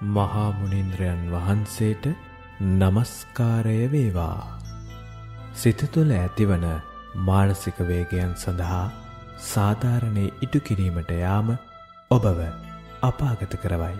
මහා 0.00 0.50
මුනින්ද්‍රයන් 0.52 1.22
වහන්සේට 1.30 2.04
নমස්කාරය 2.60 3.90
වේවා. 3.92 4.58
සිත 5.54 5.80
තුළ 5.92 6.12
ඇතිවන 6.12 6.66
මානසික 7.14 7.78
වේගයන් 7.80 8.34
සඳහා 8.36 8.92
සාධාරණේ 9.44 10.34
ඉටු 10.42 10.60
කිරීමට 10.60 11.10
යාම 11.10 11.50
ඔබව 12.10 12.38
අපාගත 13.02 13.56
කරවයි. 13.56 13.98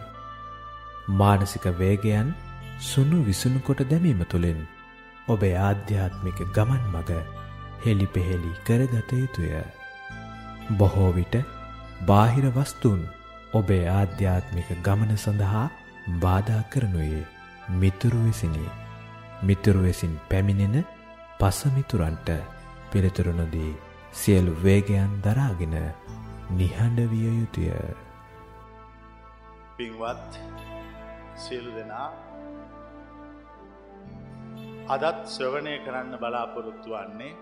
මානසික 1.10 1.66
වේගයන් 1.78 2.30
සුණු 2.80 3.24
විසුණු 3.24 3.60
කොට 3.60 3.82
දැමීම 3.90 4.22
තුළින් 4.24 4.60
ඔබේ 5.28 5.56
ආධ්‍යාත්මික 5.60 6.38
ගමන් 6.54 6.84
මග 6.92 7.10
හෙළි 7.84 8.06
පෙහෙළි 8.06 8.52
කරගත 8.64 9.10
යුතුය. 9.12 9.50
බොහෝ 10.76 11.10
විට 11.12 11.34
බාහිර 12.06 12.46
වස්තුන් 12.52 13.02
ඔබේ 13.52 13.84
ආධ්‍යාත්මික 13.88 14.68
ගමන 14.82 15.16
සඳහා 15.16 15.66
බාධා 16.16 16.62
කරනුයේ 16.72 17.24
මිතුරු 17.70 18.20
විසිනි. 18.24 18.66
මිතුරු 19.42 19.80
විසින් 19.82 20.14
පැමිණෙන 20.30 20.76
පසමිතුරන්ට 21.40 22.28
පිළිතුරු 22.92 23.32
නොදී 23.32 23.72
සියලු 24.12 24.52
වේගයන් 24.64 25.12
දරාගෙන 25.22 25.74
නිහඬ 26.50 27.00
විය 27.10 27.28
යුතුය. 27.30 27.68
පින්වත් 29.76 30.32
සියලු 31.36 31.70
දෙනා 31.74 32.08
අදත් 34.88 35.20
ශ්‍රවණය 35.26 35.74
කරන්න 35.78 36.16
බලාපොරොත්තු 36.16 36.90
වන්නේ 36.92 37.34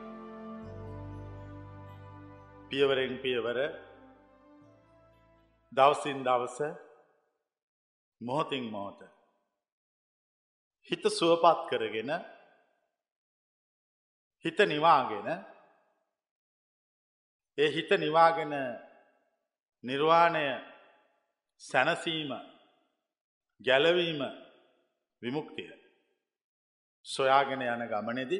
පියවරෙන් 2.70 3.14
පියවර 3.18 3.58
දවසින් 5.72 6.18
දවස 6.24 6.85
මොහොතින් 8.20 8.70
මොහොත 8.70 9.00
හිත 10.90 11.04
සුවපත් 11.10 11.60
කරගෙන 11.68 12.10
හිත 14.44 14.58
නිවාගෙන 14.66 15.28
ඒ 17.58 17.68
හිත 17.68 17.90
නිවාගෙන 17.96 18.52
නිර්වාණය 19.84 20.46
සැනසීම 21.60 22.30
ගැලවීම 23.60 24.20
විමුක්තිය 25.22 25.72
සොයාගෙන 27.06 27.62
යන 27.64 27.84
ගමනෙදි 27.88 28.38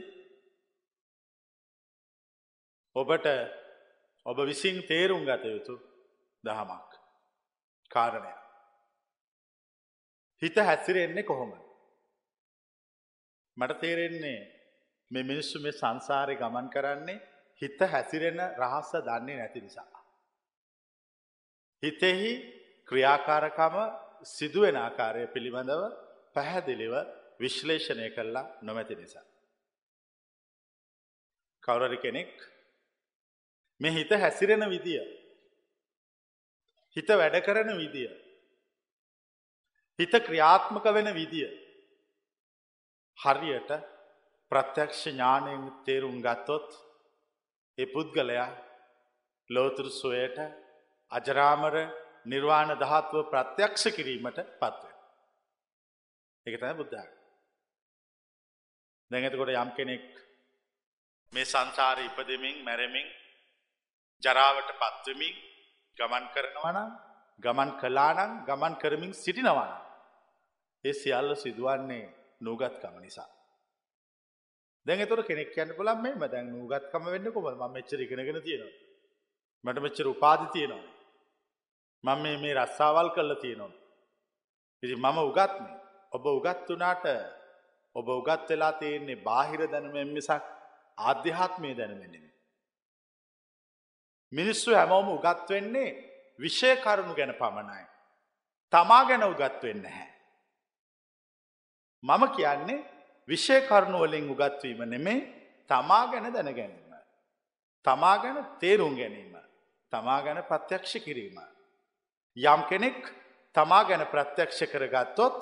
ඔබට 2.97 3.27
ඔබ 4.27 4.38
විසින් 4.44 4.82
තේරුම් 4.86 5.22
ගත 5.24 5.44
යුතු 5.47 5.74
දහමක් 6.44 6.91
කාරණය. 7.91 8.45
හිත 10.42 10.56
හැසිරෙන්නේ 10.58 11.22
කොහොම. 11.22 11.52
මට 13.56 13.80
තේරෙන්නේ 13.80 14.40
මේ 15.10 15.22
මිනිස්සු 15.22 15.60
මේ 15.60 15.72
සංසාරය 15.72 16.34
ගමන් 16.36 16.68
කරන්නේ 16.70 17.22
හිත 17.62 17.80
හැසිරෙන 17.86 18.40
රහස්ස 18.58 18.92
දන්නේ 19.02 19.36
නැති 19.36 19.60
නිසා. 19.60 19.88
හිතෙහි 21.82 22.32
ක්‍රියාකාරකම 22.88 23.76
සිදුවෙන 24.26 24.76
ආකාරය 24.76 25.22
පිළිබඳව 25.26 25.82
පැහැදිලිව 26.34 26.94
විශ්ලේෂණය 27.40 28.10
කරලා 28.10 28.46
නොමැති 28.62 28.94
නිසා. 28.94 29.26
කවුරරි 31.62 31.98
කෙනෙක් 31.98 32.32
මේ 33.80 33.92
හිත 33.92 34.12
හැසිරෙන 34.14 34.64
විදිය 34.70 35.02
හිත 36.96 37.08
වැඩ 37.12 37.36
කරන 37.40 37.70
විදිය 37.76 38.10
හිත 39.98 40.14
ක්‍රියාත්මක 40.27 40.86
වෙන 40.94 41.08
විදිය 41.14 41.48
හරියට 43.19 43.70
ප්‍රත්‍යක්ෂ 44.53 45.03
ඥානයෙන් 45.06 45.62
තේරුම් 45.84 46.19
ගත්තොත් 46.20 46.69
ඒ 47.78 47.87
පුද්ගලයා 47.87 48.48
ලෝතුරු 49.50 49.91
සොයට 49.93 50.38
අජරාමර 51.10 51.76
නිර්වාණ 52.26 52.72
ධාත්ව 52.75 53.16
ප්‍රත්‍යක්ෂ 53.32 53.84
කිරීමට 53.97 54.38
පත්ව. 54.60 54.84
එක 56.47 56.54
තැන 56.60 56.76
බුද්ධ. 56.76 57.06
දැඟතකොට 59.10 59.54
යම් 59.54 59.70
කෙනෙක් 59.76 60.06
මේ 61.32 61.44
සංසාර 61.44 61.99
ඉපදමින් 62.00 62.56
මැරමින් 62.65 63.09
ජරාවට 64.22 64.70
පත්වමින් 64.75 65.34
ගමන් 65.97 66.25
කරනවනම් 66.34 66.91
ගමන් 67.38 67.70
කලානම් 67.81 68.32
ගමන් 68.47 68.75
කරමින් 68.76 69.12
සිටිනවන. 69.15 69.85
ඒ 70.86 70.92
සියල්ල 70.92 71.30
සිදුවන්නේ 71.34 72.04
නූගත්කම 72.41 72.97
නිසා. 73.04 73.30
දැඟතොර 74.86 75.20
කෙනෙක් 75.28 75.56
යන්න 75.56 75.76
පුළන් 75.78 76.02
මේ 76.02 76.28
දැන් 76.32 76.52
නූගත්කම 76.54 77.04
වෙන්න 77.14 77.32
කොම 77.34 77.47
ම 77.52 77.64
මෙච්චර 77.76 78.00
ඉගෙනගෙන 78.00 78.42
තියෙනවා. 78.42 78.74
මට 79.64 79.78
මෙච්චර 79.86 80.06
උපාධි 80.08 80.46
තියෙනවා. 80.54 80.84
මම 82.04 82.22
මේ 82.22 82.36
මේ 82.42 82.54
රස්සාවල් 82.54 83.08
කල්ල 83.10 83.34
තියෙනවා. 83.44 83.72
ඉති 84.82 84.94
මම 84.96 85.19
උගත්නේ 85.28 85.75
ඔබ 86.12 86.25
උගත් 86.28 86.69
වනාට 86.70 87.06
ඔබ 87.96 88.08
උගත් 88.10 88.48
වෙලා 88.50 88.72
තියෙන්නේ 88.72 89.22
බාහිර 89.26 89.60
දැනුමෙන් 89.72 90.08
මිසක් 90.08 90.44
ආධ්‍යාත්මය 90.98 91.70
දැනුවෙන්නෙමි. 91.78 92.30
මිනිස්සු 94.32 94.70
හැමෝම 94.75 95.08
උගත් 95.08 95.48
වෙන්නේ 95.50 95.91
විෂය 96.38 96.70
කරුණු 96.76 97.14
ගැන 97.14 97.32
පමණයි. 97.34 97.84
තමා 98.72 99.02
ගැන 99.08 99.25
උගත් 99.25 99.62
වෙන්න 99.62 99.84
හැ. 99.86 100.16
මම 102.09 102.22
කියන්නේ 102.37 102.84
විෂය 103.28 103.56
කරුණුවලින් 103.69 104.31
උගත්වීම 104.31 104.81
නෙමේ 104.87 105.19
තමා 105.71 106.06
ගැන 106.06 106.33
දැන 106.34 106.50
ගැනීම. 106.55 106.93
තමා 107.84 108.17
ගැන 108.19 108.39
තේරුම් 108.61 108.94
ගැනීම. 108.97 109.34
තමා 109.93 110.22
ගැන 110.22 110.39
ප්‍රත්‍යක්ෂ 110.44 110.93
කිරීම. 111.05 111.39
යම් 112.37 112.61
කෙනෙක් 112.71 113.00
තමා 113.55 113.84
ගැන 113.84 114.06
ප්‍රත්‍යක්ෂ 114.06 114.61
කරගත්තොත් 114.72 115.39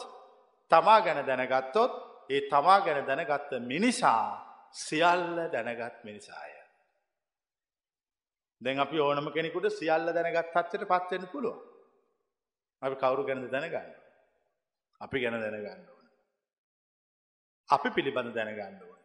තමා 0.71 1.01
ගැන 1.01 1.21
දැනගත්තොත් 1.27 1.93
ඒ 2.31 2.41
තමා 2.49 2.81
ගැන 2.81 3.07
දැනගත්ත 3.07 3.51
මිනිසා 3.63 4.25
සියල්ල 4.73 5.37
දැනගත් 5.53 6.05
මිනිසාය. 6.05 6.53
දැන් 8.61 8.79
අපි 8.81 9.01
ඕනම 9.01 9.27
කෙනෙකුට 9.33 9.69
සියල්ල 9.71 10.07
දැනගත් 10.09 10.55
හච්චට 10.55 10.85
පත්වෙන්න 10.85 11.27
පුළුව. 11.27 11.57
අපි 12.83 12.97
කවුරු 12.97 13.23
ගැනද 13.25 13.51
දැනගන්න. 13.51 13.91
අපි 15.01 15.21
ගැන 15.21 15.41
දැනගන්න 15.41 15.85
ඕන. 15.89 15.94
අපි 17.69 17.91
පිළිබඳ 17.91 18.35
දැනගන්න 18.35 18.83
ඕන. 18.83 19.01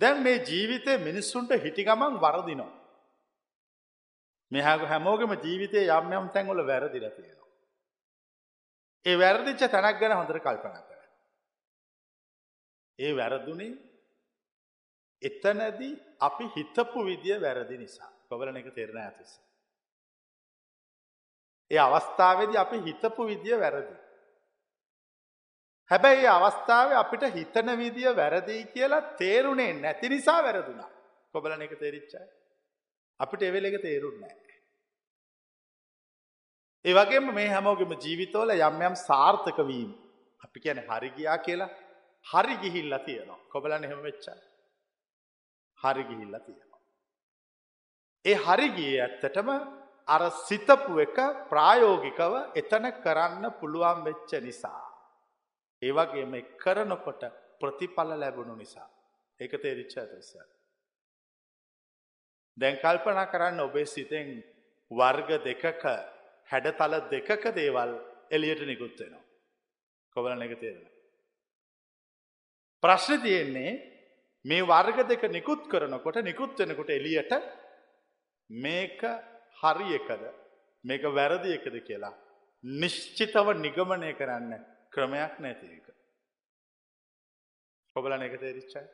දැන් 0.00 0.22
මේ 0.22 0.44
ජීවිතය 0.44 0.98
මිනිස්සුන්ට 0.98 1.50
හිටිගමන් 1.64 2.20
වරදිනවා. 2.20 2.74
මෙහක 4.52 4.82
හැමෝගම 4.90 5.32
ජීවිතය 5.44 5.80
යම් 5.88 6.12
යම් 6.12 6.28
තැන්වල 6.28 6.66
වැරදිල 6.66 7.08
තියෙනවා. 7.10 7.50
ඒ 9.06 9.16
වැරදිච්ච 9.18 9.62
තැනක් 9.70 9.98
ගැන 10.00 10.16
හොඳර 10.16 10.38
කල්පනා 10.40 10.82
කර. 10.82 11.02
ඒ 12.98 13.12
වැරදුනේ 13.16 13.72
එතනදී 15.22 15.92
අපි 16.20 16.44
හිතපු 16.56 17.04
විදිය 17.04 17.40
වැරදි 17.40 17.78
නිසා 17.78 18.12
කොවලන 18.28 18.56
එක 18.56 18.68
තෙරණ 18.74 18.98
ඇතිස. 18.98 19.32
ඒ 21.70 21.78
අවස්ථාවේද 21.78 22.56
අපි 22.56 22.76
හිතපු 22.86 23.22
විදිය 23.26 23.58
වැරදි. 23.58 23.94
හැබැයි 25.90 26.24
ඒ 26.24 26.32
අවස්ථාව 26.38 26.96
අපිට 27.02 27.24
හිතන 27.34 27.68
විදිය 27.82 28.10
වැරදිී 28.16 28.64
කියලා 28.74 29.02
තේරුණේ 29.20 29.72
නැති 29.74 30.08
නිසා 30.08 30.40
වැරදුනා 30.42 30.90
කොබලන 31.34 31.62
එක 31.62 31.78
තේරිච්චයි. 31.78 32.26
අපිට 33.20 33.42
එවෙල 33.42 33.64
එක 33.64 33.78
තේරුන්නෑ. 33.82 34.36
ඒ 36.84 36.94
වගේම 36.94 37.32
මේ 37.34 37.48
හැමෝගෙම 37.48 37.92
ජීවිතවල 38.04 38.50
යම් 38.58 38.82
යම් 38.88 38.96
සාර්ථක 39.00 39.58
වීම 39.70 39.90
අපි 40.40 40.58
කියන 40.60 40.80
හරිගියා 40.88 41.38
කියලා 41.38 41.70
හරි 42.26 42.56
ගිහිල්ලා 42.62 43.04
තියෙනවා 43.06 43.40
කොබලන 43.52 43.84
එහෙම 43.84 44.02
වෙච්චා. 44.02 44.38
හරි 45.80 46.04
ගිහිල්ලා 46.10 46.40
තියෙනවා. 46.40 46.82
ඒ 48.24 48.36
හරිගිය 48.44 48.94
ඇත්තටම 49.00 49.50
අර 50.08 50.22
සිතපු 50.46 51.00
එක 51.06 51.18
ප්‍රායෝගිකව 51.50 52.34
එතන 52.60 52.86
කරන්න 53.04 53.44
පුළුවන් 53.60 54.04
වෙච්ච 54.04 54.30
නිසා. 54.40 54.85
ඒවගේම 55.82 56.34
කරනකොට 56.56 57.22
ප්‍රතිඵල 57.60 58.10
ලැබුණු 58.14 58.56
නිසා. 58.56 58.88
ඒක 59.40 59.52
තේරිච්ච 59.54 59.96
ඇතස. 59.96 60.30
දැන් 62.56 62.76
කල්පනා 62.76 63.26
කරන්න 63.26 63.60
ඔබේ 63.60 63.86
සිතෙන් 63.86 64.28
වර්ග 64.90 65.30
දෙකක 65.44 65.84
හැඩතල 66.50 66.94
දෙකක 67.10 67.42
දේවල් 67.54 67.92
එලියට 68.30 68.62
නිකුත්වෙනවා. 68.62 69.24
කොවල 70.16 70.42
එක 70.42 70.54
තේරෙන. 70.60 70.86
ප්‍රශ්න 72.82 73.22
තියෙන්නේ 73.22 73.72
මේ 74.44 74.62
වර්ග 74.62 74.98
දෙක 75.08 75.22
නිකුත් 75.28 75.68
කරනකොට 75.68 76.22
නිකුත් 76.22 76.58
වෙනකොට 76.58 76.90
එලියට 76.90 77.32
මේක 78.50 79.00
හරි 79.56 79.88
එකද 79.98 80.22
මේක 80.84 81.02
වැරදි 81.10 81.54
එකද 81.56 81.76
කියලා 81.82 82.14
නිශ්චිතව 82.64 83.48
නිගමනය 83.56 84.12
කරන්න 84.14 84.52
ක්‍රමයක් 84.96 85.40
නැති 85.44 85.66
එක. 85.76 85.86
ඔබලන 87.96 88.24
එක 88.26 88.38
තේරිච්චයි. 88.40 88.84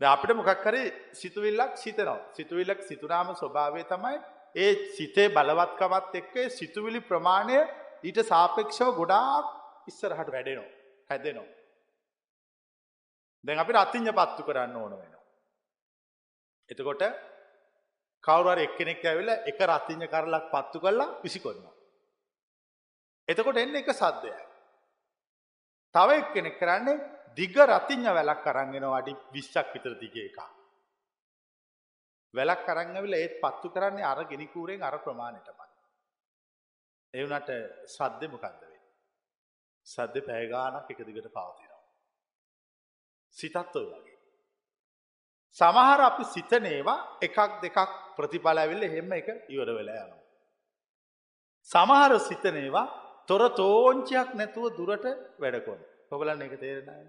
අපිට 0.00 0.36
මොකක් 0.36 0.62
කරේ 0.64 0.92
සිතුවිල්ලක් 1.14 1.74
සිතනවා. 1.76 2.20
සිතුවිල්ලක් 2.36 2.80
සිතුනාම 2.82 3.34
ස්වභාවය 3.34 3.82
තමයි 3.92 4.16
ඒ 4.54 4.72
සිතේ 4.96 5.28
බලවත්කමත් 5.28 6.14
එක්ක 6.20 6.34
සිතුවිලි 6.50 7.00
ප්‍රමාණය 7.00 7.58
ඊට 8.04 8.18
සාපේක්ෂව 8.30 8.94
ගොඩාක් 9.00 9.46
ඉස්සරහට 9.90 10.32
වැඩෙනවා. 10.34 10.70
හැදෙනවා. 11.10 11.50
දැන් 13.44 13.58
අපි 13.58 13.72
රතිං්ඥ 13.74 14.12
පත්තු 14.12 14.42
කරන්න 14.46 14.76
ඕන 14.76 14.92
වෙනවා. 14.92 15.22
එතකොට 16.68 17.02
කවුරුවර 18.24 18.58
එක්කෙනෙක් 18.66 19.04
ඇවිල 19.04 19.30
එක 19.50 19.60
රතිං්ඥ 19.70 20.06
කරලක් 20.08 20.44
පත්තු 20.54 20.78
කරලා 20.84 21.14
විසිකොන්නවා. 21.24 21.74
එතකොට 23.32 23.60
එන්න 23.62 23.76
එක 23.80 23.92
සද්ධයයි. 23.92 24.40
තව 25.94 26.18
එක් 26.20 26.32
කෙනෙක් 26.34 26.58
කරන්නේ 26.60 27.02
දිග 27.36 27.56
රතිං්ඥ 27.56 28.10
වැලක් 28.10 28.42
කරන්ගෙන 28.44 28.88
අඩි 28.90 29.16
විශ්චක් 29.34 29.72
විතර 29.74 29.94
දිගේ 30.00 30.28
එක. 30.30 30.38
වැලක් 32.34 32.64
කරංගවිල 32.66 33.14
ඒත් 33.14 33.40
පත්තු 33.42 33.68
කරන්නේ 33.70 34.04
අර 34.04 34.24
ගෙනනිකූරෙන් 34.24 34.82
අර 34.82 34.98
ප්‍රමාණයටමයි. 35.04 35.68
එවනට 37.14 37.50
සද්ධ 37.88 38.30
මොකක්ද 38.30 38.62
වේ. 38.62 38.80
සද්ධ 39.86 40.24
පෑගානක් 40.28 40.90
එක 40.90 41.04
දිගට 41.06 41.28
පවතිනවා. 41.28 41.82
සිතත් 43.36 43.76
ඔය 43.76 43.86
වගේ. 43.92 44.18
සමහර 45.56 46.00
අපි 46.08 46.24
සිතනේවා 46.24 46.98
එකක් 47.20 47.38
දෙකක් 47.62 47.78
ප්‍රතිඵල 48.16 48.58
ඇවිල්ල 48.58 48.82
එහෙම 48.82 49.12
එක 49.12 49.28
ඉවර 49.48 49.68
වෙලා 49.76 50.04
යනවා. 50.06 50.22
සමහර 51.68 52.18
සිතනේවා 52.28 52.86
තොර 53.28 53.42
තෝංචයක් 53.52 54.28
නැතුව 54.34 54.66
දුරට 54.76 55.06
වැඩකොන් 55.38 55.80
ඔබලන්න 56.10 56.42
එක 56.42 56.54
තේරෙනයි. 56.60 57.08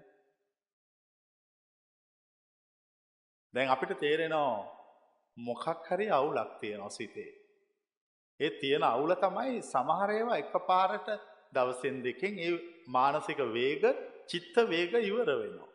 දැන් 3.54 3.68
අපිට 3.68 3.98
තේරෙනවා 3.98 4.54
මොකක් 5.36 5.66
හරි 5.88 6.06
අවුලක් 6.10 6.50
තියෙනවා 6.60 6.90
සිතේ. 6.90 7.32
ඒ 8.40 8.50
තියෙන 8.52 8.84
අවුල 8.84 9.14
තමයි 9.16 9.62
සමහරේවා 9.64 10.38
එක 10.38 10.54
පාරට 10.66 11.08
දවසෙන් 11.52 12.02
දෙකෙන් 12.02 12.34
ඒ 12.38 12.52
මානසික 12.88 13.38
වේග 13.50 13.82
චිත්ත 14.28 14.56
වේග 14.66 14.92
ඉවර 15.02 15.30
වෙනවා. 15.32 15.74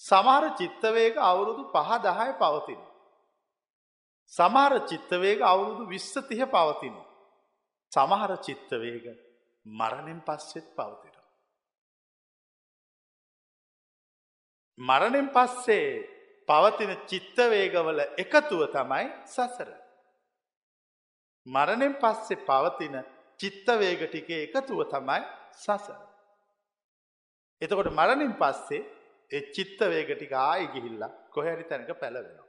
සමහර 0.00 0.44
චිත්තවේග 0.56 1.14
අවුරුදු 1.20 1.62
පහ 1.70 1.90
දහය 2.00 2.30
පවතින. 2.38 2.80
සමහර 4.32 4.72
චිත්තවේග 4.86 5.40
අවුරුදු 5.42 5.82
විශ්සතිහ 5.86 6.40
පවතින. 6.46 6.94
සමහර 7.92 8.32
චිත්තවේග 8.38 9.06
මරණින් 9.66 10.20
පස්සෙත් 10.20 10.66
පවතින. 10.76 11.16
මරණින් 14.78 15.28
පස්සේ 15.28 15.88
පවතින 16.48 16.92
චිත්තවේගවල 17.06 18.00
එකතුව 18.16 18.62
තමයි 18.68 19.06
සසර. 19.26 19.70
මරණෙන් 21.46 21.94
පස්සේ 21.94 22.44
පවතින 22.44 22.96
චිත්තවේග 23.40 24.00
ටිකේ 24.04 24.44
එකතුව 24.46 24.80
තමයි 24.86 25.20
සසර. 25.56 26.00
එතකොට 27.62 27.90
මරණින් 27.92 28.34
පස්සේ 28.34 28.86
ඒ 29.30 29.42
චිත්තවේග 29.52 30.08
ටික 30.10 30.32
ආයි 30.34 30.72
ගිහිල්ලා 30.74 31.12
කොහැරි 31.30 31.64
තැනක 31.64 31.90
පැලවෙනවා. 31.94 32.48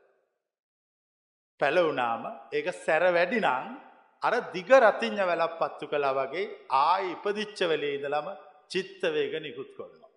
පැලවුනාම 1.59 2.23
ඒක 2.51 2.67
සැර 2.75 3.03
වැඩිනං 3.09 3.45
අර 4.23 4.33
දිග 4.51 4.69
රතිං්ඥ 4.77 5.23
වැලක් 5.23 5.53
පත්තු 5.59 5.85
කලා 5.87 6.13
වගේ 6.13 6.45
ආයි 6.79 7.11
ඉපදිච්ච 7.13 7.59
වෙලේ 7.63 7.95
ඉදලම 7.97 8.27
චිත්තවේග 8.71 9.33
නිකුත් 9.39 9.71
කොන්නවා. 9.77 10.11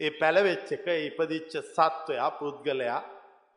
ඒ 0.00 0.10
පැළවෙච්ච 0.12 0.68
එක 0.76 0.86
ඉපදිච්ච 1.00 1.52
සත්වයා 1.68 2.30
පුද්ගලයා 2.32 3.00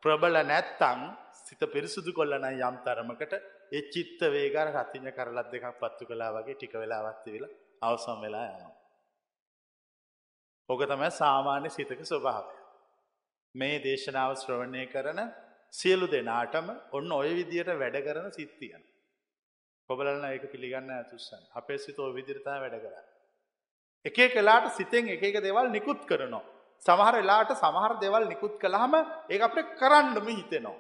ප්‍රබල 0.04 0.38
නැත්තං 0.44 1.02
සිත 1.40 1.62
පිරිසුදු 1.68 2.12
කොල්ලන 2.12 2.48
යම් 2.52 2.78
තරමකට 2.86 3.34
ඒ 3.72 3.84
චිත්ත 3.90 4.20
වේගර 4.28 4.68
රතිං්ඥ 4.72 5.12
කරලත් 5.12 5.52
දෙකක් 5.52 5.68
පත්තු 5.78 6.04
කලා 6.06 6.32
වගේ 6.32 6.56
ටික 6.56 6.74
වෙලාවත්ති 6.76 7.36
වෙලා 7.36 7.54
අවසම් 7.82 8.20
වෙලා 8.22 8.48
යනවා. 8.48 8.74
ඕක 10.70 10.82
තමයි 10.86 11.10
සාමාන්‍ය 11.14 11.70
සිතක 11.70 12.02
ස්වභාවය. 12.04 12.54
මේ 13.56 13.78
දේශනාව 13.80 14.32
ශ්‍රවණය 14.36 14.84
කරන 14.88 15.20
සියලු 15.74 16.08
දෙනාටම 16.08 16.68
ඔන්න 16.98 17.12
ඔය 17.12 17.30
විදියට 17.40 17.72
වැඩ 17.82 17.98
කරන 18.08 18.30
සිත්තියන. 18.38 18.84
කොබලන්න 19.90 20.26
ඒක 20.30 20.46
පිළිගන්න 20.54 20.94
ඇතුස්සන් 20.98 21.44
අපේ 21.60 21.80
සිත 21.86 22.00
ඔය 22.00 22.14
විදිරතා 22.18 22.58
වැඩ 22.64 22.78
කර. 22.84 22.96
එක 24.06 24.18
කලාට 24.36 24.72
සිතෙන් 24.78 25.10
එක 25.16 25.24
එක 25.24 25.42
දෙවල් 25.48 25.70
නිකුත් 25.72 26.02
කරනවා. 26.10 26.46
සමහර 26.84 27.20
එලාට 27.22 27.54
සමහර 27.56 27.94
දෙවල් 28.00 28.26
නිකුත් 28.28 28.56
කළහම 28.64 28.96
ඒ 29.30 29.42
අපට 29.48 29.76
කරන්නම 29.80 30.28
හිතෙනවා. 30.30 30.80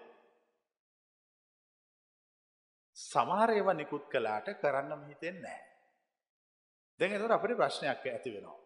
සමහර 2.98 3.50
ඒව 3.51 3.69
නිකුත් 3.74 4.06
කලාට 4.13 4.48
කරන්නම 4.62 5.07
හිතෙන් 5.10 5.42
නෑ. 5.42 5.62
දැන් 7.00 7.16
එතට 7.16 7.36
අපට 7.38 7.57
ප්‍රශ්නයක් 7.60 8.06
ඇති 8.07 8.36
වෙනවා. 8.36 8.60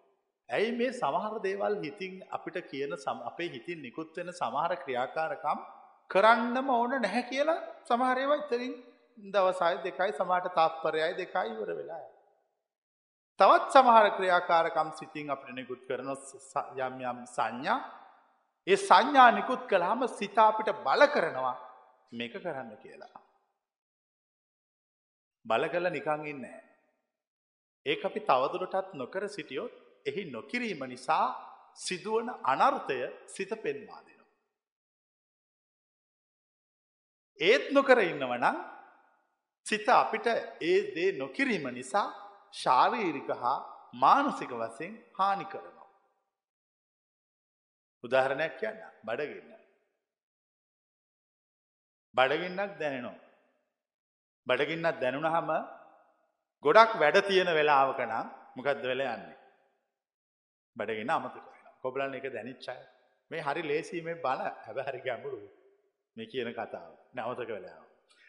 ඇයි 0.49 0.75
මේ 0.79 0.91
සමහර 0.93 1.39
දේවල් 1.43 1.75
හිතින් 1.83 2.13
අපිට 2.29 2.57
කියන 2.71 2.93
සම 2.97 3.17
අපේ 3.29 3.49
හිතින් 3.55 3.79
නිකුත් 3.81 4.15
වෙන 4.17 4.31
සමහර 4.33 4.75
ක්‍රියාකාරකම් 4.83 5.59
කරන්නම 6.11 6.69
ඕන 6.69 6.93
නැහැ 6.97 7.23
කියලා 7.23 7.59
සමහරේව 7.87 8.31
ඉතරින් 8.35 8.73
දවසයි 9.17 9.77
දෙකයි 9.83 10.11
සමාට 10.11 10.47
තාප්පරයයි 10.53 11.13
දෙකයි 11.13 11.47
ඉවර 11.53 11.69
වෙලා. 11.71 12.05
තවත් 13.39 13.71
සමහර 13.73 14.07
ක්‍රියාකාරකම් 14.17 14.89
සිතින් 14.99 15.29
අපිට 15.29 15.55
නිකුත් 15.55 15.81
කරන 15.87 16.09
යම් 16.79 16.95
යම් 17.03 17.19
සංඥා 17.27 17.79
ඒ 18.67 18.77
සංඥා 18.79 19.29
නිකුත් 19.31 19.63
කළාම 19.65 20.01
සිත 20.09 20.37
අපිට 20.39 20.69
බල 20.83 21.03
කරනවා 21.07 21.55
මේක 22.11 22.33
කරන්න 22.35 22.71
කියලා. 22.77 23.15
බල 25.45 25.63
කළ 25.67 25.87
නිකං 25.89 26.25
ඉන්නේ. 26.25 26.59
ඒක 27.85 28.01
අපි 28.05 28.19
තවදුරටත් 28.21 28.93
නොකර 28.93 29.23
සිටියොත් 29.29 29.73
එහි 30.05 30.21
නොකිරීම 30.31 30.81
නිසා 30.85 31.25
සිදුවන 31.75 32.29
අනර්ථය 32.45 32.99
සිත 33.27 33.51
පෙන්වා 33.63 34.01
ඒත් 37.39 37.71
නොකර 37.71 37.99
ඉන්නවනම් 38.01 38.57
සිත 39.65 39.87
අපිට 39.91 40.27
ඒ 40.61 40.77
දේ 40.95 41.11
නොකිරීම 41.13 41.67
නිසා 41.71 42.07
ශාරීරික 42.53 43.29
හා 43.35 43.57
මානසික 43.95 44.51
වසයෙන් 44.51 44.93
හානි 45.13 45.45
කරනවා. 45.45 45.87
උදාහරණයක් 48.03 48.53
කියන්න 48.59 48.79
බඩගන්න. 49.03 49.53
බඩගින්නක් 52.15 52.71
දැනෙනවා. 52.79 53.25
බඩගින්නක් 54.47 55.01
දැනුණ 55.01 55.29
හම 55.29 55.51
ගොඩක් 56.63 56.91
වැඩ 56.95 57.17
තියෙන 57.23 57.49
වෙලාවක 57.51 57.99
නම් 58.01 58.27
මොකක්ද 58.55 58.83
වෙල 58.83 59.01
යන්නේ. 59.05 59.37
බඩගෙන 60.75 61.09
අමතක 61.09 61.45
කොබලන් 61.81 62.13
එක 62.13 62.27
දැනිච්චය 62.29 62.77
මේ 63.31 63.41
හරි 63.41 63.61
ලේසීමේ 63.63 64.17
බල 64.17 64.41
හැබ 64.65 64.77
හරි 64.79 64.99
ගැඹුරු 65.01 65.39
මේ 66.17 66.25
කියන 66.25 66.49
කතාව 66.53 66.91
නැවතක 67.15 67.49
වෙලාව. 67.49 67.83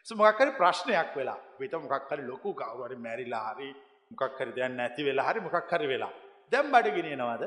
මොකක්කරි 0.07 0.51
ප්‍රශ්නයක් 0.53 1.11
වෙලා 1.17 1.41
විත 1.61 1.73
මොකක්කරි 1.75 2.23
ලොකු 2.23 2.51
කවුරරි 2.55 2.97
මැරිලා 2.97 3.45
හරි 3.49 3.69
මොකක්කරි 4.11 4.53
දැන් 4.53 4.77
නැති 4.77 5.03
වෙලා 5.05 5.29
හරි 5.29 5.41
මොකක්කරි 5.41 5.87
වෙලා 5.87 6.13
දැම් 6.53 6.67
බඩගෙනනවාද 6.73 7.43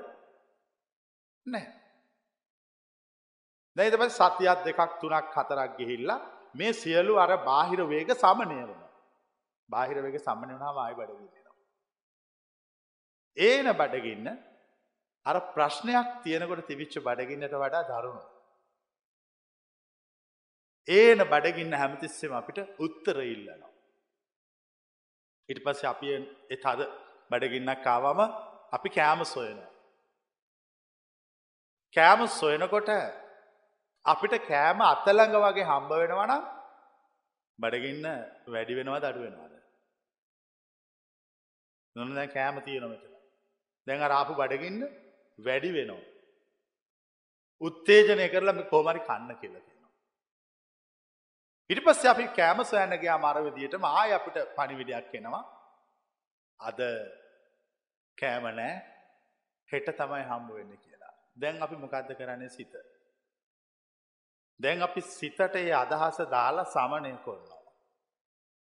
නෑ. 1.46 1.66
දැයිතම 3.76 4.04
සතියක් 4.10 4.60
දෙකක් 4.66 4.92
තුනක් 5.02 5.28
හතරක් 5.36 5.72
ගිහිල්ලා 5.78 6.20
මේ 6.56 6.74
සියලු 6.74 7.14
අර 7.18 7.32
බාහිර 7.46 7.82
වේග 7.84 8.10
සමනය 8.14 8.58
වන 8.62 8.82
බාහිර 9.70 9.98
වේග 10.04 10.18
සම්මනය 10.20 10.54
වනා 10.58 10.74
ආයි 10.76 10.96
බඩගන්නවා. 10.96 11.56
ඒන 13.38 13.68
බඩගන්න 13.74 14.28
අර 15.26 15.38
ප්‍රශ්නයක් 15.56 16.08
තියෙනකොට 16.24 16.68
තිවිච්ච 16.68 16.96
බඩගින්නට 17.00 17.56
වඩා 17.56 17.84
දරුණු. 17.84 18.24
ඒන 20.88 21.20
බඩගින්න 21.24 21.74
හැමතිස්සෙම 21.74 22.34
අපිට 22.34 22.60
උත්තර 22.80 23.18
ඉල්ලනවා. 23.24 23.72
ඉට 25.50 25.64
පස්ස 25.64 25.84
අපි 25.84 26.08
එත් 26.50 26.66
අද 26.66 26.82
බඩගින්නක් 27.32 27.84
කාවම 27.84 28.20
අපි 28.72 28.90
කෑම 28.90 29.24
සොයනවා. 29.26 29.70
කෑම 31.96 32.28
සොයනකොට 32.30 32.90
අපිට 34.06 34.34
කෑම 34.48 34.82
අත්තළඟ 34.84 35.36
වගේ 35.38 35.70
හම්බ 35.72 35.92
වෙනවනම් 35.92 36.44
බඩගින්න 37.60 38.06
වැඩි 38.48 38.78
වෙනවා 38.78 39.00
දඩු 39.00 39.26
වෙනවාද. 39.26 39.54
නොන 41.96 42.16
දැ 42.16 42.28
කෑම 42.28 42.62
තියෙනමට. 42.62 43.04
දැන් 43.88 44.02
අරාපු 44.02 44.34
බඩගින්න 44.34 44.82
වැඩි 45.40 45.76
වෙනවා. 45.78 46.10
උත්තේජනය 47.62 48.26
කරලම 48.34 48.60
කෝමරි 48.72 49.02
කන්න 49.08 49.38
කියල 49.42 49.71
තියෙනවා. 51.72 51.94
ඊට 51.94 52.00
පස්සේ 52.00 52.12
අපි 52.12 52.28
කෑම 52.28 52.64
සොයන්න 52.64 53.00
ගියාම 53.00 53.26
අර 53.26 53.38
විදිහටම 53.44 53.84
ආයෙ 53.84 54.14
අපිට 54.14 54.38
පණිවිඩයක් 54.56 55.14
එනවා. 55.16 55.44
අද 56.60 56.80
කෑම 58.18 58.46
නෑ 58.56 58.74
හෙට 59.70 59.88
තමයි 59.98 60.24
හම්බ 60.24 60.50
වෙන්නේ 60.50 60.78
කියලා. 60.78 61.14
දැන් 61.42 61.64
අපි 61.64 61.76
මොකද්ද 61.76 62.12
කරන්නේ 62.16 62.50
සිත? 62.50 62.74
දැන් 64.60 64.82
අපි 64.82 65.02
සිතට 65.02 65.56
ඒ 65.56 65.72
අදහස 65.74 66.18
දාලා 66.32 66.66
සමනය 66.66 67.14
කරනවා. 67.26 67.62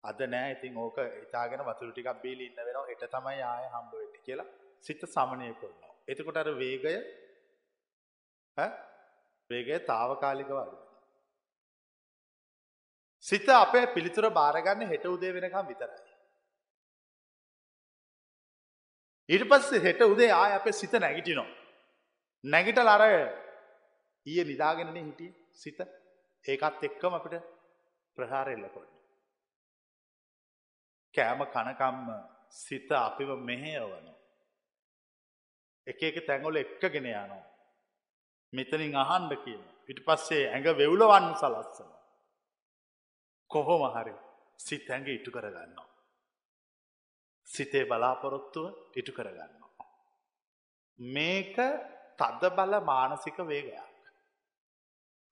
අද 0.05 0.21
නෑ 0.27 0.53
ඉතින් 0.53 0.77
ඕක 0.77 0.99
හිතාගෙන 0.99 1.65
වතුර 1.65 1.93
ටිකක් 1.93 2.23
බීලා 2.23 2.47
ඉන්න 2.47 2.67
වෙනවා 2.67 2.87
හෙට 2.91 3.05
තමයි 3.17 3.43
ආයෙ 3.43 3.69
හම්බ 3.69 3.93
වෙන්නේ 3.93 4.27
කියලා 4.27 4.49
සිත 4.81 5.03
සමනය 5.07 5.55
කරනවා. 5.55 5.95
එතකොට 6.09 6.37
අර 6.37 6.53
වේගය 6.55 6.95
ඈ 8.57 8.71
වේගය 9.51 9.79
తాවකාලිකව 9.87 10.57
අඩු 10.59 10.90
සිත 13.25 13.49
අපේ 13.49 13.87
පිළිතුර 13.87 14.31
බාරගන්න 14.31 14.89
හෙට 14.89 15.05
උදේ 15.07 15.35
වෙනකම් 15.35 15.67
විතරයි. 15.69 16.11
ඊට 19.29 19.45
පස්සේ 19.51 19.83
හෙට 19.83 20.01
උදේ 20.03 20.31
ආය 20.33 20.53
අපේ 20.53 20.73
සිත 20.73 20.93
නැගිටිනවා. 20.95 21.51
නැගිටලා 22.45 22.95
අර 22.95 23.05
ඊයේ 24.27 24.45
නිදාගෙනනේ 24.45 25.05
හිටියේ 25.05 25.35
සිත. 25.53 25.79
ඒකත් 26.45 26.85
එක්කම 26.85 27.15
අපිට 27.15 27.37
ප්‍රහාර 28.17 28.49
එල්ල 28.49 28.67
කරනවා. 28.67 28.99
කෑම 31.15 31.41
කනකම්ම 31.47 32.09
සිත 32.63 32.91
අපිව 32.93 33.31
මෙහෙයවනවා. 33.39 34.19
එක 35.87 36.03
එක 36.03 36.27
තැන්වල 36.27 36.57
එක්කගෙන 36.57 37.07
යනවා. 37.07 37.45
මෙතනින් 38.53 38.97
අහන්න 38.97 39.33
කියනවා. 39.37 39.75
ඊට 39.89 40.05
පස්සේ 40.07 40.45
ඇඟ 40.49 40.69
වෙවුලවන්න 40.77 41.35
සලස්සනවා. 41.35 42.00
කොහොම 43.51 43.83
හරි 43.95 44.15
සිත 44.59 44.91
ඇඟ 44.91 45.09
ඉටු 45.09 45.31
කරගන්නවා. 45.31 45.89
සිතේ 47.49 47.85
බලාපොරොත්තුව 47.85 48.67
ඉටු 48.97 49.13
කරගන්නවා. 49.13 49.87
මේක 50.99 51.57
තද 52.19 52.43
බල 52.57 52.75
මානසික 52.85 53.39
වේගයක්. 53.43 53.89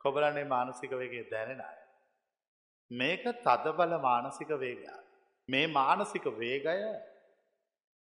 කොබලන්නේ 0.01 0.45
මානසික 0.45 0.93
වේගේ 0.93 1.29
දැනෙන 1.31 1.61
අය. 1.61 1.79
මේක 2.91 3.25
තද 3.47 3.67
බල 3.79 3.95
මානසික 3.99 4.51
වේගයක්. 4.57 4.99
මේ 5.49 5.67
මානසික 5.69 6.27
වේගය 6.39 6.67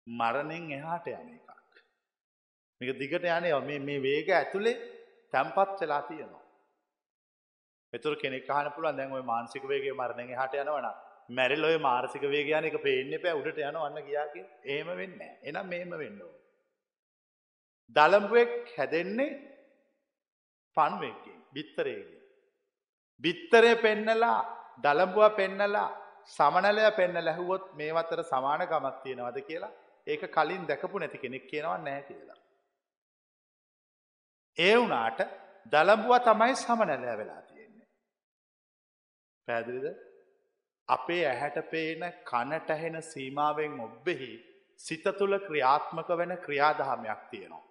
මරණෙන් 0.06 0.70
එහාට 0.72 1.06
යන 1.08 1.28
එකක්. 1.36 1.50
මේක 2.80 2.98
දිගට 2.98 3.28
යන්නේ 3.28 3.60
මේ 3.60 3.80
මේ 3.80 4.02
වේග 4.02 4.28
ඇතුලේ 4.30 4.80
තැම්පත් 5.32 5.80
වෙලා 5.80 6.02
තියෙනවා. 6.02 6.43
එතුර 7.93 8.15
කෙනෙක් 8.15 8.49
අහන්න 8.49 8.73
පුළුවන් 8.73 8.97
දැන් 8.97 9.11
ওই 9.11 9.23
මානසික 9.23 9.63
වේගයේ 9.65 9.93
මරණයෙන් 9.93 10.35
එහාට 10.35 10.53
යනවනම් 10.55 10.97
මැරිලා 11.29 11.69
ওই 11.69 11.79
මානසික 11.79 12.21
වේගය 12.23 12.51
යන 12.51 12.67
එක 12.69 12.77
පේන්නේ 12.83 13.19
නැහැ 13.19 13.39
උඩට 13.39 13.61
යනවන්න 13.61 14.05
ගියා 14.05 14.27
කිය. 14.33 14.45
එහෙම 14.65 14.87
වෙන්නේ 14.91 15.17
නැහැ. 15.17 15.39
එහෙනම් 15.43 15.67
මෙහෙම 15.67 15.91
වෙන්න 15.93 16.21
ඕන. 16.21 16.35
දලඹුවෙක් 17.95 18.53
හැදෙන්නේ 18.77 19.29
පණුවෙක්ගෙන්, 20.77 21.37
බිත්තරයකින්. 21.53 22.21
බිත්තරේ 23.23 23.75
පෙන්නලා, 23.77 24.39
දලඹුවා 24.83 25.29
පෙන්නලා, 25.31 25.89
සමනලය 26.27 26.91
පෙන්නලා 26.91 27.33
ඇහුවොත් 27.33 27.73
මේ 27.73 27.91
අතර 27.93 28.23
සමානකමක් 28.23 29.03
තියෙනවද 29.03 29.39
කියලා 29.41 29.75
ඒක 30.07 30.23
කලින් 30.29 30.67
දැකපු 30.67 30.99
නැති 30.99 31.17
කෙනෙක් 31.17 31.45
කියනවා 31.47 31.77
නැහැ 31.79 32.03
කියලා. 32.03 32.39
ඒ 34.57 34.75
වුණාට 34.77 35.19
දලඹුවා 35.71 36.19
තමයි 36.21 36.55
සමනලය 36.55 37.17
වෙලා 37.17 37.41
තියෙන්නේ. 39.46 39.64
පැහැදිලිද? 39.64 39.96
අපේ 40.88 41.26
ඇහැට 41.26 41.70
පේන 41.70 42.12
කනට 42.24 42.70
ඇහෙන 42.70 43.02
සීමාවෙන් 43.02 43.80
ඔබ්බෙහි 43.80 44.54
සිත 44.76 45.04
තුළ 45.18 45.38
ක්‍රියාත්මක 45.38 46.08
වෙන 46.08 46.38
ක්‍රියාදාමයක් 46.38 47.30
තියෙනවා. 47.30 47.64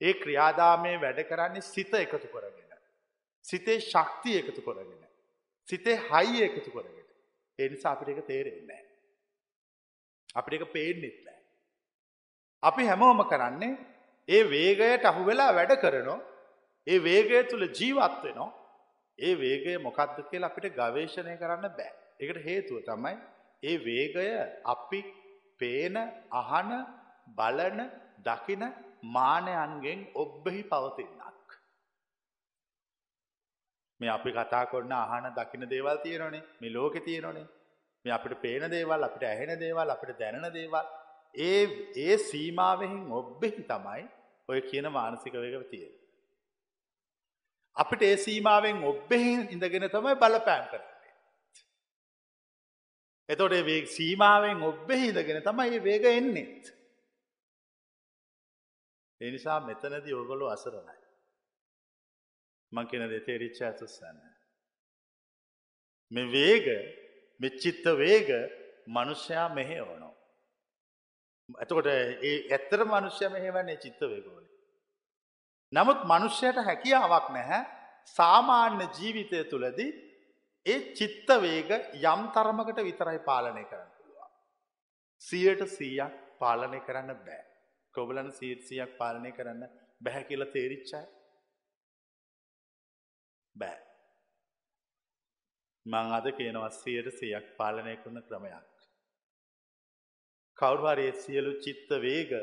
ඒ 0.00 0.14
ක්‍රියාදාමයේ 0.14 1.00
වැඩ 1.00 1.24
කරන්නේ 1.24 1.60
සිත 1.60 1.94
එකතු 1.94 2.28
කරගෙන. 2.28 2.78
සිතේ 3.42 3.80
ශක්තිය 3.80 4.38
එකතු 4.38 4.62
කරගෙන. 4.62 5.08
සිතේ 5.64 5.96
හයිය 5.96 6.44
එකතු 6.44 6.70
කරගෙන. 6.70 7.06
ඒ 7.58 7.68
නිසා 7.68 7.92
අපිට 7.92 8.08
ඒක 8.08 8.26
තේරෙන්නේ 8.26 8.66
නැහැ. 8.66 8.86
අපිට 10.34 10.60
ඒක 10.60 10.72
පේන්නෙත් 10.72 11.24
නැහැ. 11.24 11.44
අපි 12.62 12.86
හැමෝම 12.86 13.24
කරන්නේ 13.24 13.78
ඒ 14.28 14.50
වේගයට 14.50 15.04
අහු 15.04 15.26
වෙලා 15.26 15.54
වැඩ 15.54 15.76
කරනවා. 15.76 16.20
ඒ 16.86 17.04
වේගය 17.04 17.44
තුල 17.44 17.62
ජීවත් 17.62 18.22
වෙනවා. 18.22 18.59
ඒ 19.20 19.34
වේගය 19.34 19.74
මොකක්ද 19.78 20.18
කියලා 20.30 20.50
අපිට 20.50 20.76
ගවේෂණය 20.76 21.36
කරන්න 21.36 21.66
බෑ. 21.70 21.92
ඒකට 22.20 22.44
හේතුව 22.44 22.84
තමයි 22.84 23.14
ඒ 23.62 23.76
වේගය 23.78 24.28
අපි 24.64 25.00
පේන, 25.60 25.96
අහන, 26.32 26.70
බලන, 27.34 27.80
දකින 28.22 28.62
මානයන්ගෙන් 29.08 30.00
ඔබ්බෙහි 30.14 30.62
පවතිනක්. 30.64 31.20
මේ 34.00 34.10
අපි 34.10 34.30
කතා 34.32 34.64
කරන 34.66 34.92
අහන 34.94 35.26
දකින 35.34 35.68
දේවල් 35.68 35.98
තියෙනවනේ. 35.98 36.46
මේ 36.60 36.72
ලෝකේ 36.72 37.00
තියෙනවනේ. 37.00 37.46
මේ 38.04 38.12
අපිට 38.12 38.40
පේන 38.42 38.70
දේවල්, 38.70 39.02
අපිට 39.02 39.24
ඇහෙන 39.24 39.52
දේවල්, 39.60 39.90
අපිට 39.90 40.18
දැනෙන 40.18 40.52
දේවල් 40.52 40.86
ඒ 41.34 41.62
ඒ 41.96 42.16
සීමාවෙන් 42.20 42.94
ඔබ්බෙහි 43.12 43.62
තමයි 43.64 44.04
ඔය 44.48 44.60
කියන 44.62 44.86
මානසික 44.90 45.34
වේග 45.34 45.66
තියෙන්නේ. 45.70 45.99
අපිට 47.76 48.02
ඒ 48.02 48.16
සීමාවෙන් 48.16 48.84
ඔබ්බෙහි 48.84 49.32
ඉඳගෙන 49.50 49.88
තමයි 49.88 50.14
බලපෑම් 50.16 50.66
කරන්නේ. 50.68 51.12
එතකොට 53.28 53.56
මේ 53.62 53.86
සීමාවෙන් 53.88 54.62
ඔබ්බෙහි 54.62 55.08
ඉඳගෙන 55.08 55.42
තමයි 55.42 55.70
මේ 55.70 55.84
වේග 55.84 56.04
එන්නේ. 56.12 56.48
ඒ 59.20 59.30
නිසා 59.30 59.60
මෙතනදී 59.60 60.14
ඔයගොල්ලෝ 60.14 60.50
අසරණයි. 60.50 60.98
මං 62.72 62.86
කියන 62.86 63.08
දේ 63.08 63.20
තේරිච්ච 63.20 63.60
ඇතුස්සන්න. 63.62 64.20
මේ 66.12 66.32
වේග 66.32 66.66
මේ 67.40 67.56
චිත්ත 67.58 67.84
වේග 67.96 68.28
මිනිසයා 68.88 69.48
මෙහෙවනවා. 69.54 70.14
එතකොට 71.58 71.86
ඒ 71.86 72.36
ඇත්තට 72.50 72.86
මිනිසයා 72.88 73.30
මෙහෙවන්නේ 73.30 73.76
චිත්ත 73.76 74.00
වේගවල. 74.02 74.49
නමුත් 75.72 76.00
මිනිසයාට 76.12 76.64
හැකියාවක් 76.68 77.26
නැහැ 77.36 77.60
සාමාන්‍ය 78.08 78.86
ජීවිතය 78.98 79.42
තුළදී 79.50 79.90
ඒ 80.66 80.78
චිත්ත 80.94 81.28
වේග 81.44 81.70
යම් 82.04 82.22
තරමකට 82.34 82.80
විතරයි 82.88 83.20
පාලනය 83.28 83.62
කරන්න 83.70 83.92
පුළුවන්. 83.98 84.32
100ට 85.22 85.68
100ක් 85.68 86.08
පාලනය 86.40 86.80
කරන්න 86.86 87.20
බෑ. 87.26 87.44
කොබලන 87.94 88.32
100ක් 88.32 88.88
පාලනය 88.98 89.30
කරන්න 89.32 89.62
බැහැ 90.04 90.24
කියලා 90.24 90.54
තේරිච්ච 90.56 90.90
අය 90.98 91.06
බෑ. 93.54 93.78
මං 95.86 96.16
අද 96.18 96.26
කියනවා 96.38 96.70
100ට 96.72 97.14
100ක් 97.20 97.56
පාලනය 97.60 97.94
කරන 98.02 98.18
ක්‍රමයක්. 98.28 98.66
කවුරු 100.58 100.90
හරි 100.90 101.06
සියලු 101.24 101.52
චිත්ත 101.64 101.94
වේග 102.06 102.34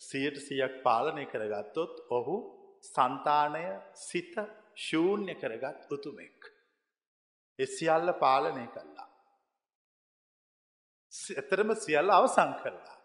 100%ක් 0.00 0.82
පාලනය 0.86 1.26
කරගත්තොත් 1.32 1.94
ඔහු 2.18 2.38
సంతානය 2.84 3.64
සිත 3.94 4.34
ශූන්‍ය 4.76 5.34
කරගත් 5.34 5.92
උතුමෙක්. 5.92 6.40
ඒ 7.58 7.66
සියල්ල 7.68 8.12
පාලනය 8.14 8.66
කළා. 8.68 9.08
ඇතරම 11.32 11.74
සියල්ල 11.76 12.10
අවසන් 12.10 12.52
කළා. 12.60 12.96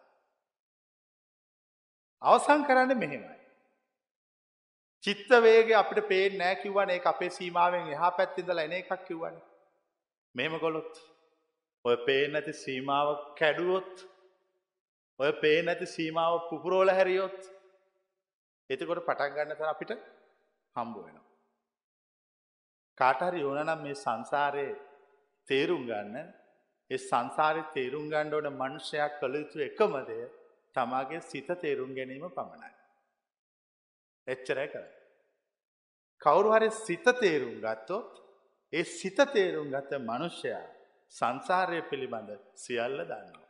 අවසන් 2.22 2.62
කරන්නේ 2.63 2.96
මෙහෙමයි. 2.96 3.39
චිත්ත 5.03 5.29
වේගය 5.39 5.74
අපිට 5.74 6.08
පේන්නේ 6.08 6.39
නැහැ 6.39 6.62
කිව්වනේ 6.62 6.96
ඒක 6.96 7.08
අපේ 7.08 7.29
සීමාවෙන් 7.32 7.91
එහා 7.91 8.12
පැත්තේ 8.12 8.41
ඉඳලා 8.41 8.65
එන 8.67 8.74
එකක් 8.74 8.94
කිව්වනේ. 9.08 9.44
මෙහෙම 10.36 10.55
කළොත් 10.60 10.94
ඔය 11.86 11.98
පේන්නේ 12.05 12.34
නැති 12.34 12.53
සීමාව 12.55 13.10
කැඩුවොත් 13.39 14.05
ඔය 15.20 15.32
පේන්නේ 15.41 15.67
නැති 15.67 15.88
සීමාව 15.88 16.39
පුපුරවල 16.50 16.91
හැරියොත් 16.91 17.51
එතකොට 18.70 19.02
පටන් 19.02 19.34
ගන්න 19.34 19.56
තර 19.56 19.68
අපිට 19.68 19.92
හම්බ 20.76 20.96
වෙනවා. 20.98 21.26
කාට 22.98 23.22
හරි 23.22 23.44
ඕන 23.44 23.60
නම් 23.64 23.82
මේ 23.82 23.96
සංසාරේ 23.96 24.72
තේරුම් 25.48 25.84
ගන්න 25.86 26.18
ඒ 26.92 27.00
සංසාරේ 27.02 27.70
තේරුම් 27.74 28.10
ගන්න 28.10 28.34
ඕන 28.34 28.50
මනුෂ්‍යයා 28.54 29.10
කළ 29.16 29.36
යුතු 29.36 29.58
එකම 29.62 29.96
දේ 30.04 30.26
තමාගේ 30.76 31.22
සිත 31.22 31.50
තේරුම් 31.60 31.92
ගැනීම 31.94 32.28
පමණයි. 32.30 32.72
එච්චරයි 34.28 34.68
කරන්නේ. 34.68 34.94
කවුරු 36.22 36.50
හරි 36.52 36.70
සිත 36.78 37.08
තේරුම් 37.16 37.58
ගත්තොත් 37.60 38.12
ඒ 38.74 38.84
සිත 38.92 39.20
තේරුම් 39.34 39.68
ගත 39.70 39.92
මනුෂ්‍යයා 40.02 40.66
සංසාරය 41.14 41.80
පිළිබඳ 41.84 42.32
සියල්ල 42.56 43.00
දන්නවා. 43.04 43.50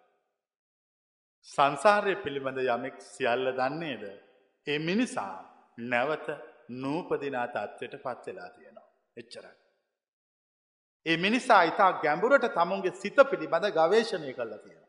සංසාරය 1.48 2.16
පිළිබඳ 2.18 2.60
යමෙක් 2.68 2.96
සියල්ල 3.06 3.48
දන්නේද 3.54 4.04
ඒ 4.68 4.80
මිනිසා 4.80 5.34
නැවත 5.84 6.28
නූපදිනා 6.78 7.48
තත්ත්වයට 7.48 7.96
පත් 8.04 8.26
වෙලා 8.28 8.50
තියෙනවා. 8.50 8.88
එච්චරයි. 9.18 9.56
ඒ 11.06 11.18
මිනිසා 11.18 11.62
ඉතා 11.64 11.92
ගැඹුරට 11.96 12.48
තමුන්ගේ 12.54 12.94
සිත 12.94 13.18
පිළිබඳ 13.30 13.68
ගවේශණය 13.72 14.34
කරලා 14.34 14.58
තියෙන. 14.58 14.84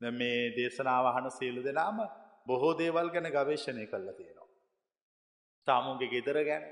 මේ 0.00 0.40
දේශනාවහන 0.56 1.30
සියලු 1.30 1.64
දෙනාම 1.64 1.98
බොහෝ 2.46 2.74
දේවල් 2.78 3.08
ගැන 3.10 3.30
ගවේශණය 3.30 3.86
කරලා 3.86 4.14
තියෙනවා. 4.14 4.48
තමුන්ගේ 5.66 6.08
ගෙදර 6.08 6.38
ගැන 6.44 6.64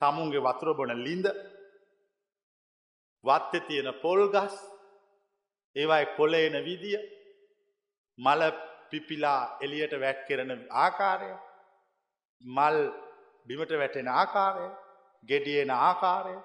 තමුන්ගේ 0.00 0.40
වතුර 0.40 0.74
බොන 0.74 0.92
ලින්ද 0.98 1.26
වත්ත 3.24 3.66
තියෙන 3.66 3.88
පොල්ගස් 4.02 4.54
ඒවයි 5.76 6.04
කොලේන 6.16 6.56
විදිය 6.64 7.00
මල 8.18 8.42
පිපිලා 8.92 9.42
එලියට 9.60 9.94
වැැක් 9.96 10.22
කරන 10.28 10.52
ආකාරය 10.78 11.30
මල් 12.44 12.78
බිමට 13.46 13.72
වැටෙන 13.74 14.08
ආකාරය 14.12 14.66
ගෙඩියෙන 15.24 15.72
ආකාරය 15.78 16.36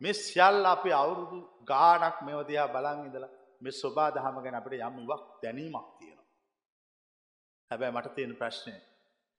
මේ 0.00 0.14
සියල් 0.16 0.64
අපි 0.66 0.90
අවුරුදු 0.92 1.38
ගානක් 1.64 2.16
මෙවදයා 2.22 2.68
බලන් 2.68 3.00
ඉඳලා 3.06 3.32
මේ 3.62 3.72
ස්වබා 3.72 4.10
දහම 4.10 4.36
ගැන 4.44 4.58
අපට 4.58 4.74
යම් 4.78 4.98
ඉවක් 5.04 5.22
දැනීමක් 5.42 5.88
තියෙනවා. 5.98 6.26
හැබැයි 7.70 7.96
මට 7.96 8.14
තියෙන 8.14 8.34
ප්‍රශ්නය 8.34 8.74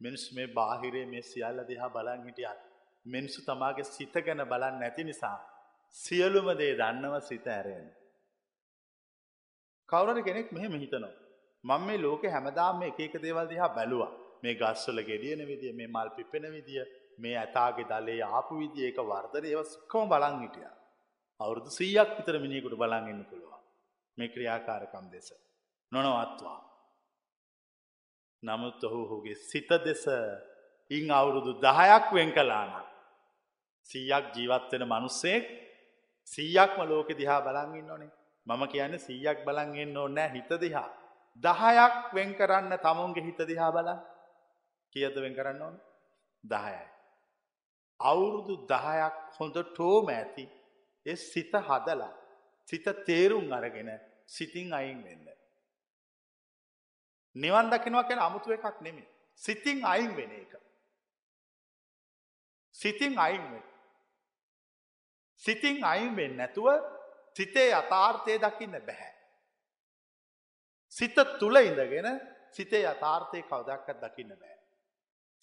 මිනිස් 0.01 0.23
මේ 0.31 0.47
බාහිරේ 0.49 1.05
මේ 1.05 1.23
සියල්ල 1.23 1.59
දිහා 1.67 1.89
බලන් 1.89 2.25
හිටියත් 2.25 2.59
මිනිස්සු 3.05 3.39
තමාගේ 3.41 3.87
සිත 3.87 4.15
ගැන 4.25 4.41
බලන් 4.45 4.75
නැති 4.79 5.03
නිසා 5.03 5.37
සියලුම 5.97 6.47
දේ 6.57 6.73
දන්නව 6.75 7.15
සිත 7.21 7.47
ඇරෙන්. 7.47 7.87
කවුරට 9.89 10.25
කෙනෙක් 10.25 10.51
මෙහෙම 10.51 10.73
හිතනවා. 10.75 11.26
මං 11.67 11.81
මේ 11.87 11.97
ලෝක 11.97 12.23
හැමදාම 12.35 12.79
මේ 12.79 12.89
එක 12.91 12.99
එක 13.05 13.15
දේවල් 13.21 13.47
දිහා 13.51 13.75
බැලුවා 13.77 14.13
මේ 14.43 14.55
ගස්වල 14.55 14.99
ගෙඩියන 15.09 15.41
විදිිය 15.47 15.73
මේ 15.73 15.87
මල් 15.87 16.09
පිපෙන 16.17 16.45
විදිිය 16.55 16.85
මේ 17.17 17.35
ඇතාගේ 17.37 17.87
දලේ 17.91 18.21
ආපු 18.29 18.59
විදි 18.61 18.85
ඒක 18.87 18.99
වර්ධන 19.03 19.45
ඒව 19.45 19.61
සික්කම 19.65 20.05
බලන් 20.11 20.35
හිටිය. 20.43 20.69
අවුරුදු 21.39 21.69
සීයක් 21.69 22.09
විතර 22.17 22.35
මිනිකුට 22.39 22.75
බලන්ගන්න 22.75 23.23
පුළුවන් 23.25 23.63
මේ 24.17 24.31
ක්‍රියාකාරකම් 24.33 25.05
දෙස. 25.11 25.27
නොනවත්වා. 25.91 26.59
නමුත් 28.43 28.83
ඔහු 28.83 29.01
හුගේ 29.11 29.37
සිත 29.49 29.69
දෙස 29.85 30.03
ඉං 30.91 31.05
අවුරුදු 31.11 31.51
දහයක් 31.65 32.05
වෙන් 32.13 32.31
කලාන. 32.31 32.71
සීයක් 33.89 34.25
ජීවත්වෙන 34.35 34.83
මනුස්සෙක් 34.85 35.43
සීයක්ම 36.27 36.79
ලෝක 36.83 37.09
දිහා 37.19 37.41
බලංගන්න 37.41 37.91
ඕනේ 37.91 38.11
මම 38.47 38.63
කියන්න 38.71 38.95
සීයක් 38.99 39.37
බලන්ගෙන් 39.45 39.97
ඕනෑ 39.97 40.29
හිත 40.29 40.51
දිහා. 40.61 40.89
දහයක් 41.43 41.95
වෙන් 42.13 42.29
කරන්න 42.33 42.73
තමුන්ගේ 42.77 43.23
හිත 43.23 43.39
දිහා 43.47 43.71
බලන් 43.71 43.99
කියද 44.95 45.15
වෙන් 45.15 45.33
කරන්න 45.35 45.61
ඕන 45.61 45.75
දහයයි. 46.43 46.85
අවුරුදු 47.99 48.55
දහයක් 48.67 49.15
හොඳ 49.37 49.57
ටෝම 49.63 50.07
ඇති 50.09 50.45
එ 51.05 51.15
සිත 51.15 51.53
හදලා 51.69 52.13
සිත 52.67 52.85
තේරුම් 53.05 53.51
අරගෙන 53.53 53.89
සිතින් 54.27 54.73
අයින් 54.73 54.99
වෙන්න. 55.03 55.27
නිවන් 57.35 57.67
දකිනවා 57.69 58.03
කැන 58.03 58.19
අමුතුව 58.19 58.51
එකක් 58.51 58.81
නෙමේ. 58.81 59.07
සිතින් 59.41 59.85
අයින් 59.85 60.11
වෙන 60.17 60.31
එක. 60.31 60.53
සිතින් 62.75 63.13
අයින් 63.17 63.45
වෙන. 63.51 63.65
සිතින් 65.41 65.77
අයින් 65.83 66.15
වෙන් 66.17 66.37
නැතුව 66.37 66.67
සිතේ 67.35 67.69
යථාර්ථය 67.71 68.33
දකින්න 68.37 68.75
බැහැ. 68.81 69.16
සිත 70.97 71.17
තුළ 71.39 71.57
ඉඳගෙන 71.59 72.07
සිතේ 72.51 72.83
යථාර්ථය 72.85 73.41
කවදක්කත් 73.43 73.99
දකින්න 74.03 74.33
බෑ. 74.33 74.57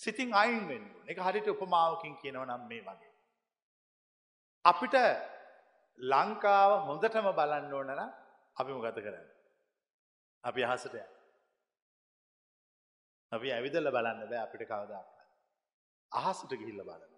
සිතින් 0.01 0.35
අයින් 0.35 0.65
වෙන්න 0.69 0.87
එක 1.07 1.19
හරිට 1.19 1.49
උපමාවකින් 1.49 2.17
කියනව 2.17 2.43
නම් 2.43 2.63
මේ 2.69 2.83
වගේ. 2.83 3.13
අපිට 4.65 4.95
ලංකාව 6.01 6.71
හොඳටම 6.87 7.29
බලන්න 7.33 7.73
ඕනන 7.73 7.91
අපිම 8.57 8.81
ගත 8.81 8.99
කරන්න. 8.99 9.27
අපි 10.45 10.65
අහසටය. 10.65 11.03
අපි 13.33 13.53
ඇවිදල 13.53 13.91
බලන්න 13.91 14.25
බෑ 14.25 14.43
අපිට 14.43 14.65
කවදක්. 14.65 15.07
අහසට 16.13 16.51
ගිහිල්ල 16.53 16.83
බලන්න. 16.83 17.15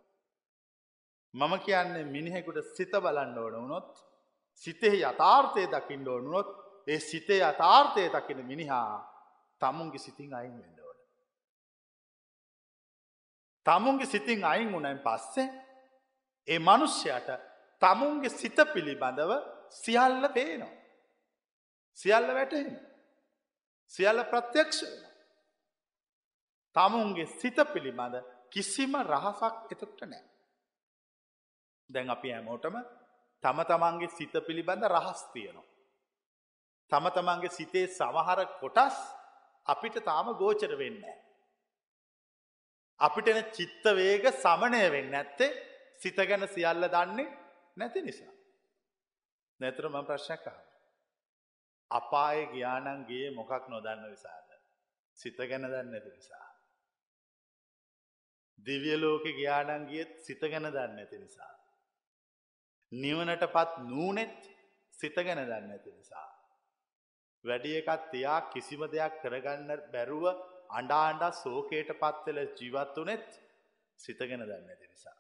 මම 1.35 1.55
කියන්නේ 1.61 2.05
මිනිහෙකුට 2.07 2.61
සිත 2.75 2.93
බලන්න 2.99 3.39
ඕන 3.39 3.55
වුණොත් 3.55 4.05
සිතෙහි 4.63 5.03
යථාර්ථය 5.03 5.67
දකිින් 5.69 6.09
ඕනුනොත් 6.09 6.66
ඒ 6.87 7.01
සිතේ 7.01 7.41
යථාර්ථය 7.43 8.09
දකින 8.09 8.41
මිනිහා 8.45 8.95
තමුන්ගේ 9.61 9.99
සිතින් 9.99 10.35
අයින් 10.35 10.57
වෙන්න 10.59 10.81
ඕන. 10.81 10.99
තමුන්ගේ 13.67 14.07
සිතින් 14.07 14.45
අයින් 14.45 14.73
වුණයින් 14.73 15.01
පස්සේ 15.01 15.49
ඒ 16.49 16.59
මනුෂ්‍යයට 16.61 17.29
තමුන්ගේ 17.83 18.31
සිත 18.31 18.59
පිළිබඳව 18.75 19.33
සියල්ල 19.73 20.29
පේනවා. 20.29 20.75
සියල්ල 21.99 22.29
වැටහෙන. 22.29 22.71
සියල්ල 23.93 24.25
ප්‍රත්‍යක්ෂ 24.25 24.83
වෙන. 24.83 25.05
තමුන්ගේ 26.77 27.27
සිත 27.33 27.59
පිළිබඳ 27.73 28.17
කිසිම 28.51 28.93
රහසක් 29.05 29.73
එතකට 29.73 30.01
නෑ. 30.05 30.25
දැන් 31.91 32.11
අපි 32.11 32.33
ඇමෝටම 32.33 32.77
තම 33.45 33.59
තමන්ගේ 33.65 34.11
සිත 34.11 34.35
පිළිබඳ 34.47 34.85
රහස් 34.87 35.23
තියනවා. 35.33 35.67
තම 36.91 37.07
තමන්ගේ 37.11 37.51
සිතේ 37.51 37.87
සමහර 37.89 38.41
කොටස් 38.61 38.99
අපිට 39.67 39.97
තාම 40.05 40.27
ගෝචර 40.39 40.73
වෙන්න. 40.79 41.03
අපිට 43.01 43.29
එන 43.29 43.43
චිත්තවේග 43.53 44.25
සමනය 44.35 44.83
වෙන්න 44.91 45.15
ඇත්තේ 45.15 45.51
සිත 45.99 46.17
ගැන 46.17 46.49
සියල්ල 46.49 46.89
දන්නේ 46.89 47.29
නැති 47.77 48.03
නිසා. 48.03 48.33
නැතරම 49.61 49.97
ප්‍රශ්නයක් 50.05 50.47
අහ. 50.47 50.59
අපාය 51.91 52.39
ග්‍යානන්ගේ 52.47 53.31
මොකක් 53.31 53.69
නොදන්න 53.69 54.11
විසාද. 54.11 54.49
සිත 55.17 55.37
ගැන 55.39 55.65
දන්න 55.65 55.95
ඇති 55.95 56.11
නිසා. 56.11 56.47
දිවියලෝක 58.59 59.25
ග්‍යානන්ගේත් 59.33 60.13
සිත 60.21 60.41
ගැන 60.43 60.69
දන්න 60.69 60.99
ඇති 60.99 61.19
නිසා. 61.19 61.55
නිවනට 62.93 63.45
පත් 63.53 63.73
නූනෙත් 63.91 64.39
සිත 64.95 65.15
ගැන 65.17 65.43
දන්න 65.43 65.71
ඇති 65.71 65.93
නිසා. 65.93 66.36
වැඩි 67.47 67.73
එකත් 67.81 68.05
තියා 68.13 68.41
කිසිම 68.53 68.83
දෙයක් 68.93 69.19
කරගන්න 69.23 69.83
බැරුව 69.93 70.25
අඩාන්ඩා 70.71 71.33
සෝකයට 71.35 71.91
පත්වෙල 72.03 72.39
ජීවත් 72.59 72.97
වනෙත් 72.97 73.29
සිත 74.01 74.21
ගැන 74.21 74.43
දන්න 74.43 74.71
ඇති 74.71 74.87
නිසා. 74.87 75.17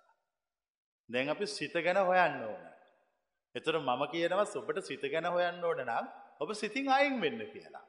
දැන් 1.09 1.29
අපි 1.29 1.47
සිත 1.49 1.77
ගැන 1.81 2.01
හොයන්න 2.03 2.41
ඕන. 2.45 2.65
එතුර 3.55 3.75
මම 3.81 4.03
කියනවා 4.13 4.47
සොබට 4.47 4.81
සිත 4.83 5.05
ගැන 5.13 5.29
හොයන්න 5.29 5.65
ඕන 5.65 5.85
නම් 5.85 6.07
ඔබ 6.41 6.51
සිතින් 6.55 6.89
අයින් 6.91 7.21
වෙන්න 7.21 7.43
කියලා. 7.53 7.87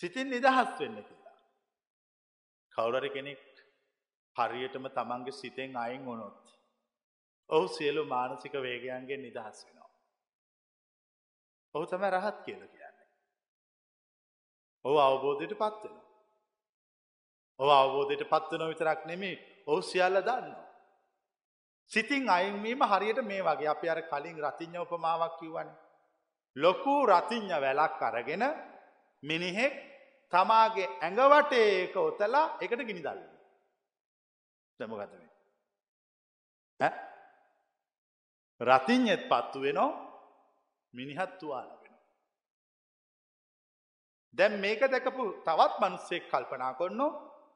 සිතින් 0.00 0.30
නිදහස් 0.30 0.72
වෙන්න 0.80 0.98
කියලා. 1.02 1.36
කවුරරි 2.74 3.10
කෙනෙක් 3.10 3.44
හරියටම 4.36 4.86
තමන්ගේ 4.90 5.32
සිතෙන් 5.32 5.76
අයින් 5.76 6.02
වුණොත් 6.04 6.46
ඔහු 7.50 7.66
සියලු 7.68 8.02
මානසික 8.06 8.54
වේගයන්ගේ 8.60 9.18
නිදහස් 9.18 9.58
වෙනවා. 9.66 9.85
ඔහු 11.76 11.86
තම 11.86 12.04
රහත් 12.06 12.38
කියල 12.44 12.62
කියන්නේ. 12.66 13.06
ඔහු 14.84 14.98
අවබෝධයට 14.98 15.54
පත්වෙන. 15.54 15.96
ඔහු 17.60 17.70
අවබෝධයට 17.70 18.22
පත්වන 18.32 18.68
විතරක් 18.70 19.00
නෙමේ 19.04 19.36
ඔහු 19.66 19.80
සියල්ල 19.82 20.20
දන්න. 20.28 20.54
සිතින් 21.90 22.30
අයින්වීම 22.30 22.80
හරියට 22.82 23.20
මේ 23.22 23.42
වගේ 23.42 23.68
අපි 23.68 23.86
අර 23.88 24.00
කලින් 24.02 24.38
රතිඥ 24.44 24.78
උපමාවක් 24.78 25.34
කිව්වන. 25.40 25.68
ලොකු 26.56 26.94
රතිඥ 27.06 27.54
වැලක් 27.64 28.02
අරගෙන 28.02 28.44
මිනිහෙක් 29.22 29.74
තමාගේ 30.32 30.88
ඇඟවටේ 31.02 31.66
ඒක 31.76 31.96
ඔතලා 31.98 32.46
එකට 32.60 32.82
ගිනිදල්ල. 32.88 33.22
දැමගතවේ. 34.80 35.30
රතිං්ඥෙත් 38.60 39.22
පත්තු 39.28 39.60
වෙනෝ 39.60 40.05
මිනිහත් 40.96 41.32
තුවාල 41.40 41.68
වෙන. 41.82 41.94
දැම් 44.34 44.52
මේක 44.64 44.80
දැකපු 44.92 45.24
තවත් 45.46 45.74
මනුස්සෙක් 45.82 46.24
කල්පනා 46.32 46.72
කොන්න 46.80 47.00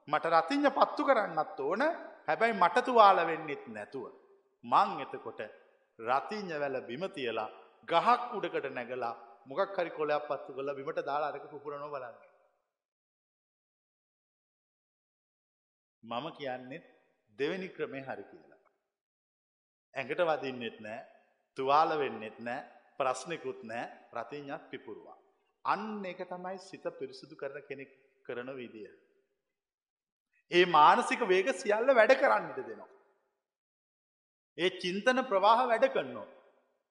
මට 0.09 0.25
රතිං්ඥ 0.35 0.71
පත්තු 0.79 1.03
කරන්නත් 1.09 1.61
ඕන 1.61 1.83
හැබැයි 2.29 2.61
මට 2.63 2.77
තුවාල 2.87 3.19
වෙන්නෙත් 3.29 3.65
නැතුව. 3.75 4.05
මං 4.65 4.91
එතකොට 5.05 5.41
රතිං්ඥ 5.99 6.57
වැල 6.63 6.77
බිමතියලා 6.89 7.51
ගහක් 7.91 8.21
උඩකට 8.37 8.67
නැගලා 8.77 9.15
මොකක් 9.49 9.77
හරි 9.77 9.91
කොලයක් 9.99 10.25
පත්තු 10.29 10.51
කළ 10.57 10.71
බිමට 10.79 11.01
දාලා 11.09 11.31
අරක 11.33 11.47
පුරණො 11.65 11.89
බලන්න. 11.95 12.17
මම 16.03 16.27
කියන්නේ 16.39 16.87
දෙවැනි 17.39 17.69
ක්‍රමේ 17.77 18.05
හරි 18.09 18.25
කියලා. 18.31 18.61
ඇඟට 19.95 20.21
වදින්නෙත් 20.29 20.77
නෑ 20.85 21.01
තුවාල 21.57 21.91
වෙන්නෙත් 22.01 22.39
නෑ 22.47 22.80
ප්‍රශ්නකුත් 23.01 23.61
නෑ 23.65 23.85
ප්‍රතිඥත් 24.13 24.65
පිපුරුවා. 24.71 25.19
අන්න 25.65 26.05
එක 26.05 26.23
තමයි 26.29 26.59
සිත 26.61 26.87
පිරිසිදු 26.99 27.37
කරන 27.37 27.61
කෙනෙක් 27.69 27.91
කරන 28.25 28.51
විදිය. 28.55 28.91
ඒ 30.51 30.65
මානසික 30.69 31.23
වේග 31.27 31.49
සියල්ල 31.55 31.95
වැඩ 31.95 32.15
කරන්නට 32.21 32.61
දෙනවා. 32.61 32.91
ඒ 34.59 34.71
චින්තන 34.83 35.25
ප්‍රවාහ 35.25 35.59
වැඩ 35.65 35.87
කරනවා. 35.89 36.29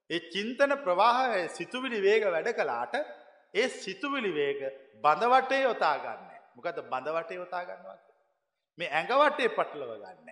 ඒ 0.09 0.19
චින්තන 0.33 0.75
ප්‍රවාහය 0.85 1.47
සිතුවිලි 1.49 2.01
වේග 2.01 2.27
වැඩ 2.27 2.51
කලාට 2.55 2.95
ඒ 3.53 3.67
සිතුවිලි 3.77 4.31
වේග 4.33 4.61
බඳවටේ 5.03 5.61
යොතා 5.61 5.95
ගන්න. 6.05 6.29
මොකද 6.55 6.79
බඳවටේ 6.91 7.39
යොතා 7.41 7.63
ගන්නවා. 7.63 7.97
මේ 8.77 8.89
ඇඟවටේ 8.91 9.49
පටලව 9.49 9.93
ගන්න. 10.03 10.29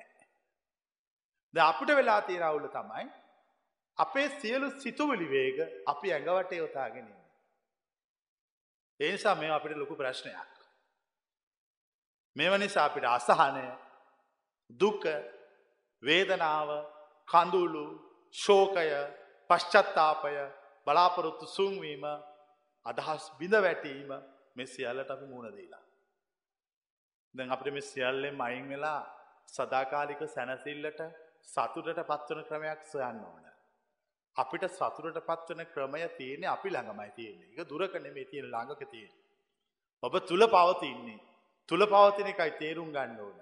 ද 1.53 1.57
අපිට 1.61 1.91
වෙලා 1.91 2.21
තියෙන 2.21 2.43
අවුල 2.43 2.67
තමයි 2.69 3.05
අපේ 3.99 4.29
සියලු 4.31 4.67
සිතුවිලි 4.79 5.27
වේග 5.27 5.57
අපි 5.85 6.13
ඇඟවටේ 6.13 6.57
යොතාගෙන 6.57 6.99
ඉන්නේ. 7.03 7.25
ඒ 8.99 9.11
නිසා 9.11 9.35
මේ 9.35 9.51
අපිට 9.51 9.77
ලොකු 9.77 9.95
ප්‍රශ්නයක්. 9.95 10.51
මේව 12.35 12.53
නිසා 12.57 12.85
අපිට 12.85 13.05
අසහනය 13.07 13.65
දුක 14.69 15.03
වේදනාව 16.03 16.69
කඳුළු 17.27 17.85
ශෝකය 18.35 18.89
පශ්චත්තාපය 19.49 20.35
බලාපොරොත්තු 20.87 21.45
සුන්වීම 21.47 22.05
අදහස් 22.85 23.23
බිඳ 23.39 23.55
වැටීම 23.57 24.09
මෙ 24.55 24.63
සියල්ලට 24.65 25.09
අපි 25.09 25.25
මුණ 25.25 25.49
දීලා. 25.51 25.85
දැන් 27.35 27.51
අපිට 27.51 27.73
මෙ 27.73 27.81
සියල්ලෙන් 27.83 28.41
අයින් 28.41 28.69
වෙලා 28.69 29.01
සදාකාලික 29.47 30.21
සැනසිල්ලට 30.27 31.01
සතුටට 31.45 31.99
පත්වන 32.03 32.43
ක්‍රමයක් 32.43 32.81
සොයන්න 32.85 33.19
ඕන. 33.23 33.45
අපිට 34.37 34.67
සතුරට 34.69 35.19
පත්වන 35.21 35.65
ක්‍රමය 35.67 36.03
තියෙන්නේ 36.17 36.49
අපි 36.49 36.69
ළඟමයි 36.69 37.11
තියෙන්නේ 37.15 37.49
එක 37.53 37.69
දුරක 37.69 37.93
නෙමේ 37.95 38.25
තියෙන 38.25 38.47
ළඟක 38.47 38.83
තියෙන. 38.91 39.13
ඔබ 40.03 40.13
තුළ 40.25 40.45
පවතින්නේ 40.47 41.19
තුළ 41.69 41.85
පවතින 41.85 42.27
එකයි 42.27 42.51
තේරුම් 42.59 42.91
ගන්න 42.91 43.19
ඕන. 43.19 43.39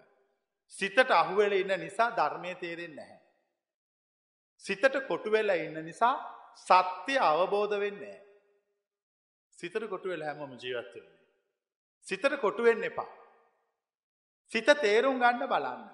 සිතට 0.73 1.11
අහුවෙල 1.11 1.53
ඉන්න 1.53 1.73
නිසා 1.79 2.09
ධර්මය 2.11 2.55
තේරෙන් 2.55 2.95
නැහැ. 2.95 3.19
සිතට 4.63 4.95
කොටුවෙල්ල 5.07 5.49
ඉන්න 5.57 5.85
නිසා 5.85 6.15
සත්‍යය 6.57 7.19
අවබෝධ 7.21 7.79
වෙන්නේ. 7.79 8.17
සිතට 9.59 9.89
කොටුවෙල 9.89 10.23
හැමම 10.23 10.57
ජීවත්වන්නේ. 10.57 11.19
සිතට 12.07 12.39
කොටුවෙන්න 12.41 12.83
එපා. 12.83 13.11
සිත 14.51 14.65
තේරුම් 14.81 15.19
ගන්න 15.19 15.47
බලන්න. 15.47 15.85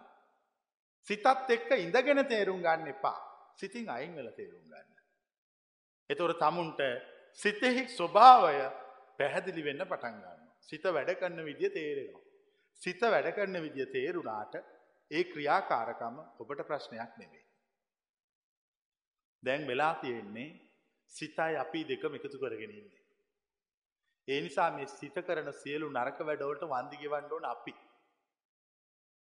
සිතත් 1.07 1.25
එක්ක 1.49 1.69
ඉඳගෙන 1.77 2.25
තේරුම් 2.27 2.61
ගන්න 2.61 2.87
එපා. 2.87 3.30
සිතින් 3.55 3.89
අයින් 3.89 4.15
වෙල 4.15 4.31
තේරුම් 4.31 4.63
ගන්න. 4.63 4.89
එතොට 6.09 6.39
තමුන්ට 6.39 6.81
සිතෙහි 7.39 7.83
ස්වභාවය 7.89 8.57
පැහැදිලි 9.19 9.63
වෙන්න 9.63 9.85
පටන් 9.85 10.17
ගන්න. 10.17 10.41
සිත 10.61 10.83
වැඩ 10.85 11.11
කරන්න 11.19 11.45
විදිය 11.45 11.69
තේරෙනවා. 11.69 12.23
සිත 12.81 13.01
වැඩ 13.03 13.29
කරන්න 13.35 13.61
විදිය 13.61 13.87
තේරුණාට 13.87 14.55
ඒ 15.11 15.23
ක්‍රියාකාරකම 15.31 16.17
ඔබට 16.39 16.65
ප්‍රශ්නයක් 16.67 17.13
නෙවේ. 17.17 17.45
දැන් 19.43 19.67
වෙලා 19.67 19.93
තියෙන්නේ 20.01 20.49
සිතයි 21.13 21.55
අපි 21.63 21.85
දෙකම 21.89 22.15
එකතු 22.15 22.37
කරගෙනන්නේ. 22.43 22.99
ඒ 24.27 24.41
නිසා 24.41 24.69
මේ 24.71 24.87
සිත 24.89 25.17
කරන 25.27 25.53
සියලු 25.53 25.87
නරක 25.89 26.19
වැඩවලට 26.27 26.67
වන්දිගෙවන්න 26.73 27.31
ඕන 27.31 27.45
අපි. 27.45 27.73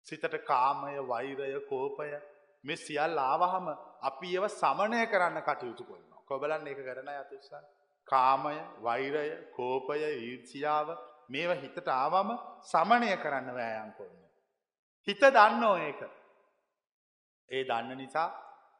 සිතට 0.07 0.35
කාමය 0.49 0.95
වෛරය 1.11 1.53
කෝපය 1.69 2.09
මෙ 2.67 2.75
සියල් 2.77 3.17
ආවහම 3.23 3.67
අපි 4.01 4.27
ඒව 4.35 4.45
සමනය 4.51 5.01
කරන්න 5.07 5.39
කටයුතු 5.41 5.83
කොන්නවා. 5.83 6.21
කොබලන් 6.25 6.67
එක 6.67 6.79
කරන 6.79 7.09
අතුස්සන්. 7.15 7.65
කාමය 8.07 8.57
වෛරය 8.79 9.25
කෝපය 9.51 9.99
ඊර්සියාව 10.05 10.87
මේව 11.29 11.51
හිතට 11.63 11.87
ආවම 11.95 12.29
සමනය 12.63 13.09
කරන්න 13.17 13.49
වෑයන් 13.51 13.91
කොන්න. 13.97 14.15
හිත 15.07 15.21
දන්න 15.27 15.63
ඕ 15.63 15.77
ඒක. 15.79 16.01
ඒ 17.49 17.63
දන්න 17.63 17.97
නිසා 17.97 18.29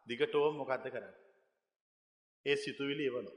දිගටෝම් 0.08 0.58
මොකක්ද 0.58 0.88
කරන්න. 0.88 1.15
ඒ 2.45 2.56
සිතුවිලි 2.56 3.06
එවනු. 3.06 3.32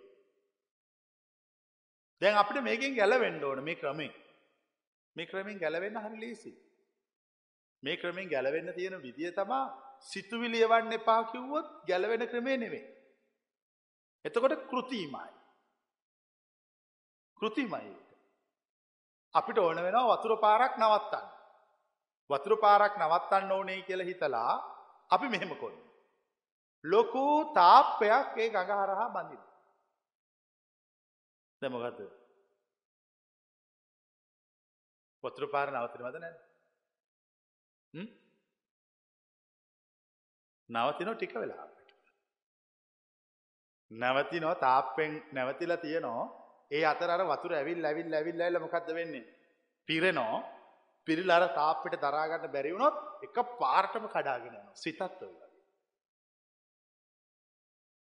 දැන් 2.23 2.37
අපිට 2.37 2.63
මේකින් 2.63 2.97
ගැලවෙන්න 2.97 3.45
ඕන 3.45 3.63
මේ 3.65 3.75
ක්‍රමේ 3.75 4.13
මේ 5.17 5.27
ක්‍රමින් 5.27 5.59
ගැලවෙන්න 5.59 5.97
හරි 5.97 6.21
ලේසි. 6.21 6.53
මේ 7.83 7.97
ක්‍රමින් 7.97 8.29
ගැලවෙන්න 8.29 8.75
තියෙන 8.75 9.03
විදිය 9.03 9.33
තමා 10.01 10.09
සිතුවිලියවන්න 10.09 10.93
එපා 10.93 11.25
කිව්වොත් 11.25 11.87
ගැලවෙන 11.87 12.29
ක්‍රමේ 12.29 12.57
නෙවේ. 12.57 13.07
එතකොට 14.25 14.67
කෘතිීමයි. 14.69 15.31
කෘතිමයි. 17.35 17.97
අපිට 19.35 19.59
ඕන 19.59 19.77
වෙනවා 19.77 20.17
වතුර 20.17 20.41
පාරක් 20.41 20.77
නවත්තන්න. 20.79 21.29
වතුර 22.31 22.57
පාරක් 22.57 22.99
නවත්තන්න 22.99 23.53
ඕනේ 23.53 23.83
කියල 23.83 24.01
හිතලා 24.01 24.55
අපි 25.11 25.29
මෙහෙම 25.29 25.57
කොන්න. 25.57 25.91
ලොකු 26.85 27.55
තාප්පයක් 27.55 28.37
ඒ 28.37 28.49
ගඟ 28.49 28.71
හරහා 28.83 29.09
බඳින. 29.09 29.43
දැමගත 31.63 32.01
වතුර 35.25 35.51
පාර 35.51 35.69
නවතිනවද 35.71 36.17
නැ 36.19 36.35
නවතිනෝ 40.71 41.15
ටික 41.15 41.35
වෙලාට. 41.35 41.77
නැවතිනෝ 43.91 44.55
තාප්පෙන් 44.55 45.13
නැවතිල 45.33 45.77
තියනෝ 45.77 46.23
ඒ 46.71 46.85
අතර 46.85 47.11
වතුර 47.33 47.53
ඇවිල් 47.55 47.85
ඇවිල් 47.85 48.15
ඇවිල් 48.15 48.41
ඇල්ල 48.41 48.59
මොකක්ද 48.59 48.89
වෙන්නේ. 48.95 49.27
පිරෙනෝ 49.89 50.35
පිරිල් 51.07 51.31
අර 51.31 51.45
තාප්පිට 51.61 52.01
දරාගන්න 52.05 52.53
බැරිවුණොත් 52.55 52.97
එක 53.27 53.37
පාර්ටම 53.61 54.05
කඩාගෙන 54.09 54.55
යන 54.55 54.69
සිතත් 54.75 55.01
ඔය. 55.01 55.35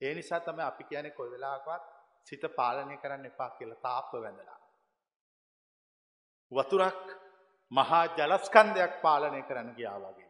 ඒ 0.01 0.13
නිසා 0.13 0.39
තම 0.39 0.59
අපි 0.61 0.83
කියන 0.83 1.11
කොයි 1.11 1.31
වෙලාකවත් 1.31 1.83
සිත 2.27 2.43
පාලනය 2.55 2.97
කරන්න 2.97 3.25
එපා 3.25 3.49
කියලා 3.57 3.83
තාප්ප 3.87 4.11
වැඳලා. 4.15 4.59
වතුරක් 6.51 7.03
මහා 7.71 8.03
ජලස්කන්දයක් 8.17 8.93
පාලනය 9.01 9.41
කරන්න 9.43 9.69
ගියාවගේ 9.77 10.15
වෙනවා. 10.15 10.26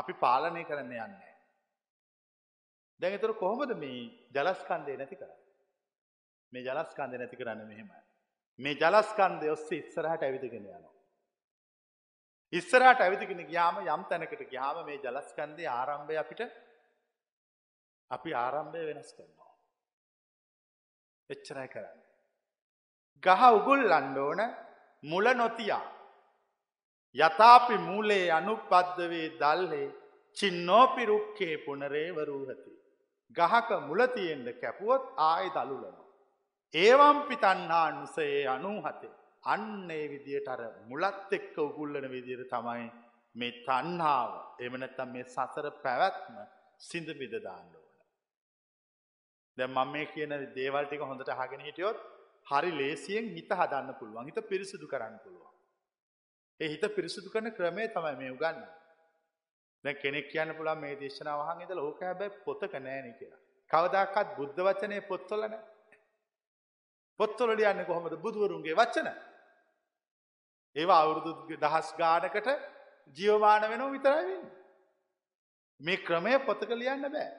අපි 0.00 0.12
පාලනය 0.22 0.62
කරන්න 0.64 0.92
යන්නේ. 0.98 1.34
දැඟතුර 3.00 3.32
කොහොමද 3.42 3.74
මේ 3.82 4.00
ජලස්කන්දය 4.36 4.96
නැති 4.96 5.16
කර. 5.16 5.32
මේ 6.52 6.62
ජලස්කන්ද 6.62 7.18
නැති 7.18 7.36
කරන්න 7.36 7.66
මෙහෙම. 7.66 7.90
මේ 8.58 8.78
ජලස්කන්දය 8.82 9.52
ඔස්සේ 9.56 9.82
ඉස්සරහට 9.82 10.22
ඇවිදගෙන 10.22 10.64
යනවා. 10.64 10.94
ඉස්සරහට 12.52 13.00
ඇවිදිගෙන 13.00 13.42
ගියාම 13.46 13.76
යම් 13.84 14.02
තැනකට 14.10 14.42
ගියාම 14.50 14.82
මේ 14.86 14.98
ජලස්කන්දේ 14.98 15.68
ආරම්භය 15.70 16.16
අපිට 16.16 16.40
අපි 18.10 18.30
ආරම්භය 18.34 18.82
වෙනස් 18.88 19.12
කරනවා. 19.14 19.52
එච්චරයි 21.30 21.68
කරන්න. 21.68 22.00
ගහ 23.22 23.42
උගුල් 23.58 23.92
අන්ඩෝන 23.92 24.40
මුල 25.02 25.26
නොතියා. 25.34 25.84
යථාපි 27.16 27.76
මූලේ 27.80 28.26
අනුපද්දවේ 28.30 29.26
දල්හේ 29.40 29.86
චින්නෝපිරුක්කේ 30.36 31.54
පුනරේවරූහති. 31.58 32.72
ගහක 33.36 33.70
මුලතියෙන්ට 33.88 34.60
කැපුවොත් 34.60 35.04
ආය 35.18 35.46
දළුලනවා. 35.50 36.06
ඒවම්පි 36.74 37.36
තන්හා 37.36 37.90
නුසයේ 37.92 38.46
අනූහතේ. 38.48 39.12
අන්නේ 39.44 40.04
විදියට 40.08 40.48
අර 40.48 40.62
මුලත් 40.86 41.32
එක්ක 41.32 41.56
උගුල්ලන 41.58 42.06
විදිර 42.10 42.42
තමයි 42.46 42.86
මේ 43.34 43.52
තන්හාාව 43.66 44.32
එමනැත්තම් 44.60 45.12
මේ 45.12 45.24
සසර 45.26 45.66
පැවැත්ම 45.82 46.36
සිින්ද 46.78 47.08
බිදදාන්න 47.14 47.68
ඕන. 47.74 47.88
දැ 49.58 49.68
මම 49.68 49.92
මේ 49.92 50.06
කියන 50.06 50.32
දේවල්ටික 50.54 51.02
හොඳට 51.02 51.30
හගෙන 51.40 51.66
හිටියොත් 51.68 51.98
හරි 52.46 52.70
ලේසියෙන් 52.72 53.26
හිත 53.36 53.50
හදන්න 53.52 53.94
පුළුවන් 53.94 54.26
හිත 54.26 54.38
පිරිසිදු 54.48 54.86
කරන්න 54.86 55.18
පුළුවන්. 55.24 55.49
ඒ 56.60 56.68
හිත 56.68 56.84
පිරිසිදු 56.96 57.28
කරන 57.30 57.50
ක්‍රමේ 57.52 57.88
තමයි 57.88 58.16
මේ 58.16 58.30
උගන්න. 58.30 58.58
දැ 59.84 59.94
කෙනෙක් 59.94 60.26
කියන්න 60.30 60.54
පුළා 60.54 60.76
මේ 60.76 60.94
දේශනාවහන් 60.96 61.62
ඉද 61.62 61.72
ලෝක 61.72 62.00
හැබැයි 62.00 62.38
පොතක 62.44 62.74
නෑන 62.78 63.10
කියලා. 63.14 63.40
කවදක්කත් 63.70 64.36
බුද්ධ 64.36 64.60
වචනය 64.60 65.00
පොත්තොලන 65.02 65.54
පොත්තොල 67.20 67.50
ලියන්න 67.52 67.84
කොහොමද 67.84 68.14
බුදුවරුන්ගේ 68.18 68.74
වච්චන. 68.74 69.08
ඒවා 70.76 71.00
අවුරුදු 71.02 71.30
දහස් 71.58 71.88
ගානකට 71.94 72.48
ජීවමාන 73.16 73.68
වෙනෝ 73.70 73.90
විතරයිවෙන්න. 73.90 74.50
මේ 75.80 76.02
ක්‍රමය 76.06 76.34
පොතක 76.40 76.70
ලියන්න 76.72 77.06
බෑ. 77.08 77.30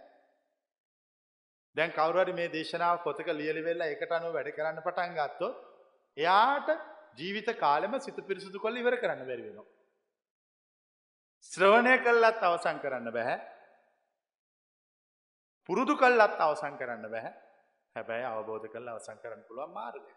දැන් 1.75 1.91
කවුරරි 1.91 2.33
මේ 2.33 2.49
දේශනාව 2.49 3.03
පොතක 3.03 3.27
ලියලි 3.33 3.61
වෙල්ලා 3.63 3.91
එකට 3.93 4.11
අනුව 4.11 4.33
වැඩ 4.33 4.55
කරන්න 4.55 4.81
පටන් 4.81 5.13
ගත්තොත් 5.17 5.55
එයාට 6.17 6.69
ජීවිත 7.17 7.49
කාලෙම 7.57 7.99
සිත 7.99 8.17
පිරිසුදු 8.23 8.59
කොල්ල 8.59 8.77
ඉවර 8.77 8.97
කරන්න 8.97 9.25
බැරි 9.25 9.43
වෙනවා. 9.43 9.67
ශ්‍රවණය 11.45 11.95
කල්ලත් 11.99 12.43
අවසං 12.43 12.79
කරන්න 12.79 13.11
බැහැ. 13.11 13.37
පුරුදු 15.69 15.95
කල්ලත් 15.95 16.37
අවසං 16.39 16.77
කරන්න 16.77 17.07
බැහැ 17.07 17.33
හැබැයි 17.95 18.27
අවබෝධ 18.27 18.67
කළ 18.67 18.87
අවසං 18.89 19.21
කරන්න 19.23 19.43
පුළුවන් 19.47 19.73
මාර්ගය. 19.73 20.13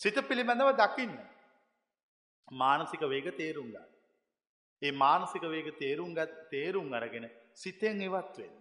සිත 0.00 0.16
පිළිබඳව 0.22 0.70
දකින්න. 0.74 1.14
මානසික 2.52 3.02
වේග 3.04 3.28
තේරුම් 3.36 3.68
ගන්න. 3.68 3.90
ඒ 4.82 4.92
මානසික 4.94 5.44
වේග 5.44 5.68
තේරුම් 5.78 6.14
ගත් 6.14 6.48
තේරුම් 6.50 6.92
අරගෙන 6.92 7.28
සිතෙන් 7.54 8.00
ඉවත් 8.00 8.38
වෙන්න. 8.38 8.58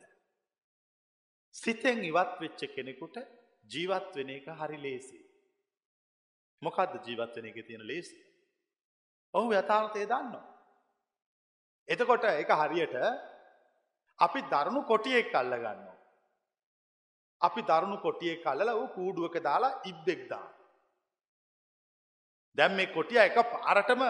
සිතෙන් 1.55 2.03
ඉවත් 2.03 2.35
වෙච්ච 2.39 2.61
කෙනෙකුට 2.75 3.17
ජීවත් 3.69 4.15
වෙන 4.15 4.29
එක 4.31 4.47
හරි 4.53 4.77
ලේසි. 4.79 5.19
මොකක්ද 6.61 6.93
ජීවත් 7.05 7.35
වෙන 7.35 7.45
එක 7.45 7.59
තියෙන 7.67 7.83
ලේසි. 7.87 8.17
ඔහු 9.33 9.53
යථාර්ථය 9.53 10.05
දන්නවා. 10.05 10.45
එතකොට 11.87 12.23
එක 12.25 12.51
හරියට 12.51 12.95
අපි 14.19 14.39
දරුණු 14.43 14.81
කොටියෙක් 14.83 15.35
අල්ල 15.35 15.53
ගන්නවා. 15.55 15.97
අපි 17.41 17.61
දරුණු 17.63 17.97
කොටියෙක් 17.97 18.45
අල්ලලා 18.45 18.75
ඌ 18.75 18.87
කූඩුවක 18.89 19.35
දාලා 19.41 19.79
ඉබ්බෙක් 19.83 20.21
දාන. 20.29 20.49
දැන් 22.57 22.75
මේ 22.75 22.93
කොටිය 22.93 23.19
එක 23.19 23.37
පාරටම 23.53 24.03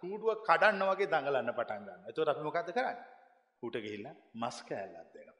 කූඩුව 0.00 0.44
කඩන්න 0.46 0.82
වගේ 0.90 1.10
දඟලන්න 1.12 1.56
පටන් 1.58 1.82
ගන්න. 1.86 2.06
එතකොට 2.08 2.28
අපි 2.28 2.46
මොකද්ද 2.48 2.70
කරන්නේ? 2.70 3.06
ඌට 3.62 3.76
ගිහිල්ලා 3.84 4.14
මස් 4.34 4.56
කෑල්ලක් 4.68 5.08
දෙනවා. 5.14 5.38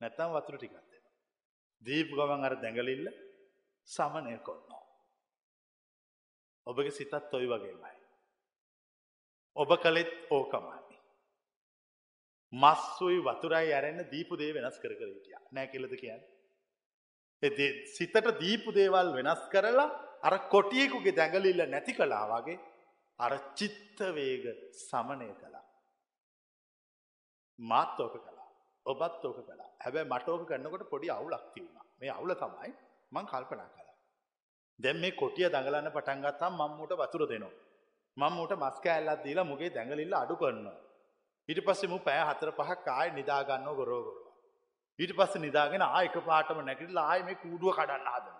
නැත්තම් 0.00 0.30
වතුර 0.34 0.56
ටිකක් 0.56 0.76
දෙනවා. 0.76 1.12
දීපු 1.82 2.14
ගමන් 2.18 2.46
අර 2.46 2.54
දැඟලිල්ල 2.62 3.06
සමනය 3.90 4.36
කරනවා. 4.46 4.84
ඔබගේ 6.66 6.96
සිතත් 6.98 7.34
ඔයි 7.38 7.48
වගේමයි. 7.52 7.96
ඔබ 9.56 9.70
කළෙත් 9.82 10.12
ඕකමයි. 10.30 10.98
මස්සුයි 12.52 13.18
වතුරයි 13.22 13.72
ඇරෙන්න 13.72 14.10
දීපු 14.12 14.36
දේ 14.36 14.54
වෙනස් 14.54 14.78
කර 14.82 14.94
කර 14.98 15.08
හිටිය 15.08 15.36
නෑ 15.52 15.66
කෙලද 15.72 15.94
කියන්න. 16.02 16.22
සිතට 17.96 18.30
දීපු 18.40 18.72
දේවල් 18.72 19.12
වෙනස් 19.18 19.42
කරලා 19.52 19.88
අර 20.22 20.34
කොටියෙකුගේ 20.48 21.16
දැඟලිල්ල 21.18 21.62
නැති 21.68 21.92
කලා 21.92 22.24
වගේ 22.32 22.58
අර 23.18 23.32
චිත්තවේග 23.58 24.44
සමනය 24.80 25.30
කළා. 25.40 25.64
මාත් 27.58 28.00
ඕක 28.00 28.16
කලා 28.18 28.48
ඔබත් 28.86 29.24
ඕක 29.24 29.38
කලා 29.46 29.70
හැබැ 29.84 30.04
මටෝක 30.04 30.42
කරන්නකොට 30.48 30.90
පොඩි 30.92 31.08
අවුලක් 31.10 31.44
තිවුණා 31.54 31.86
මේ 32.00 32.10
අවුල 32.10 32.34
තමයි 32.34 32.72
මං 33.12 33.26
කල්පනා 33.26 33.68
කලා. 33.68 33.79
දැන් 34.84 35.00
මේ 35.00 35.12
කොටිය 35.12 35.48
දඟලන්න 35.48 35.90
පටන්ගත්තාම් 35.96 36.52
මම්මූට 36.60 36.92
වතුර 37.02 37.22
දෙනවා. 37.28 37.54
මම්මූට 38.16 38.52
මස් 38.56 38.76
කෑල්ලත් 38.84 39.22
දීලා 39.24 39.44
මුගේ 39.44 39.70
දැඟලිල්ල 39.76 40.14
අඩු 40.14 40.34
කරනවා. 40.36 40.78
ඊට 41.48 41.60
පස්සේ 41.66 41.90
මු 41.92 41.98
පෑ 41.98 42.22
හතර 42.28 42.50
පහක් 42.58 42.86
ආය 42.90 43.08
නිදාගන්නව 43.10 43.74
ගොරෝගොරවා. 43.80 44.32
ඊට 44.98 45.12
පස්ස 45.16 45.42
නිදාගෙන 45.46 45.82
ආයක 45.82 46.16
පාටම 46.28 46.60
නැකිටලා 46.60 47.06
ආය 47.10 47.20
මේ 47.22 47.40
කූඩුව 47.42 47.72
කඩන්න 47.76 48.08
හදන. 48.14 48.36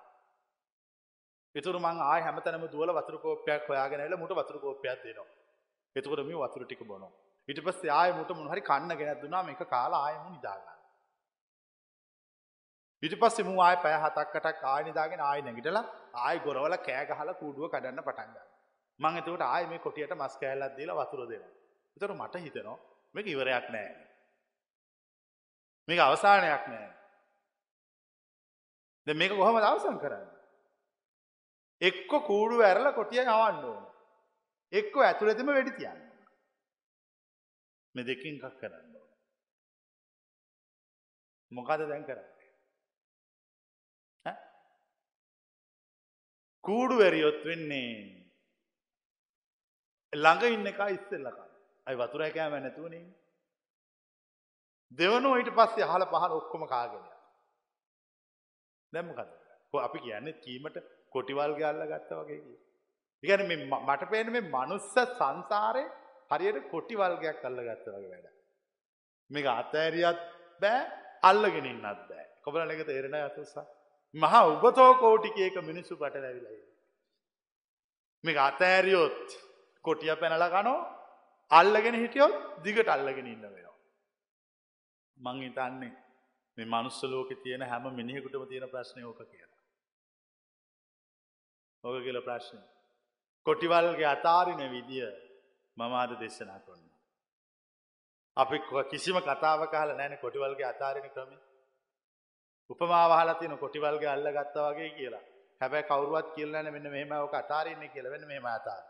එතුර 1.55 1.77
මං 1.79 2.03
ආය 2.03 2.21
හැමතැනම 2.23 2.67
දුවල 2.75 2.93
වතුර 2.99 3.17
කෝපයක් 3.25 3.69
හොයාගෙනල 3.69 4.17
මුට 4.23 4.35
වතුර 4.41 4.59
කෝපයක් 4.65 5.01
දෙනවා. 5.05 5.29
එතකොට 5.97 6.27
මේ 6.29 6.43
වතුර 6.43 6.65
ටික 6.65 6.83
බොනවා. 6.91 7.13
ඊට 7.49 7.61
පස්සේ 7.67 7.97
ආය 8.01 8.11
මුට 8.19 8.31
මොහරි 8.39 8.63
කන්න 8.63 8.99
ගෙනත් 8.99 9.23
දුනා 9.23 9.43
මේක 9.43 9.63
කාලා 9.75 10.03
ආයමු 10.07 10.29
නිදාගන්න. 10.37 10.80
ඊට 13.03 13.17
පස්සේ 13.17 13.45
මු 13.45 13.61
ආය 13.61 13.77
පෑ 13.79 13.99
හතක්කටක් 13.99 14.65
ආය 14.67 14.83
නිදාගෙන 14.85 15.21
ආය 15.23 15.41
නැගිටලා 15.43 15.85
ආය 16.21 16.37
ගොරවල 16.41 16.77
කෑ 16.79 17.05
ගහලා 17.07 17.35
කූඩුව 17.35 17.71
කඩන්න 17.71 18.03
පටන් 18.03 18.29
ගන්නවා. 18.29 18.49
මං 19.01 19.19
එතකොට 19.19 19.45
ආය 19.45 19.67
මේ 19.67 19.79
කොටියට 19.79 20.15
මස් 20.15 20.35
කෑල්ලක් 20.37 20.77
දීලා 20.77 20.99
වතුර 21.01 21.23
දෙනවා. 21.25 21.53
එතකොට 21.97 22.17
මට 22.17 22.35
හිතෙනවා 22.39 22.79
මේක 23.15 23.27
ඉවරයක් 23.27 23.67
නෑ. 23.69 23.93
මේක 25.89 26.01
අවසානයක් 26.01 26.67
නෑ. 26.69 26.91
දැන් 29.07 29.19
මේක 29.19 29.33
කොහොමද 29.33 29.65
අවසන් 29.65 29.99
කරන්නේ? 29.99 30.41
එක්ක 31.81 32.13
කූඩු 32.23 32.61
ඇරලා 32.61 32.93
කොටිය 32.93 33.23
යවන්න 33.23 33.65
ඕන. 33.65 33.85
එක්ක 34.73 34.95
ඇතුළතම 34.99 35.51
වෙඩි 35.51 35.73
තියන්න. 35.73 36.03
මේ 37.95 38.05
දෙකින් 38.05 38.37
එකක් 38.39 38.61
කරන්න 38.61 38.93
ඕන. 38.95 39.09
මොකද 41.53 41.87
දැන් 41.87 42.05
කරන්නේ? 42.05 42.30
කූඩු 46.65 46.99
වැරියොත් 46.99 47.41
වෙන්නේ. 47.45 47.95
ළඟ 50.13 50.45
ඉන්න 50.49 50.67
එක 50.67 50.81
ඉස්සෙල්ලකා 50.89 51.49
අයි 51.87 51.97
වතුර 51.97 52.23
කෑම 52.31 52.57
නැතුවනේ. 52.59 53.05
දෙවනෝ 54.93 55.35
ඊට 55.37 55.53
පස්සේ 55.53 55.87
අහල 55.87 56.05
පහල 56.07 56.33
ඔක්කොම 56.33 56.65
කාගෙන 56.69 57.07
දැම්මකද 58.93 59.31
අපි 59.81 59.99
කියන්නේ 60.01 60.41
කීමට 60.41 60.77
කොටිවල්ගේ 61.11 61.67
අල්ල 61.67 61.83
ගත්ත 61.85 62.21
වගේ 62.21 62.41
ඉගැන 63.23 63.47
මට 63.49 64.11
පේන 64.11 64.33
මේ 64.33 64.49
මනුස්ස 64.49 64.95
සංසාරය 64.95 65.85
හරියට 66.31 66.71
කොටිවල්ගයක් 66.71 67.45
අල්ල 67.45 67.61
ගත්ත 67.61 67.95
වගේ 67.95 68.11
වැඩ 68.15 68.29
මේක 69.31 69.47
අතඇරියත් 69.53 70.21
බෑ 70.63 70.81
අල්ලගෙන 71.23 71.67
ඉන්නත් 71.67 71.85
බෑ. 72.09 72.25
කොබල 72.45 72.73
එක 72.73 72.83
තේරෙන 72.87 73.17
අතුසා 73.21 73.67
මහා 74.15 74.47
උබතෝ 74.47 74.93
කෝටිකයක 74.95 75.57
මිනිස්සු 75.63 75.97
පට 75.97 76.17
නැවිලයි 76.17 76.61
මේක 78.25 78.39
අතෑරියොත් 78.39 79.27
කොටිය 79.85 80.17
පැනල 80.17 80.47
කනෝ 80.51 80.79
අල්ලගෙන 81.51 81.95
හිටියොත් 81.95 82.35
දිගට 82.65 82.89
අල්ලගෙන 82.89 83.27
ඉන්න 83.27 83.43
වෙනවා. 83.45 83.77
මං 85.19 85.39
හිතන්නේ 85.43 85.93
මේ 86.59 86.67
මනුස්ස 86.67 87.03
ලෝකෙ 87.05 87.35
තියෙන 87.37 87.63
හැම 87.63 87.85
මිනිහෙකුටම 87.95 88.45
තියෙන 88.49 88.69
ප්‍රශ්නය 88.69 89.03
ඕක 89.05 89.21
කියලා. 89.23 89.61
ඕක 91.85 92.03
කියල 92.05 92.21
ප්‍රශ්නය. 92.23 92.61
කොටිවල්ගේ 93.47 94.07
අතාරින 94.07 94.63
විදිය 94.71 95.07
මම 95.77 95.95
අද 95.95 96.13
දෙශනා 96.21 96.61
කොන්න. 96.61 96.83
අපි 98.37 98.57
කිසිම 98.91 99.17
කතාව 99.21 99.61
කාල 99.69 99.97
නෑන 99.97 100.19
කොටිවල්ගේ 100.19 100.67
අතාරින 100.67 101.11
ක්‍රම. 101.11 101.31
උපමාවහලා 102.71 103.35
තියෙන 103.35 103.59
කොටිවල්ගේ 103.59 104.11
අල්ල 104.15 104.33
ගත්ත 104.37 104.57
වගේ 104.67 104.91
කියලා 104.99 105.25
හැබැ 105.61 105.83
කවරුවත් 105.83 106.29
කියල්ලන 106.37 106.73
මෙන්න 106.75 106.91
මෙහම 106.97 107.13
ඕක 107.19 107.35
අතාරන්නේ 107.35 107.93
කියලවෙන 107.95 108.27
මෙම 108.27 108.47
අතාර. 108.47 108.85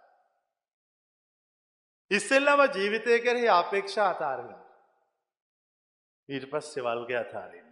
ඉස්සෙල්ලම 2.11 2.61
ජීවිතය 2.77 3.21
කෙරෙහි 3.21 3.49
අපේක්ෂා 3.49 4.09
අතාරෙන. 4.11 4.55
ඊට 6.29 6.47
පස් 6.51 6.73
සෙවල්ගේ 6.75 7.19
අතාරන්න. 7.19 7.71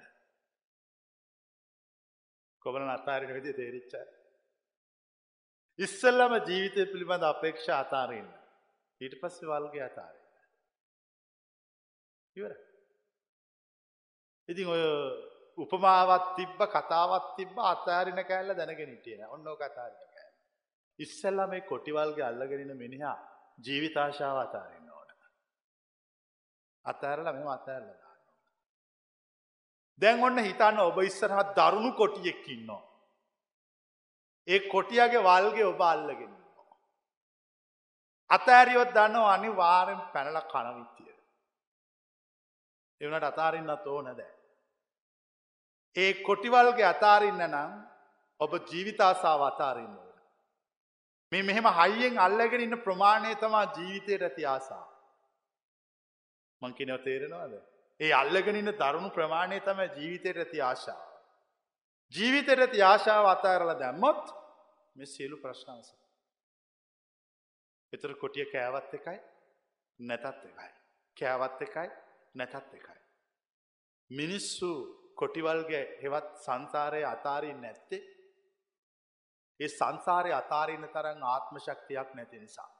කොබල 2.63 2.89
අතාරෙන 2.89 3.35
විදි 3.35 3.53
තේරිච්ච. 3.53 3.95
ඉස්සල්ලම 5.79 6.33
ජීවිතය 6.49 6.87
පිළිබඳ 6.93 7.25
අපේක්ෂා 7.33 7.81
අතාරන්න. 7.81 8.29
ඊට 9.01 9.15
පස්සේ 9.21 9.51
වල්ගේ 9.51 9.85
අතාරන්න. 9.91 10.27
ඉවර. 12.37 12.53
ඉතින් 14.49 14.69
ඔය 14.69 14.83
උපමාවත් 15.59 16.27
තිබ්බ 16.37 16.61
කතාවත් 16.75 17.27
තිබ්බ 17.37 17.57
අතාරින 17.65 18.21
කෑල්ල 18.25 18.55
දැනගෙන 18.57 18.91
හිටියන 18.95 19.25
ඔන්න 19.29 19.49
කතාරින 19.57 20.09
කෑල්. 20.15 20.35
ඉස්සල්ලා 20.99 21.47
මේ 21.47 21.61
කොටිවල්ගේ 21.63 22.25
අල්ලගෙනන 22.25 22.77
මිනිහා 22.77 23.17
ජීවිතාශාව 23.67 24.39
අතාරන්න 24.39 24.91
ඕන. 24.91 25.09
අතාරල 26.85 27.33
මෙම 27.33 27.49
අතෑරල 27.49 27.89
දාන්න. 27.89 28.21
දැන් 30.01 30.25
ඔන්න 30.25 30.39
හිතන්න 30.39 30.79
ඔබ 30.81 30.99
ඉස්සරහත් 31.03 31.55
දරුණු 31.57 31.93
කොටියෙක්කින්නවා. 31.93 32.83
ඒ 34.49 34.61
කොටියගේ 34.69 35.27
වල්ගේ 35.29 35.71
ඔබ 35.73 35.81
අල්ලගෙන. 35.83 36.35
අතෑරියොත් 38.31 38.91
දන්න 38.95 39.31
අනිවාරෙන් 39.35 40.01
පැනල 40.13 40.41
කනවිත්තිය. 40.53 41.15
එවනට 43.01 43.25
අතාරන්නත් 43.25 43.87
ඕන 43.87 44.11
දෑ. 44.19 44.38
ඒ 45.97 46.13
කොටිවල්ගේ 46.23 46.85
අතාරින්න 46.85 47.43
නම් 47.45 47.73
ඔබ 48.41 48.53
ජීවිතාසාාව 48.71 49.43
අතාරන්න 49.43 49.97
ඕන. 49.97 50.21
මේ 51.33 51.43
මෙහෙම 51.43 51.69
හයියෙන් 51.73 52.19
අල්ලගෙන 52.19 52.61
ඉන්න 52.61 52.83
ප්‍රමාණය 52.83 53.35
තමා 53.37 53.65
ජීවිතයට 53.77 54.23
ඇති 54.23 54.47
ආසා. 54.47 54.87
මංකිනව 56.63 56.99
තේරෙනවාද. 57.05 57.55
ඒ 58.01 58.13
අල්ලගෙන 58.13 58.57
ඉන්න 58.57 58.73
දරුණු 58.73 59.11
ප්‍රමාණය 59.11 59.61
තම 59.61 59.81
ජීවිතයට 59.97 60.37
ඇති 60.37 60.61
ආශාව. 60.61 61.07
ජීවිතයට 62.15 62.61
ඇති 62.61 62.83
ආශාව 62.83 63.27
අතාරල 63.27 63.73
දැම්මොත් 63.79 64.23
මෙ 64.97 65.07
සියලු 65.07 65.37
ප්‍රශ්නවස. 65.37 65.89
එතර 67.93 68.15
කොටිය 68.15 68.47
කෑවත් 68.53 68.95
එකයි 68.95 69.19
නැතත් 69.99 70.25
එකයි. 70.45 70.71
කෑවත් 71.17 71.63
එකයි 71.63 71.89
නැතත් 72.35 72.75
එකයි. 72.75 72.99
මිනිස්සු 74.11 74.71
කොටිවල්ගේ 75.19 75.85
හෙවත් 76.03 76.29
සංසාරය 76.37 77.03
අතාරින් 77.05 77.61
නැත්තේ 77.61 78.03
ඒ 79.61 79.69
සංසාරය 79.69 80.33
අතාරන්න 80.33 80.85
තරන් 80.89 81.23
ආත්ම 81.25 81.57
ශක්තියක් 81.59 82.11
නැති 82.15 82.39
නිසා. 82.39 82.71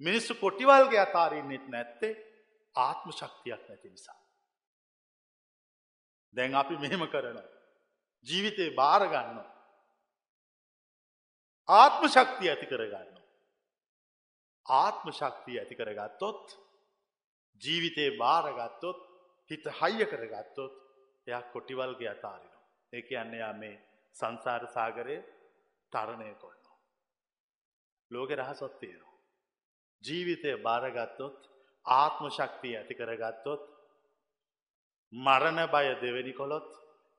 මිනිස්සු 0.00 0.34
කොටිවල්ගේ 0.34 1.00
අතාරන්නෙත් 1.00 1.66
නැත්තේ 1.68 2.12
ආත්ම 2.74 3.08
ශක්තියක් 3.12 3.62
නැති 3.68 3.90
නිසා. 3.90 4.20
දැන් 6.34 6.54
අපි 6.54 6.76
මෙහෙම 6.76 7.04
කරන. 7.08 7.38
ජීවිතේ 8.26 8.70
භාරගන්න. 8.70 9.38
ආත්ම 11.68 12.04
ශක්තිය 12.08 12.50
ඇති 12.50 12.66
කරගන්න. 12.66 13.18
ආත්ම 14.66 15.08
ශක්තිය 15.12 15.58
ඇති 15.58 15.74
කරගත්තොත් 15.74 16.44
ජීවිතේ 17.62 18.10
බාරගත්තොත් 18.18 19.13
හිත 19.50 19.64
හයිය 19.72 20.06
කරගත්තොත් 20.06 20.74
එයා 21.26 21.42
කොටිවල්ගේ 21.44 22.08
අතාරිනවා. 22.08 22.64
ඒ 22.92 23.02
කියන්නේ 23.02 23.40
යා 23.40 23.52
මේ 23.54 23.76
සංසාර 24.16 24.66
සාගරය 24.66 25.16
තරණය 25.92 26.34
කොන්නවා. 26.34 26.78
ලෝක 28.10 28.30
රහසොත් 28.32 28.78
තියෙනවා. 28.78 29.18
ජීවිතය 30.04 30.50
බාරගත්තොත් 30.58 31.38
ආත්ම 31.86 32.24
ශක්තිය 32.30 32.74
ඇති 32.76 32.94
කරගත්තොත් 32.94 33.62
මරණ 35.12 35.60
බය 35.68 35.86
දෙවැනි 36.02 36.32
කොළොත් 36.32 36.70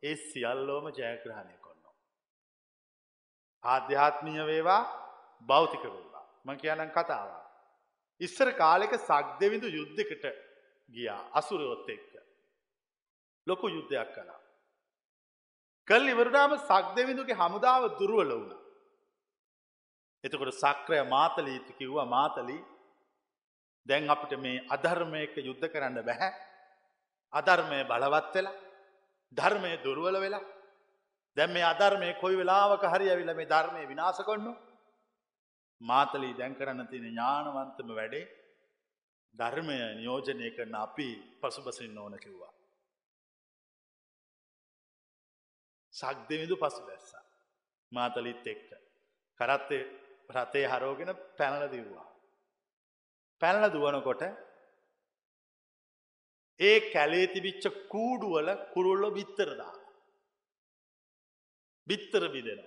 ඒ 0.03 0.15
සියල්ලෝම 0.23 0.85
ජයග්‍රහණය 0.89 1.55
කොන්නවා. 1.57 1.95
ආධ්‍යාත්මීය 3.63 4.45
වේවා 4.45 4.81
භෞතික 5.47 5.83
වේවා 5.85 6.25
මං 6.45 6.57
කියනම් 6.57 6.91
කතාවා. 6.91 7.43
ඉස්සර 8.21 8.49
කාලෙක 8.53 8.93
සක්දෙවිඳු 8.99 9.67
යුද්ධකට 9.69 10.25
ගියා 10.89 11.21
අසුරයොත් 11.33 11.89
එක්ක. 11.89 12.14
ලොකු 13.47 13.67
යුද්ධයක් 13.67 14.09
කලා. 14.13 14.39
කල් 15.87 16.05
ඉවරනාම 16.07 16.51
සක්දෙවිඳුගේ 16.59 17.35
හමුදාව 17.35 17.83
දුරුවල 17.99 18.31
වුණ. 18.33 18.53
එතකොට 20.23 20.53
සක්‍රය 20.55 20.97
මාතලීති 21.07 21.71
කිව්වා 21.73 22.07
මාතලී 22.07 22.61
දැන් 23.85 24.09
අපිට 24.09 24.33
මේ 24.39 24.63
අධර්මයක 24.67 25.35
යුද්ධ 25.39 25.65
කරන්න 25.67 25.97
බැහැ 26.01 26.31
අධර්මය 27.33 27.79
බලවත් 27.83 28.33
වෙලා 28.35 28.55
ධර්මය 29.37 29.71
දුරුවල 29.83 30.17
වෙලා 30.17 30.45
දැන් 31.37 31.51
මේ 31.51 31.65
අධර්මය 31.65 32.09
කොයි 32.15 32.35
වෙලාවක 32.35 32.83
හරි 32.85 33.05
ඇවිල්ල 33.09 33.33
මේ 33.33 33.45
ධර්මය 33.45 33.81
විනාශ 33.85 34.21
කොන්න 34.23 34.47
මාතලී 35.81 36.33
දැන් 36.33 36.55
කරන්න 36.55 36.87
තියෙන 36.87 37.07
ඥානවන්තම 37.07 37.89
වැඩේ 37.91 38.25
ධර්මය 39.35 39.77
නියෝජනය 39.95 40.49
කරන 40.51 40.75
අපි 40.77 41.09
පසුබසින්න 41.41 41.97
ඕන 41.97 42.15
කිව්වා. 42.17 42.54
සක්දමිදු 45.95 46.55
පසු 46.55 46.81
බැස්සා. 46.87 47.23
මාතලිත් 47.91 48.47
එක්ක. 48.47 48.69
කරත්තේ 49.39 49.83
රතේ 50.29 50.65
හරෝගෙන 50.67 51.11
පැනල 51.37 51.63
දිව්වා. 51.69 52.07
පැනල 53.41 53.65
දුවනකොට 53.69 54.23
ඒ 56.59 56.77
කැලේ 56.93 57.27
තිබිච්ච 57.27 57.65
කූඩුවල 57.93 58.49
කුරුල්ලො 58.73 59.09
බිත්තරදා. 59.11 59.73
බිත්තර 61.87 62.23
බිදෙන. 62.29 62.61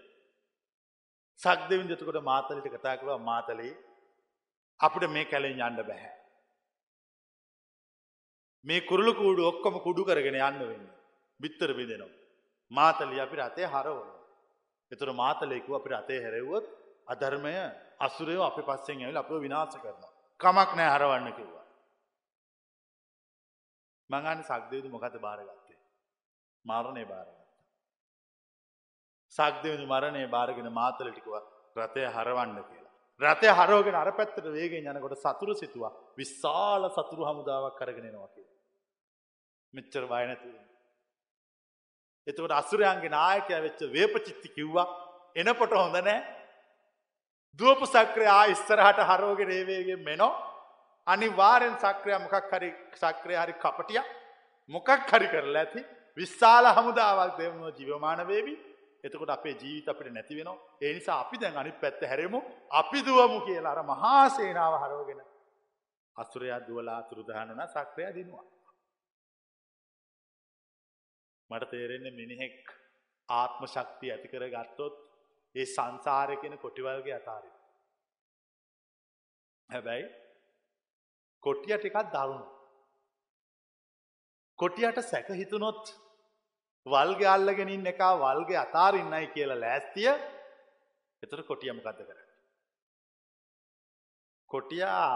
සක්දවින් 1.41 1.89
දෙතකොට 1.89 2.21
මාතලිට 2.23 2.69
කතා 2.75 2.97
කරුවා 3.01 3.27
මාතලේ 3.31 3.75
අපිට 4.81 5.11
මේ 5.11 5.25
කැලෙන් 5.25 5.61
යන්න 5.61 5.83
බැහැ. 5.83 6.15
මේ 8.65 8.87
කුරුළු 8.89 9.13
කූඩු 9.15 9.43
ඔක්කොම 9.51 9.77
කුඩු 9.87 10.03
කරගෙන 10.05 10.41
යන්න 10.41 10.63
වෙන්න. 10.63 10.87
බිත්තර 11.41 11.73
බිදෙනවා. 11.75 12.18
මාතලි 12.71 13.21
අපි 13.21 13.37
රතේ 13.39 13.67
හරවන. 13.67 14.11
එතුර 14.93 15.09
මාතලෙකු 15.13 15.71
අපි 15.75 15.89
රතේ 15.91 16.21
හැරෙව්වොත් 16.21 16.65
අධර්මය 17.07 17.55
අසුරයෝ 17.99 18.45
අපි 18.45 18.63
පස්සෙන් 18.63 18.99
ඇවිල් 18.99 19.17
අප 19.17 19.31
විනාශ 19.39 19.77
කරනවා. 19.77 20.13
කමක් 20.41 20.71
නෑ 20.75 20.91
හරවන්න 20.91 21.33
කිව්වා. 21.33 21.67
මඟන්න 24.11 24.43
සක්දයුතු 24.43 24.89
මොකත 24.89 25.17
භාරගත්තේ. 25.17 25.79
මරණය 26.65 27.05
භාරගත්ත. 27.05 27.39
සක්දයුතු 29.33 29.85
මරණය 29.87 30.23
භාරගෙන 30.27 30.69
මාතලටිකුව 30.73 31.35
රතය 31.77 32.03
හරවන්න 32.07 32.59
කියලා. 32.61 32.95
රතය 33.21 33.49
හරෝගෙන 33.51 33.95
අර 33.95 34.11
පැත්තට 34.13 34.47
වේගෙන් 34.49 34.89
යනකොට 34.91 35.19
සතුරු 35.19 35.55
සිතුවා 35.55 35.93
විශාල 36.17 36.83
සතුරු 36.91 37.23
හමුදාවක් 37.25 37.77
කරගෙනෙනවා 37.77 38.29
කිය. 38.29 38.49
මෙච්චර 39.75 40.05
බයනැතිව. 40.05 40.68
එතකට 42.29 42.53
අසුරයන්ගේ 42.53 43.11
නායකය 43.11 43.61
වෙච්ච 43.65 43.81
වේපචිත්ති 43.93 44.49
කිව්වා 44.49 44.87
එනපොට 45.37 45.73
හොඳ 45.73 45.97
නෑ. 46.01 46.19
දුවපු 47.59 47.87
සක්‍රයා 47.87 48.45
ඉස්සරහට 48.47 49.01
හරෝගෙන 49.11 49.51
ඒවේගෙන් 49.51 50.03
මෙනෝ 50.03 50.33
අනිවාරෙන් 51.07 51.77
සක්‍රය 51.77 52.19
මොකක් 52.19 52.51
හරි 52.53 52.71
සක්‍රය 52.95 53.35
හරි 53.35 53.55
කපටිය 53.55 54.03
මොකක් 54.71 54.89
හරි 55.11 55.29
කරලා 55.29 55.63
ඇති. 55.63 55.81
විශාල 56.17 56.67
හමුදාවක් 56.69 57.39
දෙවනෝ 57.39 57.71
ජීවමාන 57.71 58.27
වේවි. 58.27 58.55
එතකොට 59.05 59.31
අපේ 59.31 59.55
ජීවිත 59.55 59.89
අපිට 59.89 60.13
නැති 60.13 60.37
වෙනවා. 60.37 60.59
ඒ 60.81 60.93
නිසා 60.95 61.21
අපි 61.21 61.37
දැන් 61.39 61.57
අනිත් 61.57 61.81
පැත්ත 61.81 62.03
හැරෙමු. 62.03 62.41
අපි 62.73 62.99
දුවමු 63.03 63.41
කියලා 63.41 63.73
අර 63.73 63.83
මහා 63.85 64.29
සේනාව 64.31 64.75
හරවගෙන 64.83 65.21
අසුරයා 66.17 66.61
දුවලා 66.61 66.99
අතුරුදහන් 66.99 67.49
වුණා 67.49 67.69
සක්‍රයා 67.69 68.15
දිනුවා. 68.15 68.47
මට 71.51 71.71
තේරෙන්නේ 71.71 72.13
මිනිහෙක් 72.13 72.73
ආත්ම 73.29 73.63
ශක්තිය 73.67 74.13
ඇති 74.13 74.29
කර 74.29 74.45
ගත්තොත් 74.49 74.97
ඒ 75.55 75.67
සංසාරය 75.67 76.37
කෙන 76.37 76.59
කොටිවල්ගේ 76.59 77.15
අතාරි. 77.15 77.51
හැබැයි 79.71 80.07
කොටිය 81.43 81.77
ටිකක් 81.77 81.99
දරුණු. 82.13 82.47
කොටියට 84.59 84.99
සැක 85.03 85.29
හිතුනොත් 85.33 85.85
වල්ගේ 86.87 87.29
අල්ලගෙනින් 87.29 87.87
එක 87.87 88.01
වල්ගේ 88.17 88.59
අතාරින්නයි 88.59 89.27
කියලා 89.29 89.61
ලෑස්තිය 89.61 90.11
එතර 91.23 91.43
කොටියම 91.43 91.81
කද 91.81 91.99
කර. 92.01 92.21
කොටියා 94.51 95.09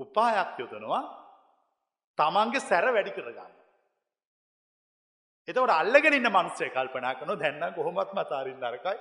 උපායක් 0.00 0.58
යොදනවා 0.58 1.02
තමන්ගේ 2.18 2.60
සැර 2.60 2.86
වැඩි 2.94 3.12
කරගන්න. 3.12 3.61
එතවට 5.48 5.72
අල්ලගෙන 5.72 6.14
ඉන්න 6.14 6.30
මනුස්සේ 6.30 6.70
කල්පනා 6.70 7.14
කන 7.14 7.32
දැන්න 7.36 7.74
කොහොමත් 7.74 8.12
මතාරින් 8.14 8.58
නරකයි 8.60 8.98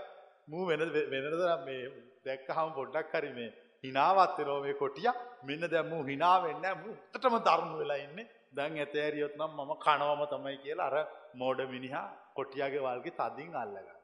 මූ 0.47 0.65
වෙන 0.65 0.81
වෙනද 1.11 1.35
මේ 1.67 1.81
දැක්ක 2.25 2.49
හම 2.49 2.71
පොඩ්ඩක් 2.77 3.13
හරි 3.13 3.31
මේ 3.37 3.49
හිනාවත්තනෝ 3.83 4.59
මේ 4.61 4.75
කොටිය 4.75 5.09
මෙන්න 5.43 5.63
දැම්මූ 5.67 6.01
හිනාවෙන්න 6.03 6.65
මුත්තටම 6.79 7.35
දරුණු 7.47 7.75
වෙලා 7.77 7.99
ඉන්න 8.05 8.19
දැන් 8.57 8.77
ඇතෑරියොත් 8.77 9.35
නම් 9.37 9.53
මම 9.57 9.71
කනවම 9.85 10.21
තමයි 10.27 10.57
කියලා 10.63 10.89
අර 10.91 10.97
මෝඩ 11.35 11.59
මිනිහා 11.73 12.07
කොටියගේ 12.37 12.85
වල්ගේ 12.85 13.17
තදින් 13.19 13.55
අල්ලගන්න. 13.55 13.99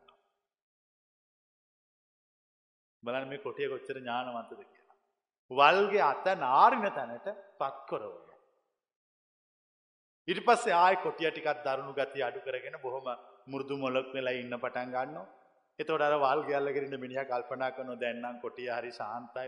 බලන් 3.04 3.28
මේ 3.30 3.44
කොටිය 3.46 3.68
කොච්චර 3.70 3.98
ඥානවන්තද 3.98 4.62
කියලා. 4.64 4.98
වල්ගේ 5.52 6.04
අත 6.04 6.26
නාරින 6.38 6.88
තැනට 6.92 7.28
පත් 7.60 7.78
කොරවල. 7.90 8.27
ඉට 10.28 10.40
පස්සේ 10.48 10.76
ආය 10.76 10.96
කොටිය 11.04 11.30
ටිකත් 11.30 11.64
දරුණු 11.66 11.94
ගති 11.94 12.24
අඩු 12.28 12.40
කරගෙන 12.40 12.76
බොහොම 12.82 13.08
මුරදු 13.48 13.76
මොලොක් 13.78 14.08
වෙලා 14.14 14.36
ඉන්න 14.42 14.56
පටන් 14.56 14.92
ගන්න. 14.96 15.18
එතොට 15.80 16.02
අර 16.02 16.16
වල් 16.18 16.42
ගැල්ලගෙරන්න 16.50 16.96
මිනිහ 17.04 17.24
කල්පනා 17.24 17.72
කනු 17.72 17.96
දැන්නම් 17.96 18.42
කොටිය 18.44 18.70
හරි 18.70 18.92
සාන්තයි 18.92 19.48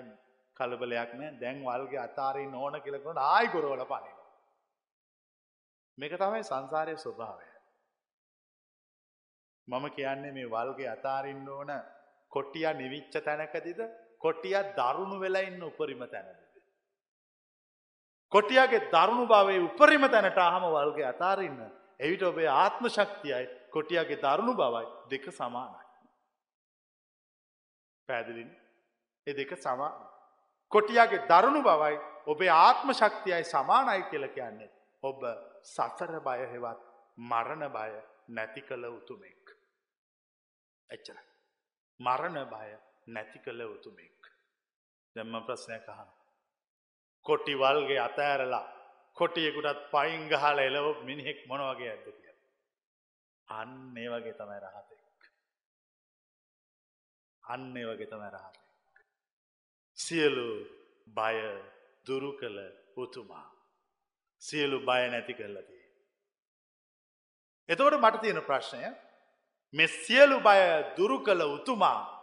කලබලයක් 0.58 1.12
නෑ 1.20 1.36
දැන් 1.42 1.60
වල්ගේ 1.68 2.00
අතාරී 2.00 2.48
නෝන 2.48 2.82
කියලකුණ 2.86 3.22
ආයි 3.26 3.52
ගොරෝල 3.54 3.84
පනින. 3.86 4.18
මේක 5.98 6.14
තමයි 6.16 6.44
සංසාරය 6.44 6.96
ස්වභාවය. 6.98 7.48
මම 9.68 9.86
කියන්නේ 9.92 10.32
මේ 10.32 10.52
වල්ගේ 10.56 10.90
අතාරින්න 10.96 11.50
ඕන 11.50 11.72
කොටිය 12.32 12.68
නිවිච්ච 12.74 13.16
තැනකතිද 13.22 13.82
කොටිය 14.18 14.56
දරුණු 14.78 15.18
වෙලා 15.20 15.48
ඉන්න 15.50 15.62
උපරිම 15.64 16.04
තැනද. 16.08 16.40
කොටියගේ 18.32 18.82
දරුණු 18.92 19.26
භාවේ 19.26 19.60
උපරිම 19.60 20.04
තැනට 20.08 20.38
අහම 20.40 20.64
වල්ගේ 20.68 21.06
අතාරන්න. 21.06 21.60
එවිට 22.00 22.24
ඔබේ 22.24 22.50
ආත්ම 22.56 22.88
ශක්තියයි 22.88 23.46
කොටියගේ 23.72 24.18
දරුණු 24.18 24.54
බවයි 24.54 24.86
දෙක 25.12 25.26
සමානයි. 25.32 25.86
පැදිලින් 28.10 28.52
එ 29.28 29.34
දෙක 29.34 29.52
සමාන. 29.58 29.94
කොටියගේ 30.72 31.26
දරුණු 31.28 31.62
බවයි 31.62 31.96
ඔබේ 32.28 32.52
ආත්ම 32.58 32.94
ශක්තියයි 32.94 33.44
සමානයි 33.46 34.04
කියල 34.04 34.28
කියන්නේ. 34.28 34.72
ඔබ 35.04 35.20
සසර 35.66 36.20
බය 36.20 36.40
හෙවත් 36.46 36.80
මරණ 37.22 37.66
බය 37.70 37.92
නැති 38.30 38.62
කළ 38.62 38.86
උතුමෙක්. 38.90 39.46
එච්චර. 40.90 41.18
මරණ 42.00 42.46
බය 42.46 42.70
නැති 43.08 43.40
කළ 43.40 43.62
උතුමෙක්. 43.68 44.20
දෙම්ම 45.16 45.34
ප්‍රශ්නය 45.46 45.80
කහන. 47.24 47.26
කොටිවල්ගේ 47.26 48.00
අතෑරලා 48.00 48.80
කොටියෙකුටත් 49.14 49.92
පයින් 49.92 50.28
ගහල 50.28 50.60
එලව 50.60 51.04
මිනිහෙක් 51.04 51.48
මොනවගේ 51.48 51.90
ඇද 51.90 52.04
කිය. 52.04 52.34
අන්න 53.50 53.98
ඒ 53.98 54.10
වගේ 54.10 54.34
තමයි 54.34 54.60
රහතෙක්. 54.60 55.30
අන්න 57.44 57.78
ඒ 57.78 57.86
වගේ 57.86 58.06
තමයි 58.06 58.30
රහතෙක්. 58.30 58.64
සියලු 59.94 60.68
බය 61.08 61.36
දුරු 62.08 62.32
කළ 62.32 62.60
උතුමා. 62.98 63.52
සියලු 64.40 64.80
බය 64.80 65.10
නැති 65.10 65.34
කරලතිය. 65.34 65.80
එතකොට 67.70 67.94
මට 67.94 68.22
තියෙන 68.22 68.42
ප්‍රශ්නය 68.42 68.96
මෙ 69.74 69.88
සියලු 69.88 70.40
බය 70.40 70.60
දුරු 70.98 71.20
කළ 71.20 71.42
උතුමා 71.42 72.20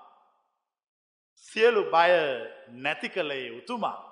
සියලු 1.36 1.90
බය 1.90 2.10
නැති 2.68 3.08
කළේ 3.08 3.50
උතුමා 3.50 4.05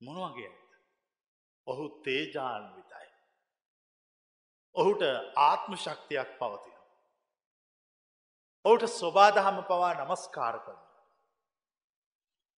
මොනවගේ 0.00 0.48
ඇත්. 0.48 0.70
ඔහු 1.66 1.84
තේජාන්විතයි. 2.00 3.08
ඔහුට 4.74 5.02
ආත්ම 5.38 5.72
ශක්තියක් 5.76 6.30
පවතින. 6.38 6.76
ඔහුට 8.64 8.84
ස්වබාදහම 8.90 9.58
පවා 9.64 9.92
නමස්කාර 9.96 10.56
කරන. 10.60 10.80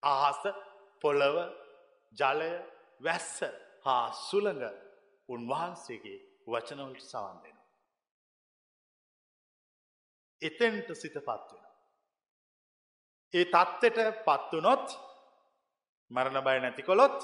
ආහස 0.03 0.43
පොළව 1.03 1.37
ජලය 2.13 2.53
වැස්ස 3.01 3.37
හා 3.85 4.05
සුළඟ 4.21 4.65
උන්වහන්සේගේ 5.29 6.19
වචනවලට 6.47 7.05
සවන් 7.05 7.39
දෙෙන. 7.43 7.59
එතෙන්ට 10.43 10.89
සිත 10.95 11.17
පත්වෙන. 11.21 11.65
ඒ 13.35 13.45
තත්ත්වට 13.47 14.25
පත්වනොත් 14.27 14.87
මරණ 16.11 16.45
බය 16.45 16.59
නැතිකොළොත් 16.61 17.19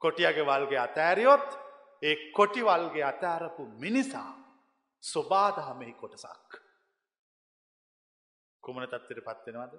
කොටියගේ 0.00 0.46
වල්ගේ 0.46 0.78
අතෑරියොත් 0.78 1.48
ඒ 2.02 2.16
කොටිවල්ගේ 2.30 3.04
අතෑරපු 3.04 3.66
මිනිසා 3.78 4.30
ස්වබාදහමෙහි 5.02 5.94
කොටසක්. 5.94 6.50
කුමන 8.62 8.86
තත්වට 8.86 9.24
පත්වෙනවද. 9.24 9.74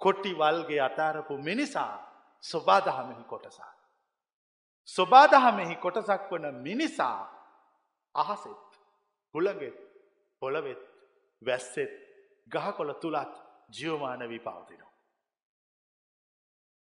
කොට්ටිවල්ගේ 0.00 0.80
අතාරපු 0.80 1.38
මිනිසා 1.38 1.94
ස්වබාදහමෙහි 2.42 3.24
කොටසා. 3.24 3.72
ස්වබාදහමෙහි 4.88 5.76
කොටසක් 5.76 6.30
වන 6.30 6.54
මිනිසා 6.56 7.20
අහසෙත් 8.14 8.80
හුළගෙත් 9.34 9.78
පොළවෙත් 10.42 10.82
වැස්සෙත් 11.42 11.94
ගහකොළ 12.46 12.92
තුළත් 12.92 13.34
ජියවමාන 13.78 14.28
වී 14.28 14.38
පවතිනවා. 14.38 14.87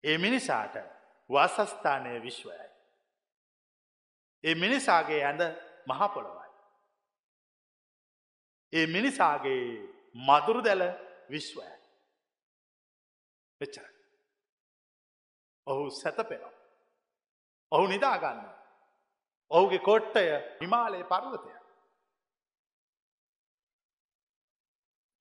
ඒ 0.03 0.17
මිනිසාට 0.17 0.75
වාසස්ථානය 1.29 2.21
විශ්වයයි. 2.23 2.69
ඒ 4.43 4.55
මිනිසාගේ 4.55 5.21
ඇඳ 5.25 5.41
මහපොළොවයි. 5.87 6.49
ඒ 8.73 8.87
මිනිසාගේ 8.87 9.63
මදුරු 10.15 10.63
දැල 10.63 10.83
විශ්වය. 11.29 11.67
එච්චර. 13.61 13.87
ඔහු 15.67 15.89
සැතපෙනවා. 15.91 16.53
ඔහු 17.71 17.87
නිදාගන්න. 17.87 18.41
ඔහුගේ 19.51 19.79
කොට්ටය 19.79 20.25
හිමාලයේ 20.61 21.03
පර්වතය. 21.03 21.53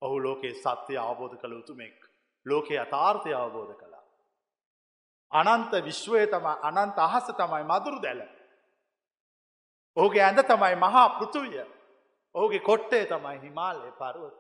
ඔහු 0.02 0.22
ලෝකේ 0.22 0.54
සත්‍යය 0.54 0.98
අවබෝධ 0.98 1.36
කළ 1.36 1.52
යුතුමෙක් 1.52 1.98
ලෝකයේ 2.46 2.80
අතාර්ථය 2.80 3.34
අවබෝධ 3.34 3.74
කළා. 3.76 3.91
අනන්ත 5.32 5.72
විශ්වය 5.80 6.26
තම 6.26 6.46
අනන්ත 6.62 6.98
අහස 6.98 7.26
තමයි 7.32 7.64
මදුරු 7.64 8.02
දැල. 8.02 8.20
ඔහුගේ 9.96 10.22
ඇඳ 10.22 10.40
තමයි 10.42 10.76
මහා 10.76 11.08
පෘතුවිය 11.10 11.64
ඔහුගේ 12.34 12.60
කොට්ටේ 12.60 13.04
තමයි 13.06 13.38
හිමාලය 13.40 13.92
පරුවත. 13.92 14.38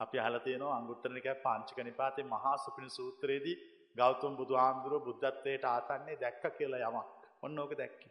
අපි 0.00 0.18
අහලතියනවා 0.18 0.76
අංගුත්තරනික 0.76 1.26
පාංචික 1.42 1.78
නිපාතේ 1.78 2.24
මහා 2.24 2.56
සුපිනි 2.56 2.90
සූත්‍රයේදී 2.90 3.56
ගෞතුම් 3.96 4.36
බුදු 4.36 4.54
හාමුදුරුව 4.54 5.02
බුද්ධත්වයට 5.04 5.64
ආතන්නේ 5.64 6.20
දැක්ක 6.20 6.44
කියලා 6.58 6.90
යමක් 6.90 7.08
ඔන්න 7.42 7.58
ඕක 7.58 7.72
දැක්කි. 7.78 8.08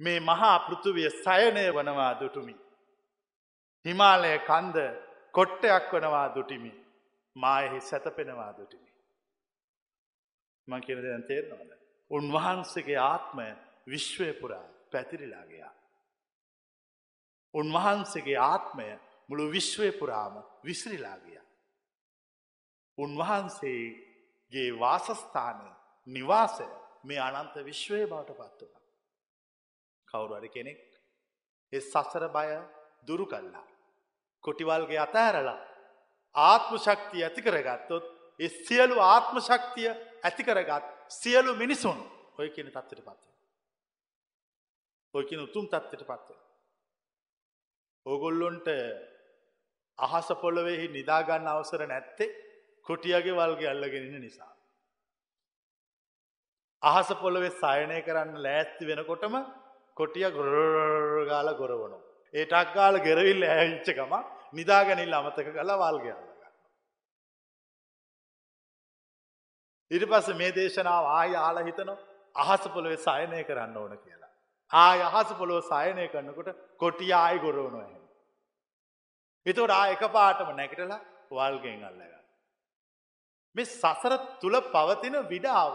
මේ 0.00 0.20
මහා 0.22 0.58
පෘතුවිය 0.58 1.10
සයනය 1.18 1.64
වනවා 1.70 2.12
දුටුමි. 2.20 2.54
හිමාලය 3.84 4.38
කන්ද 4.40 4.76
කොට්ටයක් 5.34 5.92
වනවා 5.92 6.28
දුටිමි 6.34 6.81
මායෙහි 7.36 7.80
සැතපෙනවා 7.80 8.52
දුටිමි. 8.56 8.92
මං 10.68 10.80
කියන 10.80 11.02
දැන් 11.02 11.24
තේරනවාද. 11.24 11.70
උන්වහන්සේගේ 12.10 12.98
ආත්මය 12.98 13.48
විශ්වය 13.86 14.32
පුරා 14.32 14.66
පැතිරිලාගයා. 14.92 15.72
උන්වහන්සේගේ 17.54 18.38
ආත්මය 18.38 18.88
මුළු 19.28 19.52
විශ්වය 19.52 19.92
පුරාම 19.92 20.34
විසිරිලාගිය. 20.64 21.40
උන්වහන්සේගේ 22.98 24.68
වාසස්ථානය 24.78 25.68
නිවාසය 26.06 26.68
මේ 27.04 27.20
අනන්ත 27.20 27.54
විශ්වය 27.64 28.06
බවට 28.06 28.36
පත් 28.36 28.60
වන. 28.62 28.82
කවුරුවර 30.08 30.48
කෙනෙක් 30.48 30.80
එ 31.72 31.80
සසර 31.80 32.24
බය 32.28 32.48
දුරු 33.06 33.26
කල්ලා. 33.26 33.66
කොටිවල්ගේ 34.44 34.98
අතෑරලා 34.98 35.60
ආත්ම 36.34 36.76
ශක්තිය 36.78 37.24
ඇති 37.24 37.42
කරගත්තොත් 37.42 38.04
එ 38.40 38.48
සියලු 38.48 38.96
ආත්ම 39.00 39.36
ශක්තිය 39.40 39.90
ඇති 40.22 40.42
කරගත් 40.42 40.84
සියලු 41.10 41.54
මිනිසුන් 41.54 41.98
ඔය 42.38 42.48
කියන 42.50 42.68
තත්වට 42.68 43.00
පත්ව. 43.00 43.30
ඔය 45.14 45.24
කියන 45.24 45.40
උතුම් 45.40 45.66
තත්වට 45.66 46.06
පත්ව. 46.06 46.38
ඕගොල්ලොන්ට 48.06 48.68
අහස 49.98 50.28
පොළොවෙහි 50.40 50.88
නිදාගන්න 50.88 51.46
අවසර 51.48 51.86
නැත්තේ 51.86 52.34
කොටියගේ 52.86 53.32
වල්ගේ 53.32 53.68
අල්ලගෙනන්න 53.68 54.20
නිසා. 54.20 54.52
අහස 56.82 57.10
පොළොවෙ 57.14 57.50
සයනය 57.54 57.98
කරන්න 58.02 58.42
ලෑස්ති 58.42 58.86
වෙනකොටම 58.86 59.34
කොටිය 59.96 60.26
ගොරගාල 60.30 61.48
ගොරවනු. 61.54 61.98
ඒ 62.34 62.46
ටක් 62.46 62.74
ගාල 62.74 62.96
ගෙරවිල් 62.98 63.42
ඇහිච්චකම 63.44 64.12
නිදාගනිල් 64.52 65.14
අමතක 65.14 65.48
කළ 65.48 65.72
වල්ගේ 65.74 66.12
අල්ලගන්න. 66.12 66.52
ඉරි 69.90 70.06
පස 70.06 70.28
මේ 70.34 70.52
දේශනාව 70.52 71.10
ආය 71.12 71.34
ආල 71.36 71.62
හිතන 71.62 71.94
අහස 72.36 72.68
පොළොවෙ 72.68 72.98
සයනය 72.98 73.42
කරන්න 73.44 73.76
ඕන 73.76 73.96
කියලා. 73.96 74.30
ආය 74.72 75.00
අහස 75.02 75.32
පොළොව 75.34 75.64
සයනය 75.64 76.08
කරන්නකොට 76.08 76.54
කොටිය 76.76 77.12
ආය 77.14 77.38
ගොරවනුවහ. 77.38 77.98
එතකොට 79.46 79.70
ආ 79.72 79.84
එක 79.88 80.04
පාටම 80.10 80.54
නැගිටලා 80.54 81.00
වල්ගෙන් 81.30 81.84
අල්ලගන්න. 81.84 82.22
මේ 83.56 83.64
සසර 83.66 84.14
තුල 84.40 84.56
පවතින 84.68 85.18
විඩාව 85.26 85.74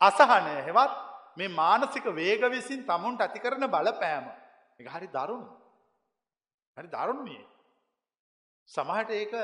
අසහනය 0.00 0.54
හෙවත් 0.62 0.92
මේ 1.36 1.54
මානසික 1.54 2.06
වේග 2.14 2.42
විසින් 2.50 2.80
තමුන්ට 2.84 3.20
ඇති 3.20 3.38
කරන 3.40 3.66
බලපෑම 3.68 4.26
එක 4.80 4.88
හරි 4.88 5.08
දරුණු. 5.08 5.52
හරි 6.76 6.88
දරුණුමිය. 6.88 7.44
සමහට 8.68 9.10
ඒක 9.12 9.34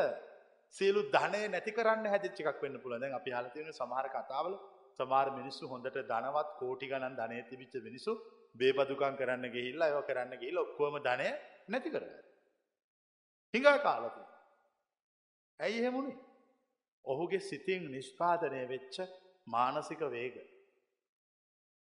සියලු 0.74 1.00
ධනය 1.10 1.40
නැති 1.46 1.72
කරන්න 1.72 2.06
හැදිච්ච 2.06 2.38
එකක් 2.42 2.62
වෙන්න 2.62 2.80
පුළුවන්. 2.82 3.00
දැන් 3.00 3.14
අපි 3.14 3.30
අහලා 3.30 3.54
තියෙන 3.54 3.72
සමහර 3.72 4.06
කතාවල 4.10 4.54
සමහර 4.98 5.28
මිනිස්සු 5.38 5.68
හොඳට 5.68 5.98
ධනවත් 6.02 6.48
කෝටි 6.58 6.86
ගණන් 6.86 7.16
ධනෙ 7.16 7.42
තිබිච්ච 7.50 7.74
මිනිස්සු 7.82 8.12
බේබදුකම් 8.54 9.14
කරන්න 9.16 9.46
ගිහිල්ලා 9.48 9.90
ඒව 9.90 10.00
කරන්න 10.08 10.34
ගිහිල්ලා 10.34 10.66
ඔක්කොම 10.66 10.98
ධනය 11.00 11.28
නැති 11.68 11.90
කරගත්තා. 11.90 12.22
හිඟා 13.54 13.78
කාලති. 13.80 14.22
ඇයි 15.60 15.78
එහෙමුණේ. 15.78 16.18
ඔහුගේ 17.04 17.42
සිතින් 17.42 17.84
නිෂ්පාදනය 17.90 18.62
වෙච්ච 18.68 18.96
මානසික 19.46 20.02
වේග. 20.10 20.36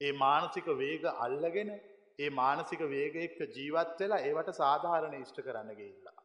ඒ 0.02 0.14
මානසික 0.18 0.68
වේග 0.78 1.04
අල්ලගෙන 1.18 1.72
ඒ 2.20 2.30
මානසික 2.32 2.82
වේග 2.88 3.16
එක්ක 3.18 3.40
ජීවත් 3.52 4.00
වෙලා 4.00 4.24
ඒවට 4.24 4.54
සාධාරණ 4.56 5.16
ඉෂ්ට 5.16 5.40
කරන්න 5.42 5.72
ගිහිල්ලා. 5.76 6.23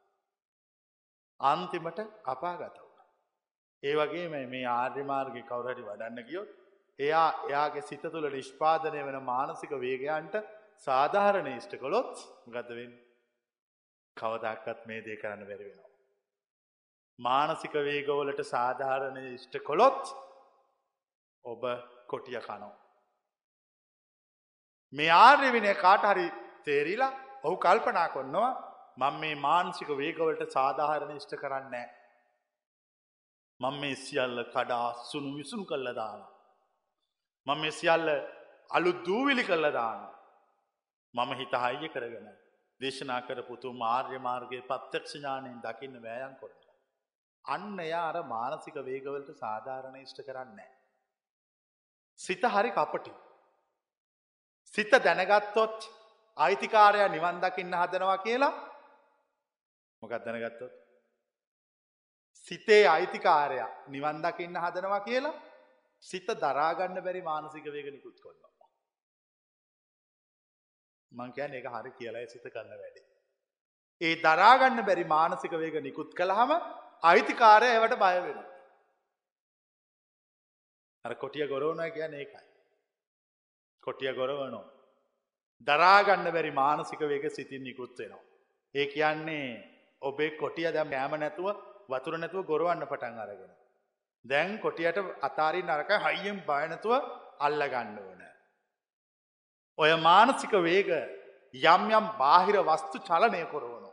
අන්තිමට 1.40 1.98
අපාගත 2.24 2.78
වුණා. 2.78 3.06
ඒ 3.82 3.94
වගේම 3.94 4.34
මේ 4.48 4.64
ආර්ය 4.66 5.02
මාර්ගේ 5.04 5.42
කවුරු 5.42 5.68
හරි 5.68 5.82
වඩන්න 5.82 6.28
ගියොත් 6.28 6.50
එයා 6.98 7.28
එයාගේ 7.48 7.82
සිත 7.82 8.02
තුළ 8.04 8.30
නිෂ්පාදනය 8.30 9.02
වෙන 9.04 9.18
මානසික 9.24 9.70
වේගයන්ට 9.78 10.34
සාධාරණ 10.78 11.48
ඉෂ්ට 11.48 11.74
කළොත් 11.76 12.14
මොකද 12.46 12.70
වෙන්නේ? 12.70 13.04
කවදක්වත් 14.16 14.80
මේ 14.86 15.04
දේ 15.04 15.16
කරන්න 15.16 15.46
බැරි 15.46 15.64
වෙනවා. 15.64 15.88
මානසික 17.18 17.74
වේගවලට 17.82 18.42
සාධාරණ 18.46 19.18
ඉෂ්ට 19.26 19.54
කොළොත් 19.62 20.02
ඔබ 21.44 21.62
කොටිය 22.06 22.40
කනෝ. 22.40 22.74
මේ 24.92 25.10
ආර්ය 25.10 25.52
විනය 25.52 25.74
කාට 25.76 26.04
හරි 26.04 26.26
තේරිලා 26.64 27.12
ඔහු 27.44 27.56
කල්පනා 27.56 28.08
කොන්නවා 28.08 28.52
මං 28.98 29.20
මේ 29.20 29.34
මානසික 29.38 29.90
වේගවලට 29.96 30.52
සාධාරණ 30.52 31.16
ඉෂ්ට 31.16 31.34
කරන්නේ. 31.36 31.86
මං 33.60 33.80
මේ 33.80 33.96
සියල්ල 33.96 34.42
කඩා 34.46 34.88
සුණු 35.04 35.36
විසුම් 35.36 35.62
කල්ල 35.64 35.88
දාන. 35.94 36.20
මං 37.46 37.60
මේ 37.60 37.70
සියල්ල 37.70 38.08
අලු 38.70 38.92
දූවිලි 39.04 39.44
කල්ල 39.44 39.70
දාන. 39.72 40.00
මම 41.14 41.32
හිත 41.32 41.54
හයිය 41.56 41.88
කරගෙන 41.88 42.28
දේශනා 42.80 43.20
කරපුතු 43.20 43.72
මාර්ය 43.74 44.18
මාර්ගයේ 44.18 44.62
පත්්‍යක්ෂ 44.62 45.14
ඥානයෙන් 45.14 45.60
දකින්න 45.60 46.02
වෑයන් 46.02 46.34
කොට. 46.36 46.62
අන්න 47.44 47.78
එයා 47.78 48.04
අර 48.10 48.22
මානසික 48.26 48.76
වේගවලට 48.82 49.30
සාධාරණ 49.36 49.96
ඉෂ්ට 49.96 50.20
කරන්නේ. 50.22 50.70
සිත 52.18 52.42
හරි 52.46 52.70
කපටි. 52.70 53.12
සිත 54.74 54.90
දැනගත්තොත් 55.00 55.78
අයිතිකාරය 56.36 57.08
නිවන් 57.08 57.38
දකින්න 57.40 57.74
හදනවා 57.74 58.18
කියලා 58.18 58.67
මොකක් 60.02 60.14
දැනගත්තොත්. 60.24 60.72
සිතේ 62.48 62.84
අයිතිකාරයක් 62.86 63.88
නිවන් 63.88 64.22
දකින්න 64.22 64.60
හදනවා 64.64 65.00
කියලා 65.00 65.36
සිත 66.02 66.28
දරාගන්න 66.42 67.02
බැරි 67.04 67.22
මානසික 67.22 67.64
වේග 67.66 67.88
නිකුත් 67.92 68.16
කොන්නවා. 68.20 68.68
මං 71.12 71.32
කියන්න 71.32 71.54
එක 71.54 71.66
හරි 71.66 71.90
කියලා 71.92 72.26
සිත 72.26 72.44
කරන්න 72.44 72.80
වැඩි. 72.82 73.00
ඒ 74.00 74.14
දරාගන්න 74.16 74.84
බැරි 74.84 75.04
මානසික 75.04 75.52
වේග 75.52 75.76
නිකුත් 75.82 76.14
කළහම 76.14 76.52
අයිතිකාරය 77.02 77.68
එවට 77.76 77.98
බය 78.04 78.16
වෙන. 78.26 78.38
අර 81.04 81.14
කොටිය 81.14 81.46
ගොරවනය 81.46 81.90
කියන්න 81.90 82.14
ඒකයි. 82.14 82.46
කොටිය 83.82 84.12
ගොරවනෝ. 84.12 84.64
දරාගන්න 85.66 86.30
බැරි 86.32 86.52
මානසික 86.52 87.00
වේග 87.02 87.24
සිතින් 87.30 87.62
නිකුත් 87.62 87.98
වෙනවා. 87.98 88.24
ඒ 88.74 88.86
කියන්නේ 88.86 89.77
ඔබේ 90.02 90.36
කොටිය 90.36 90.72
දැම් 90.72 90.92
ෑම 90.92 91.14
නැතුව 91.20 91.48
වතුර 91.88 92.18
නැතුව 92.18 92.46
ගොරවන්න 92.46 92.86
පටන් 92.86 93.18
අරගෙන. 93.18 93.52
දැන් 94.24 94.58
කොටියට 94.58 94.98
අතාරි 95.22 95.62
නරක 95.62 95.90
හයියෙන් 96.06 96.38
බයනතුව 96.46 96.92
අල්ල 97.40 97.62
ගන්න 97.68 97.98
ඕන. 97.98 98.22
ඔය 99.78 99.90
මානසික 100.00 100.52
වේග 100.68 100.90
යම් 101.54 101.82
යම් 101.90 102.06
බාහිර 102.18 102.56
වස්තු 102.62 102.98
චලනය 103.00 103.42
කොරවනු. 103.50 103.90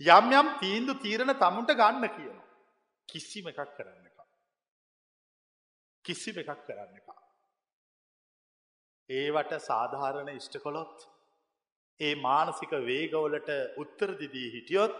යම් 0.00 0.32
යම් 0.32 0.48
තීන්දු 0.60 0.94
තීරණ 0.94 1.34
තමුන්ට 1.34 1.74
ගන්න 1.74 2.08
කියන. 2.16 2.38
කිසිම 3.08 3.48
එකක් 3.48 3.60
කරන්න 3.76 4.06
එක. 4.06 4.18
කිසිම 6.04 6.38
එකක් 6.38 6.60
කරන්න 6.66 6.96
එපා. 6.96 7.22
ඒවට 9.10 9.52
සාධාරණ 9.60 10.28
ඉෂ්ට 10.28 10.56
කොළොත් 10.62 11.08
ඒ 12.02 12.14
මානසික 12.16 12.72
වේගවලට 12.82 13.50
උත්තරදිදී 13.76 14.48
හිටියොත් 14.52 14.98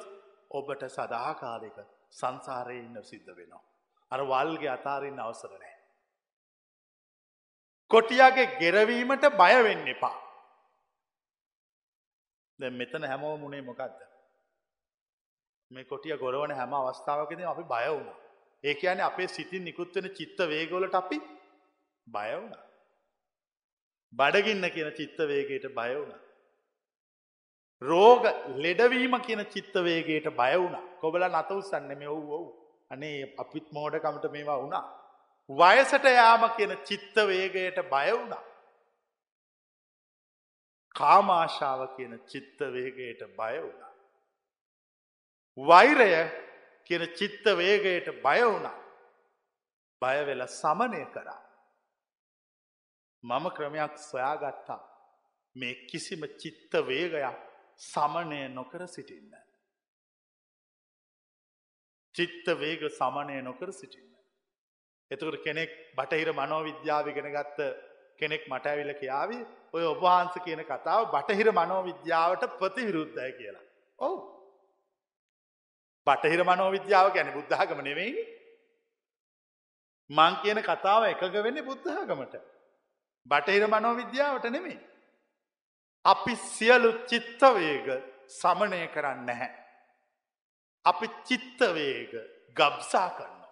ඔබට 0.50 0.82
සදාකාලික 0.88 1.78
සංසාරය 2.12 2.78
ඉන්න 2.78 2.98
සිද්ධ 3.03 3.30
වෙනවා. 3.36 3.64
අර 4.11 4.20
වල්ගේ 4.24 4.70
අතාරන්න 4.70 5.20
අවසර 5.20 5.53
නෑ. 5.53 5.76
කොටියගේ 7.90 8.46
ගෙරවීමට 8.59 9.26
බයවෙන්න 9.34 9.86
එපා. 9.88 10.16
දැ 12.59 12.72
මෙතන 12.72 13.05
හැමෝ 13.05 13.36
මුණේ 13.36 13.62
මොකක්ද. 13.62 14.00
මේ 15.70 15.84
කොටිය 15.84 16.16
ගොරවන 16.16 16.53
හැම 16.53 16.74
අවස්ථාවකද 16.74 17.40
අපි 17.44 17.64
බය 17.64 17.86
වුණ. 17.88 18.11
ඒ 18.64 18.74
කියන්නේ 18.74 19.05
අපේ 19.05 19.28
සිතින් 19.28 19.64
නිකුත්වෙන 19.64 20.09
චිත්ත 20.11 20.38
වේගෝලට 20.48 20.94
අපි 20.94 21.18
බය 22.07 22.28
වුණ. 22.32 22.55
බඩගින්න 24.12 24.70
කියන 24.70 24.92
චිත්ත 24.92 25.18
වේගයට 25.26 25.66
බය 25.74 25.90
වුණ. 25.94 26.12
රෝග 27.83 28.24
ලෙඩවීම 28.57 29.14
කියන 29.20 29.43
චිත්තවේගේට 29.47 30.28
බය 30.33 30.53
වුණ 30.55 30.76
කොබල 31.01 31.24
නත 31.24 31.51
උසන්න 31.53 31.89
මේ 31.93 32.09
ඔව් 32.09 32.30
ඔව් 32.30 32.47
අනේ 32.91 33.35
අපිත් 33.39 33.66
මෝඩකමට 33.72 34.26
මේවා 34.30 34.59
වුණා. 34.59 34.85
වයසට 35.51 36.05
යාම 36.11 36.45
කියන 36.51 36.74
චිත්තවේගයට 36.85 37.78
බය 37.85 38.09
වුණා. 38.11 38.43
කාමාශාව 40.95 41.80
කියන 41.97 42.14
චිත්තවේගයට 42.26 43.22
බය 43.37 43.55
වුණා. 43.59 43.93
වෛරය 45.59 46.11
කියන 46.87 47.05
චිත්තවේගයට 47.12 48.09
බය 48.22 48.41
වුණා. 48.43 48.78
බයවෙල 50.03 50.47
සමනය 50.51 51.05
කරා. 51.07 51.41
මම 53.24 53.45
ක්‍රමයක් 53.51 53.95
සොයාගත්තා 54.01 54.83
මේ 55.57 55.74
කිසිම 55.87 56.22
චිත්ත 56.39 56.72
වේගයක් 56.87 57.51
සමනය 57.83 58.41
නොකර 58.49 58.87
සිටින්න. 58.87 59.33
චිත්ත 62.14 62.47
වේග 62.61 62.83
සමනය 62.91 63.39
නොකර 63.43 63.70
සිටින්න. 63.70 64.12
එතකට 65.11 65.39
කෙනෙක් 65.45 65.72
බටහිර 65.97 66.33
මනෝවිද්‍යාවිගෙන 66.33 67.33
ගත්ත 67.33 67.72
කෙනෙක් 68.18 68.45
මට 68.49 68.66
ඇවිල 68.66 68.93
කියාවේ 68.93 69.43
ඔය 69.72 69.85
ඔබහන්ස 69.85 70.37
කියන 70.45 70.62
කතාව 70.62 71.11
බටහිර 71.14 71.51
මනෝවිද්‍යාවට 71.53 72.47
ප්‍රතිවිරුද්ධය 72.59 73.33
කියලා. 73.33 73.66
ඔවු. 73.99 74.16
බටහිර 76.07 76.45
මනෝවිද්‍යාව 76.45 77.12
ගැන 77.14 77.35
බුද්ධාගම 77.35 77.80
නෙවෙයි. 77.80 78.24
මං 80.11 80.41
කියන 80.43 80.62
කතාව 80.62 81.11
එකග 81.11 81.37
වෙන්නේ 81.43 81.62
බුද්ධාගමට. 81.62 82.35
බටහිර 83.26 83.66
මනෝවිද්‍යාවට 83.66 84.51
නෙමේ. 84.51 84.80
අපි 86.05 86.36
සියලු 86.36 86.92
චිත්තවේග 87.07 87.86
සමනය 88.28 88.88
කරන්න 88.88 89.26
නැහැ. 89.26 89.50
අපි 90.84 91.07
චිත්තවේග 91.24 92.12
ගබ්සා 92.57 93.11
කරන්න. 93.11 93.44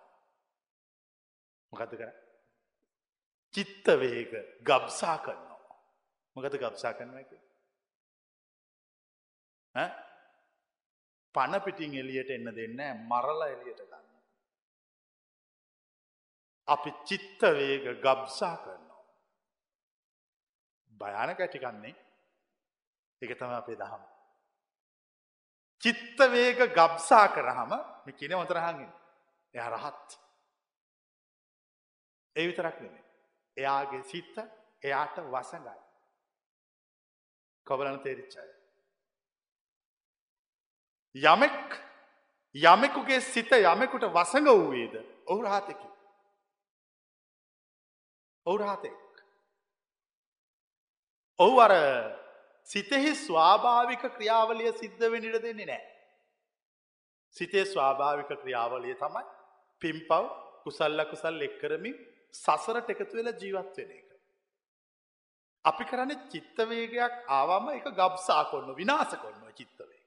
මොකද 1.73 1.93
කර 1.93 2.11
චිත්තවේග 3.55 4.33
ගබ්සා 4.63 5.19
කරනවා. 5.19 5.79
මොකද 6.37 6.59
ගබ්සා 6.59 6.95
කරනවා 6.95 7.21
එක. 7.21 7.33
පණපිටිං 11.35 11.95
එලියට 11.95 12.31
එන්න 12.31 12.51
දෙන්න 12.57 12.81
මරලා 13.07 13.49
එලියට 13.49 13.81
ගන්න. 13.81 14.07
අපි 16.69 16.91
චිත්තවේග 17.07 17.85
ගබ්සා 18.03 18.57
කරනවා. 18.57 19.03
භයාන 20.93 21.37
කැටිකන්නේ 21.37 22.10
එක 23.23 23.35
තම 23.35 23.53
අපේ 23.53 23.77
දහම. 23.77 24.03
චිත්තවේග 25.83 26.59
ගබ්සා 26.71 27.27
කරහම 27.29 27.73
කියන 28.13 28.35
මොතරහඟින් 28.35 28.93
එය 29.55 29.61
රහත්. 29.67 30.09
ඒ 32.37 32.47
විතරක් 32.47 32.81
නෙමේ. 32.81 33.05
එයාගේ 33.57 34.03
සිත්ත 34.05 34.37
එයාට 34.83 35.17
වසඟයි. 35.27 35.81
කොබලන 37.67 38.01
තේරිච්චය. 38.01 38.43
යමෙක් 41.15 41.79
යමෙකුගේ 42.55 43.21
සිත 43.23 43.53
යමෙකුට 43.53 44.05
වසඟ 44.07 44.49
වූවේද 44.49 44.95
ඔහු 45.27 45.43
රහතකි. 45.43 45.89
ඔහු 48.47 48.59
රහතෙක්. 48.59 48.97
ඔහු 51.39 51.61
අර 51.61 51.73
සිතෙහි 52.69 53.15
ස්වාභාවික 53.17 54.03
ක්‍රියාවලිය 54.17 54.73
සිද්ධ 54.73 55.05
වෙනිට 55.07 55.43
දෙන්නේ 55.43 55.67
නෑ. 55.67 55.83
සිතේ 57.37 57.65
ස්වාභාවික 57.65 58.31
ක්‍රියාවලිය 58.43 58.95
තමයි 58.97 59.25
පිම්පව් 59.83 60.13
කුසල්ල 60.65 61.05
කුසල් 61.11 61.43
එක්කරමින් 61.43 61.97
සසරට 62.35 62.91
එකතු 62.91 63.17
වෙලා 63.17 63.35
ජීවත් 63.35 63.77
වෙන 63.77 63.91
එක. 63.91 64.09
අපි 65.65 65.85
කරන්න 65.85 66.13
චිත්තවේගයක් 66.29 67.15
ආවම 67.31 67.67
එක 67.71 67.89
ගබ්සා 67.93 68.45
කොන්න 68.51 68.75
විනාස 68.75 69.17
කොන්න 69.17 69.41
චිත්තවේග. 69.55 70.05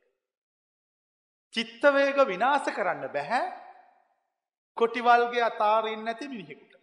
චිත්තවේග 1.53 2.17
විනාස 2.27 2.65
කරන්න 2.71 3.09
බැහැ 3.09 3.45
කොටිවල්ගේ 4.77 5.43
අතාරන්න 5.43 6.05
නැති 6.05 6.27
මිනිහෙකුට. 6.27 6.73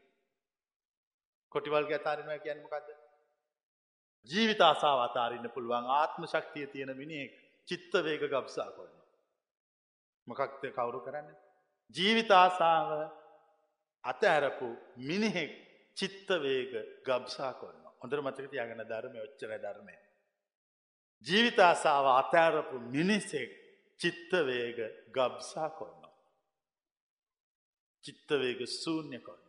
කොටිවල්ගේ 1.52 1.96
අතාරනවා 1.96 2.38
කියන්නමකක්ද. 2.38 2.99
ජීවිත 4.28 4.60
ආසාව 4.60 4.98
අතාරන්න 5.00 5.50
පුළුවන් 5.50 5.86
ආත්ම 5.92 6.26
ශක්තිය 6.26 6.66
තියෙන 6.66 6.92
මිනිෙක් 6.96 7.32
චිත්ත 7.68 7.92
වේග 8.00 8.22
ගබ්සා 8.26 8.70
කොන්න. 8.72 8.94
මොකක්ද 10.26 10.62
කවුරු 10.70 11.00
කරන්න. 11.00 11.28
ජීවිත 11.94 12.30
ආසාව 12.32 12.90
අතඇරපු 14.04 14.68
මිනිහෙක් 14.98 15.52
චිත්තවේග 15.96 16.72
ගබ්සා 17.04 17.52
කොන්න 17.54 17.80
හොඳර 18.00 18.22
මතක 18.22 18.46
තියගෙන 18.48 18.82
ධර්මය 18.84 19.18
ඔච්චර 19.20 19.52
ධර්මය. 19.58 19.96
ජීවිත 21.26 21.58
ආසාව 21.60 22.06
අතෑරපු 22.12 22.76
මිනිසෙක් 22.88 23.50
චිත්තවේග 24.00 24.78
ගබ්සා 25.12 25.70
කොන්න. 25.70 26.02
චිත්තවේග 28.04 28.60
සූන්‍ය 28.74 29.18
කොන්න. 29.20 29.46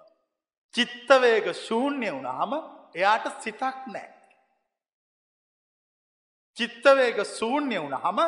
චිත්තවේග 0.76 1.48
ශූන්‍ය 1.58 2.10
වුණහම 2.10 2.52
එයාට 2.96 3.26
සිතක් 3.40 3.78
නෑ. 3.88 4.10
චිත්තවේග 6.58 7.18
සූන්‍ය 7.28 7.78
වුණ 7.78 7.98
හම 7.98 8.20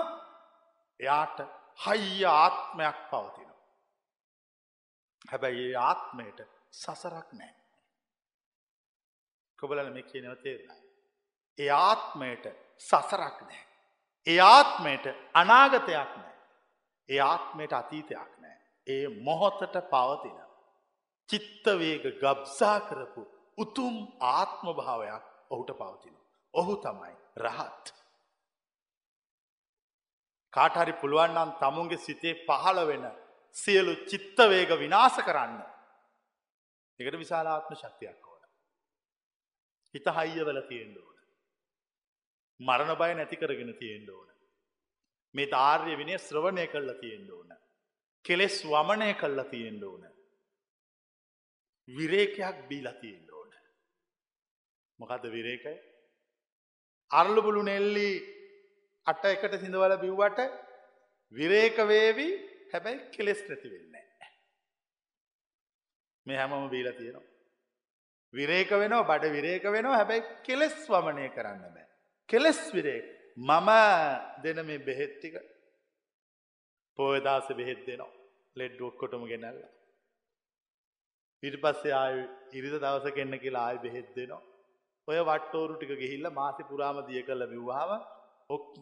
එයාට 0.99 1.39
හයිය 1.80 2.26
ආත්මයක් 2.26 2.97
පවතිනවා. 3.09 3.61
හැබැයි 5.26 5.65
ඒ 5.65 5.78
ආත්මයට 5.80 6.39
සසරක් 6.74 7.30
නෑ. 7.34 7.53
කොබලන 9.59 9.93
මේ 9.93 10.03
කියනව 10.03 10.36
තේරෙන. 10.38 10.78
ඒ 11.57 11.71
ආත්මයට 11.71 12.45
සසරක් 12.82 13.41
නෑ. 13.41 13.63
ඒ 14.28 14.39
ආත්මයට 14.41 15.05
අනාගතයක් 15.34 16.11
නෑ. 16.15 16.36
ඒ 17.09 17.21
ආත්මයට 17.21 17.74
අතීතයක් 17.74 18.34
නෑ. 18.38 18.57
ඒ 18.88 19.05
මොහොතට 19.21 19.76
පවතින. 19.89 20.39
චිත්තවේග 21.30 22.03
ගබ්සා 22.19 22.80
කරපු 22.82 23.21
උතුම් 23.57 23.95
ආත්ම 24.19 24.67
භාවයක් 24.76 25.24
ඔහුට 25.49 25.71
පවතින. 25.74 26.15
ඔහු 26.53 26.76
තමයි 26.78 27.15
රහත්. 27.38 28.03
කාටහරි 30.54 30.93
පුළුවන්නම් 30.93 31.54
තමුන්ගේ 31.60 31.97
සිතේ 31.97 32.34
පහළ 32.45 32.80
වෙන 32.88 33.06
සියලු 33.56 33.93
චිත්තවේග 34.10 34.72
විනාස 34.80 35.18
කරන්න. 35.20 35.56
එකට 36.99 37.18
විශාලාත්ම 37.20 37.76
ශක්තියක් 37.76 38.28
ඕන. 38.28 38.43
හිත 39.95 40.08
හයියවල 40.10 40.62
තියෙන්ඩ 40.70 40.97
ඕන. 40.97 41.18
මරණ 42.60 42.95
බය 42.95 43.12
නැති 43.14 43.38
කරගෙන 43.38 43.74
තියෙන්ඩ 43.76 44.10
ඕන. 44.10 44.30
මේ 45.36 45.47
ධාර්ය 45.47 45.97
විනය 45.97 46.18
ශ්‍රවණය 46.18 46.68
කල්ලා 46.68 46.99
තියෙන්ඩ 46.99 47.30
ඕන. 47.30 47.49
කෙලෙස් 48.26 48.58
වමනය 48.66 49.10
කල්ලා 49.14 49.49
තියෙන්ඩ 49.49 49.84
ඕන. 49.84 50.04
විරේකයක් 51.88 52.68
බීලා 52.70 52.93
තියෙන්ඩ 52.93 53.30
ඕන. 53.32 53.51
මොකද 54.99 55.26
විරේකය 55.30 55.76
අරලුබුලු 57.12 57.62
නෙල්ලි 57.64 58.10
අට 59.08 59.26
එකට 59.26 59.60
සිඳවල 59.60 59.95
බිව්වට 59.97 60.39
විරේකවේවි 61.34 62.28
හැබැයි 62.74 62.99
කෙලෙස් 63.12 63.41
නැති 63.49 63.72
වෙන්නේ. 63.74 64.06
මේ 66.26 66.38
හැමම 66.38 66.70
බීල 66.70 66.91
තියෙනවා. 66.93 67.30
විරේක 68.34 68.70
වෙනවා 68.74 69.08
බඩ 69.10 69.34
විරේක 69.38 69.66
වෙනවා 69.68 69.97
හැබැයි 69.97 70.24
කෙලෙස් 70.43 70.78
වමනය 70.88 71.28
කරන්න 71.36 71.66
බෑ. 71.66 71.88
කෙලෙස් 72.30 72.62
විරේක 72.74 73.06
මම 73.39 73.70
දෙන 74.43 74.66
මේ 74.66 74.80
බෙහෙත්තික 74.80 75.36
පෝයදාස 76.99 77.47
බෙහෙත් 77.54 77.86
දෙනවා 77.88 78.12
ලෙඩ් 78.56 78.82
ඔක්කොටම 78.82 79.28
ගෙනල්ල. 79.28 79.62
ඊට 81.43 81.58
පස්සේ 81.62 81.93
ආය 81.93 82.18
ඉරිද 82.54 82.76
දවස 82.78 83.16
කෙන්න 83.16 83.39
කියලා 83.39 83.68
ආය 83.68 83.78
බෙහෙත් 83.80 84.10
දෙනවා. 84.16 84.43
ඔය 85.08 85.20
වට්ටෝරු 85.22 85.74
ටික 85.76 85.95
ගිහිල්ල 86.01 86.30
මාසි 86.32 86.64
පුරාම 86.64 87.06
දිය 87.08 87.24
කළ 87.24 87.51
බිව්වාම 87.54 87.91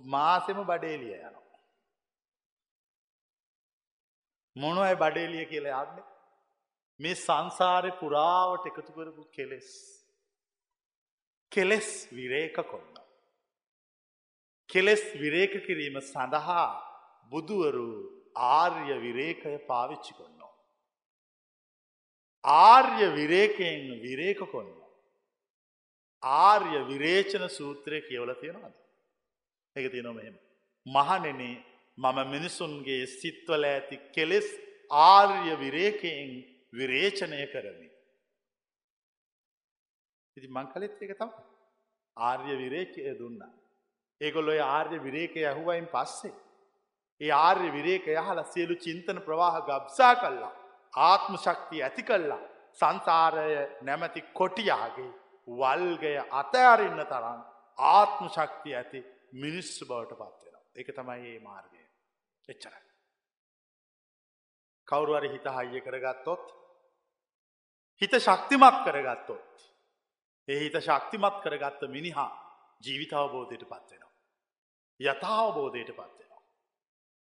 මාසෙම 0.05 0.59
බඩේලිය 0.64 1.14
යනවා. 1.14 1.41
මොනොයි 4.55 4.95
බඩේලිය 4.95 5.45
කියලා 5.45 5.84
යන්නේ 5.84 6.09
මේ 6.99 7.16
සංසාරය 7.18 7.91
පුරාවට 7.99 8.66
එකතු 8.66 8.91
කරපු 8.93 9.24
කෙලෙස්. 9.32 9.70
කෙලෙස් 11.51 11.89
විරේක 12.12 12.57
කොන්න. 12.66 12.95
කෙලෙස් 14.70 15.03
විරේක 15.16 15.53
කිරීම 15.66 15.97
සඳහා 16.01 16.68
බුදුවරු 17.32 17.88
ආර්ය 18.36 18.99
විරේකය 18.99 19.57
පාවිච්චි 19.68 20.14
කොන්නවා. 20.14 20.53
ආර්ය 22.43 23.09
විරේකයෙන් 23.16 23.88
විරේක 24.01 24.39
කොන්න. 24.51 24.72
ආර්ය 26.24 26.86
විරේචන 26.88 27.49
සූත්‍රය 27.49 28.01
කියවල 28.01 28.34
තියෙනවාද. 28.34 28.80
එක 29.76 29.91
තියෙනොම 29.91 30.19
එහෙම. 30.19 30.36
මහනෙන 30.86 31.41
මම 31.97 32.17
මිනිසුන්ගේ 32.28 33.05
සිත්වල 33.09 33.63
ඇති 33.65 33.97
කෙලෙස් 34.11 34.47
ආර්ය 34.91 35.55
විරේකයෙන් 35.57 36.30
විරේචනය 36.74 37.41
කරමි. 37.47 37.88
ඉති 40.38 40.47
මං 40.47 40.67
කලෙත් 40.67 41.01
එක 41.01 41.13
තම 41.13 41.32
ආර්ය 42.17 42.55
විරේකය 42.57 43.01
දුන්නා. 43.15 43.51
ඒගොල්ලොය 44.22 44.59
ආර්ය 44.61 44.97
විරේකය 44.99 45.45
ඇහුවයින් 45.45 45.88
පස්සේ. 45.88 46.34
ඒ 47.22 47.32
ආර්ය 47.39 47.69
විරේක 47.69 48.05
යහල 48.09 48.43
සියලු 48.45 48.76
චින්තන 48.78 49.19
ප්‍රවාහ 49.22 49.55
ගබ්සා 49.61 50.13
කල්ලා. 50.15 50.53
ආත්ම 51.01 51.34
ශක්තිය 51.38 51.82
ඇති 51.82 52.03
කල්ලා. 52.03 52.41
සංසාරය 52.74 53.47
නැමැති 53.82 54.22
කොටියාගේ 54.34 55.11
වල්ගය 55.49 56.13
අතඇරන්න 56.32 57.01
තරම් 57.05 57.41
ආත්ම 57.78 58.26
ශක්තිය 58.30 58.76
ඇති 58.76 59.01
මිනිස්සු 59.34 59.86
බවට 59.86 60.13
පත්වෙනවා. 60.13 60.63
එක 60.75 60.88
තමයි 60.89 61.27
ඒ 61.27 61.39
මාර්ගය. 61.39 61.84
එච්චරයි. 62.49 62.91
කවුරුවර 64.88 65.25
හිත 65.25 65.47
හයිය 65.47 65.82
කරගත්තොත් 65.82 66.45
හිත 68.01 68.13
ශක්තිමත් 68.17 68.77
කරගත්තොත්. 68.84 69.53
ඒ 70.47 70.59
හිත 70.59 70.75
ශක්තිමත් 70.77 71.38
කරගත්ත 71.41 71.82
මිනිහා 71.88 72.32
ජීවිතාවබෝධයට 72.82 73.65
පත්වෙනවා. 73.65 74.11
යථාවබෝධයට 74.99 75.91
පත්වෙනවා. 75.91 76.41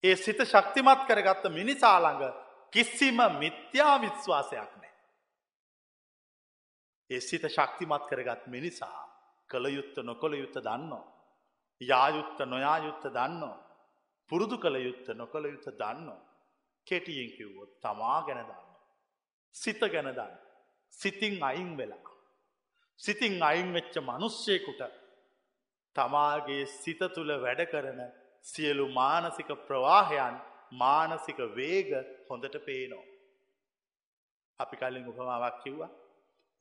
ඒ 0.04 0.16
සිත 0.18 0.42
ශක්තිමත් 0.44 1.06
කරගත්ත 1.08 1.44
මිනිසාළඟ 1.52 2.24
කිසිම 2.72 3.20
මිත්‍යා 3.38 4.02
විශ්වාසයක් 4.02 4.72
නෑ. 4.74 4.94
ඒ 7.10 7.20
සිත 7.22 7.46
ශක්තිමත් 7.48 8.06
කරගත් 8.10 8.48
මිනිසා 8.48 9.02
කළ 9.50 9.66
යුත්ත 9.68 9.98
නොකොළ 10.00 10.34
යුත්ත 10.34 10.56
දන්නවා. 10.58 11.13
යායුත්ත 11.82 12.40
නොයායුත්ත 12.46 13.04
දන්නවා. 13.08 13.58
පුරුදු 14.32 14.58
කළ 14.58 14.78
යුත්ත 14.80 15.08
නොකළ 15.14 15.46
යුත්ත 15.46 15.68
දන්නවා. 15.74 16.22
කෙටියෙන් 16.88 17.30
කිව්වොත් 17.38 17.72
තමා 17.82 18.20
ගැන 18.22 18.42
දන්න. 18.42 18.74
සිත 19.56 19.80
ගැන 19.80 20.10
දන්න. 20.10 20.34
සිතින් 20.94 21.44
අයින් 21.44 21.78
වෙලා. 21.78 22.12
සිතින් 23.00 23.44
අයින් 23.44 23.74
වෙච්ච 23.74 23.96
මනුස්්‍යයකුට 24.00 24.82
තමාගේ 25.96 26.66
සිත 26.74 27.02
තුළ 27.16 27.32
වැඩ 27.38 27.62
කරන 27.66 28.02
සියලු 28.42 28.86
මානසික 28.92 29.50
ප්‍රවාහයන් 29.68 30.36
මානසික 30.74 31.40
වේග 31.56 31.90
හොඳට 32.30 32.56
පේනෝ. 32.66 33.04
අපි 34.60 34.76
කලින් 34.78 35.08
උපමාවක් 35.08 35.58
කිව්වා 35.64 35.92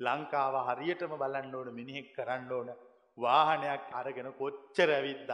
ලංකාව 0.01 0.55
හරියටම 0.69 1.13
බලන්න 1.17 1.55
ඕන 1.55 1.69
මිනිහෙක් 1.75 2.09
කරන්න 2.17 2.53
ඕන 2.53 2.71
වාහනයක් 3.19 3.83
අරගෙන 3.93 4.29
කොච්චර 4.33 4.89
ඇවිද්දත් 4.91 5.33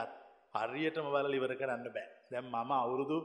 හරියටම 0.55 1.07
බල 1.15 1.35
ඉවර 1.35 1.53
කරන්න 1.57 1.85
බෑ 1.89 2.09
දැම් 2.31 2.47
මම 2.47 2.73
අවුරුදු 2.75 3.19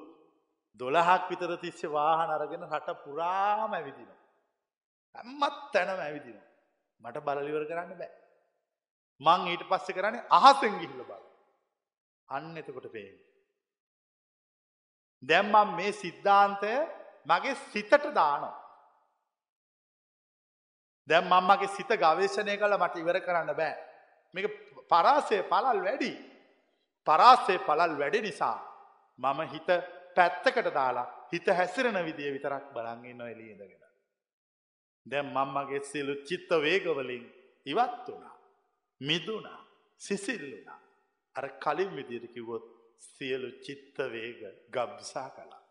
දොළහක් 0.79 1.29
විතර 1.29 1.51
තිස්සේ 1.57 1.89
වාහන 1.89 2.29
අරගෙන 2.29 2.63
රට 2.63 2.89
පුරාම 3.03 3.73
ඇවිදින. 3.73 4.09
ඇම්මත් 5.15 5.59
තැනම 5.73 5.99
ඇවිදින. 5.99 6.39
මට 7.01 7.17
බලලිවර 7.19 7.65
කරන්න 7.65 7.93
බෑ. 7.93 8.11
මං 9.21 9.47
ඊට 9.47 9.63
පස්සෙ 9.65 9.93
කරන්නේ 9.93 10.27
අහසෙන් 10.31 10.79
ගිහිල්ල 10.79 11.03
බල. 11.03 11.23
අන්න 12.29 12.57
එතකොට 12.57 12.89
පේෙන්. 12.89 13.15
දැම්මම් 15.23 15.75
මේ 15.75 15.91
සිද්ධාන්තය 15.93 16.73
මගේ 17.25 17.55
සිතට 17.63 18.05
දානවා. 18.11 18.55
දැම් 21.07 21.25
මංමගේ 21.27 21.67
සිත 21.69 21.91
ගවේශණය 21.95 22.55
කළ 22.57 22.77
මට 22.77 22.95
ඉවර 22.97 23.19
කරන්න 23.21 23.53
බෑ. 23.53 23.75
මේක 24.33 24.45
පරාසය 24.89 25.37
පලල් 25.43 25.79
වැඩි. 25.81 26.11
පරාසේ 27.07 27.59
පලල් 27.59 27.93
වැඩි 27.97 28.21
නිසා 28.21 28.57
මම 29.19 29.39
හිත 29.53 29.69
පැත්තකට 30.15 30.67
දාලා 30.73 31.07
හිත 31.31 31.47
හැසිරෙන 31.49 31.99
විදිය 32.05 32.31
විතරක් 32.35 32.65
බලන්ගන්න 32.75 33.21
එලියදගෙන. 33.23 33.83
දැම් 35.05 35.27
මංමගේ 35.27 35.83
සිලු 35.83 36.13
චිත්ත 36.27 36.49
වේගවලින් 36.61 37.25
ඉවත් 37.65 38.07
වුණා. 38.07 38.37
මිදුනා 39.01 39.61
සිසිල්ලුනා. 40.01 40.79
අර 41.35 41.45
කලින් 41.63 41.91
විදියට 41.95 42.33
කිවොත් 42.33 42.65
සියලු 42.99 43.49
චිත්තවේග 43.65 44.39
ගබ්සා 44.71 45.29
කලා. 45.29 45.63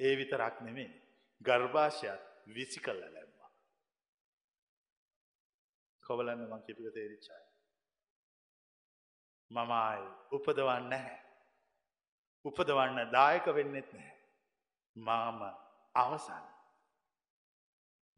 ඒ 0.00 0.14
විතරක් 0.16 0.56
නෙමේ 0.60 0.90
ගර්භාෂයත් 1.40 2.22
විසි 2.46 2.80
කල්ල 2.80 3.00
ලැබවා. 3.04 3.21
කොවලන්න 6.12 6.46
මං 6.46 6.64
කිපික 6.66 6.94
තේරිච්චාය. 6.94 7.44
මමයි 9.50 10.08
උපදවන්න 10.30 10.88
නැහැ. 10.88 11.18
උපදවන්න 12.44 13.12
දායක 13.12 13.46
වෙන්නෙත් 13.56 13.92
නැහැ. 13.92 14.18
මාම 14.96 15.40
අවසන්. 15.94 16.44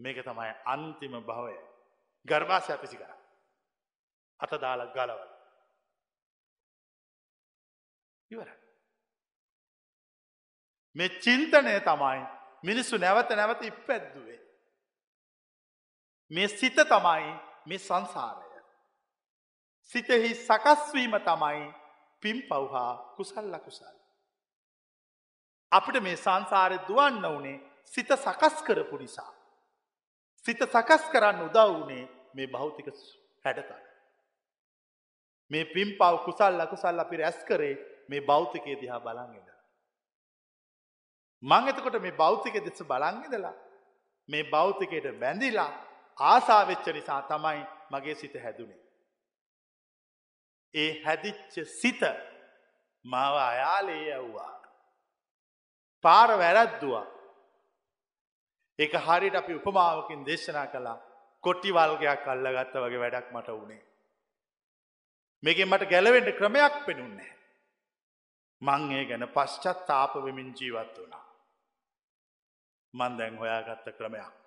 මේක 0.01 0.19
තමයි 0.25 0.51
අන්තිම 0.67 1.15
භවය 1.23 1.57
ගර්භාෂය 2.27 2.79
පිසි 2.81 2.97
කර. 2.97 3.13
අත 4.41 4.53
දාල 4.61 4.87
ගලවල. 4.97 5.33
ඉවර. 8.31 8.51
මේ 10.97 11.09
චින්තනය 11.21 11.75
තමයි 11.83 12.21
මිනිස්සු 12.63 12.99
නැවත 12.99 13.31
නැවත 13.33 13.63
ඉපැද්දුවේ. 13.63 14.41
මේ 16.31 16.49
සිත 16.51 16.77
තමයි 16.77 17.54
මේ 17.67 17.79
සංසාරය. 17.81 18.45
සිතෙහි 19.91 20.35
සකස්වීම 20.37 21.15
තමයි 21.21 21.65
පිම් 22.23 22.39
පව්හා 22.43 22.93
කුසල් 23.17 23.47
ලකුසල්. 23.53 23.97
අපිට 25.73 26.03
මේ 26.03 26.17
සංසාරය 26.17 26.79
දුවන්න 26.89 27.25
වනේ 27.31 27.63
සිත 27.85 28.11
සකස් 28.17 28.57
කරපු 28.63 28.97
නිසා. 28.99 29.33
සිත 30.45 30.61
සකස් 30.65 31.03
කරන්න 31.13 31.41
උදව් 31.41 31.73
වනේ 31.79 32.05
මේ 32.35 32.47
භෞතික 32.47 32.89
හැඩතල. 33.45 33.83
මේ 35.51 35.65
පිම් 35.65 35.91
පව් 35.99 36.15
කුසල් 36.25 36.55
ලකුසල් 36.57 37.01
අපි 37.01 37.17
රැස් 37.17 37.39
කරේ 37.45 37.75
මේ 38.09 38.21
භෞතිකය 38.21 38.81
දිහා 38.81 39.01
බලන්ගෙද. 39.01 39.49
මං 41.43 41.69
එතකොට 41.69 42.01
මේ 42.01 42.13
භෞතික 42.13 42.55
දෙස 42.65 42.81
බලන්ගෙදලා 42.83 43.57
මේ 44.29 44.45
භෞතිකයට 44.45 45.07
බැඳිලා 45.21 45.73
ආසාවෙච්ච 46.19 46.87
නිසා 46.87 47.23
තමයි 47.23 47.67
මගේ 47.91 48.15
සිත 48.15 48.35
හැදුනේ. 48.43 48.81
ඒ 50.75 51.03
හැදිච්ච 51.03 51.55
සිත 51.71 52.03
මාව 53.05 53.37
අයාලේ 53.37 54.15
ඇව්වා. 54.15 54.55
පාර 56.05 56.39
වැරැද්දවා. 56.39 57.07
ඒක 58.79 58.95
හරිට 59.07 59.35
අපි 59.35 59.55
උපමාවකින් 59.55 60.27
දේශනා 60.27 60.67
කළා 60.67 60.99
කොට්ටි 61.45 61.71
වල්ගයක් 61.71 62.25
කල්ල 62.25 62.47
ගත්ත 62.57 62.75
වගේ 62.77 63.01
වැඩක් 63.01 63.29
මට 63.33 63.49
වුණේ. 63.51 63.83
මේකෙන් 65.43 65.69
මට 65.69 65.91
ගැලවෙන්ට 65.91 66.37
ක්‍රමයක් 66.39 66.75
පෙනුන්නේ. 66.87 67.33
මං 68.63 68.93
ඒ 68.93 69.05
ගැන 69.05 69.29
පශ්චත් 69.29 69.87
තාප 69.87 70.15
වෙමින් 70.25 70.55
ජීවත් 70.59 70.99
වුණා. 70.99 71.27
මන් 72.95 73.19
දැන් 73.19 73.39
හොයාගත්ත 73.39 73.97
ක්‍රමයක්. 73.99 74.44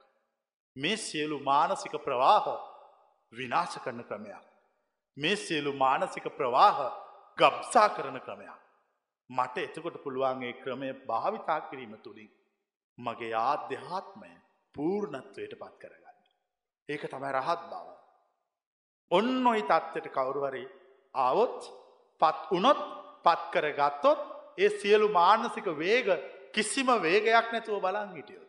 මේ 0.78 0.97
සියලු 0.97 1.38
මානසික 1.39 1.93
ප්‍රවාහ 2.03 2.45
විනාශ 3.34 3.78
කරන 3.80 4.01
ක්‍රමයක්. 4.03 4.45
මේ 5.17 5.36
සියලු 5.38 5.73
මානසික 5.73 6.25
ප්‍රවාහ 6.38 6.78
ගබ්සා 7.38 7.89
කරන 7.89 8.19
ක්‍රමයක්. 8.19 8.61
මට 9.30 9.57
එතකොට 9.57 9.97
පුළුවන්ගේ 10.03 10.53
ක්‍රමය 10.53 10.89
භාවිතා 11.07 11.59
කිරීම 11.61 11.93
තුළින් 11.97 12.32
මගේ 12.97 13.34
ආධ්‍යාත්මය 13.41 14.32
පූර්ණත්වයට 14.75 15.53
පත් 15.59 15.73
කරගන්න. 15.82 16.17
ඒක 16.89 17.03
තමයි 17.05 17.32
රහත් 17.32 17.61
බව. 17.71 17.88
ඔන්න 19.11 19.47
ඔයි 19.47 19.63
තත්ත්වට 19.63 20.13
කවුරුවරි 20.13 20.63
ආවොත් 21.15 21.59
පත් 22.21 22.39
වනොත් 22.51 22.82
පත් 23.25 23.43
කර 23.53 23.67
ගත්තොත් 23.71 24.19
ඒ 24.57 24.69
සියලු 24.80 25.07
මානසික 25.09 25.67
වේග 25.78 26.07
කිසිම 26.53 26.89
වේගයක් 27.01 27.47
නැතුව 27.51 27.82
බලන් 27.82 28.13
හිටියොත්. 28.15 28.47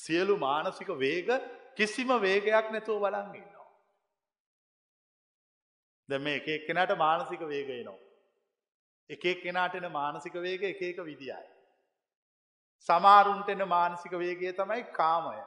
සියලු 0.00 0.36
මානසික 0.38 0.90
වේග 0.98 1.28
කිසිම 1.76 2.10
වේගයක් 2.20 2.70
නැතුව 2.72 3.00
බලන් 3.04 3.34
ඉන්නවා. 3.34 3.68
දැ 6.08 6.18
මේ 6.18 6.36
එක 6.40 6.48
එක්කෙනට 6.48 6.96
මානසික 6.98 7.42
වේගය 7.52 7.80
නවා. 7.82 7.98
එක 9.10 9.24
එක්කෙනාටෙන 9.26 9.86
මානසික 9.92 10.34
වේග 10.36 10.62
එක 10.64 10.82
එක 10.82 10.98
විදියි. 11.04 11.40
සමාරුන්ටෙන 12.88 13.62
මානසික 13.68 14.12
වේගය 14.14 14.52
තමයි 14.52 14.84
කාමය. 14.92 15.40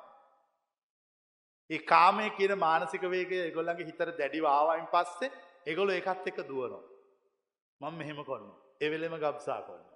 ඒ 1.69 1.79
කාමය 1.85 2.29
කියන 2.37 2.53
මානසික 2.59 3.03
වේගය 3.09 3.39
එගොල්ලගේ 3.45 3.85
හිතර 3.85 4.11
දැඩි 4.19 4.43
වාවයින් 4.43 4.87
පස්සේ 4.93 5.31
එගොලු 5.65 5.91
එකත් 5.91 6.27
එක 6.27 6.43
දුවනවා. 6.49 6.83
මං 7.81 7.97
මෙහෙම 7.97 8.23
කොන්න 8.25 8.45
එවෙලෙම 8.81 9.17
ගබ්සා 9.17 9.61
කොන්න. 9.61 9.92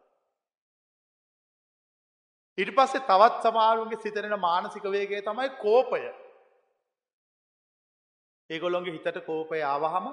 ඉට 2.58 2.72
පස්සේ 2.72 3.01
තවත් 3.01 3.43
සමාරුන්ගේ 3.43 4.01
සිතරෙන 4.01 4.39
මානසික 4.39 4.86
වේගය 4.86 5.22
තමයි 5.22 5.49
කෝපය. 5.58 6.01
ඒගොලොන්ගේ 8.49 8.93
හිතට 8.93 9.20
කෝපය 9.26 9.62
ආවහම 9.64 10.08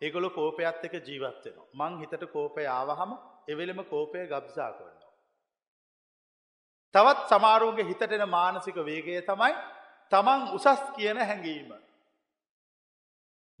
ඒගොලො 0.00 0.30
කෝපයත් 0.30 0.84
එක 0.84 0.94
ජීවත්වෙනවා. 1.00 1.68
මං 1.74 1.98
හිතට 2.00 2.24
කෝපය 2.28 2.66
ආවහම 2.68 3.12
එවෙලෙම 3.48 3.84
කෝපය 3.84 4.26
ගබ්සා 4.26 4.70
කරනවා. 4.72 5.10
තවත් 6.94 7.28
සමාරුන්ගේ 7.28 7.84
හිතටෙන 7.84 8.24
මානසික 8.28 8.76
වේගය 8.80 9.20
තමයි 9.22 9.54
තමන් 10.12 10.40
උසස් 10.52 10.80
කියන 10.96 11.18
හැඟීම. 11.20 11.70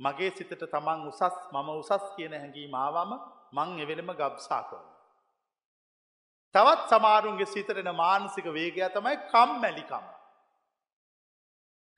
මගේ 0.00 0.30
සිතට 0.30 0.64
තමන් 0.66 1.06
උසස් 1.08 1.22
මම 1.52 1.68
උසස් 1.72 2.06
කියන 2.16 2.32
හැඟීම 2.34 2.74
ආවම 2.76 3.10
මං 3.52 3.78
එවෙලෙම 3.80 4.10
ගබ්සා 4.12 4.62
කරන. 4.62 4.86
තවත් 6.54 6.88
සමාරුන්ගේ 6.90 7.46
සිතරෙන 7.46 7.90
මානසික 7.96 8.46
වේගය 8.50 8.80
තමයි 8.88 9.16
කම්මැලිකම. 9.30 10.06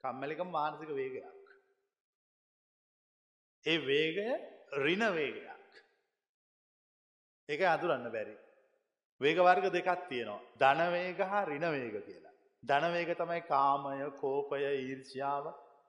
කම්මැලිකම 0.05 0.49
මානසික 0.51 0.91
වේගයක්. 0.91 1.25
ඒ 3.65 3.79
වේගය 3.81 4.29
රින 4.77 5.05
වේගයක්. 5.11 5.49
ඒක 7.49 7.61
අතුරන්න 7.67 8.11
බැරි. 8.11 8.37
වේගවර්ග 9.21 9.67
දෙකක් 9.71 10.09
තියෙනවා. 10.09 10.41
ධනවේග 10.57 11.19
හා 11.23 11.45
රිනවේග 11.45 11.97
කියලා. 12.01 12.35
ධනවේග 12.63 13.11
තමයි 13.17 13.41
කාමය 13.49 14.11
කෝපය 14.21 14.63
ඊර්ෂාව 14.63 15.45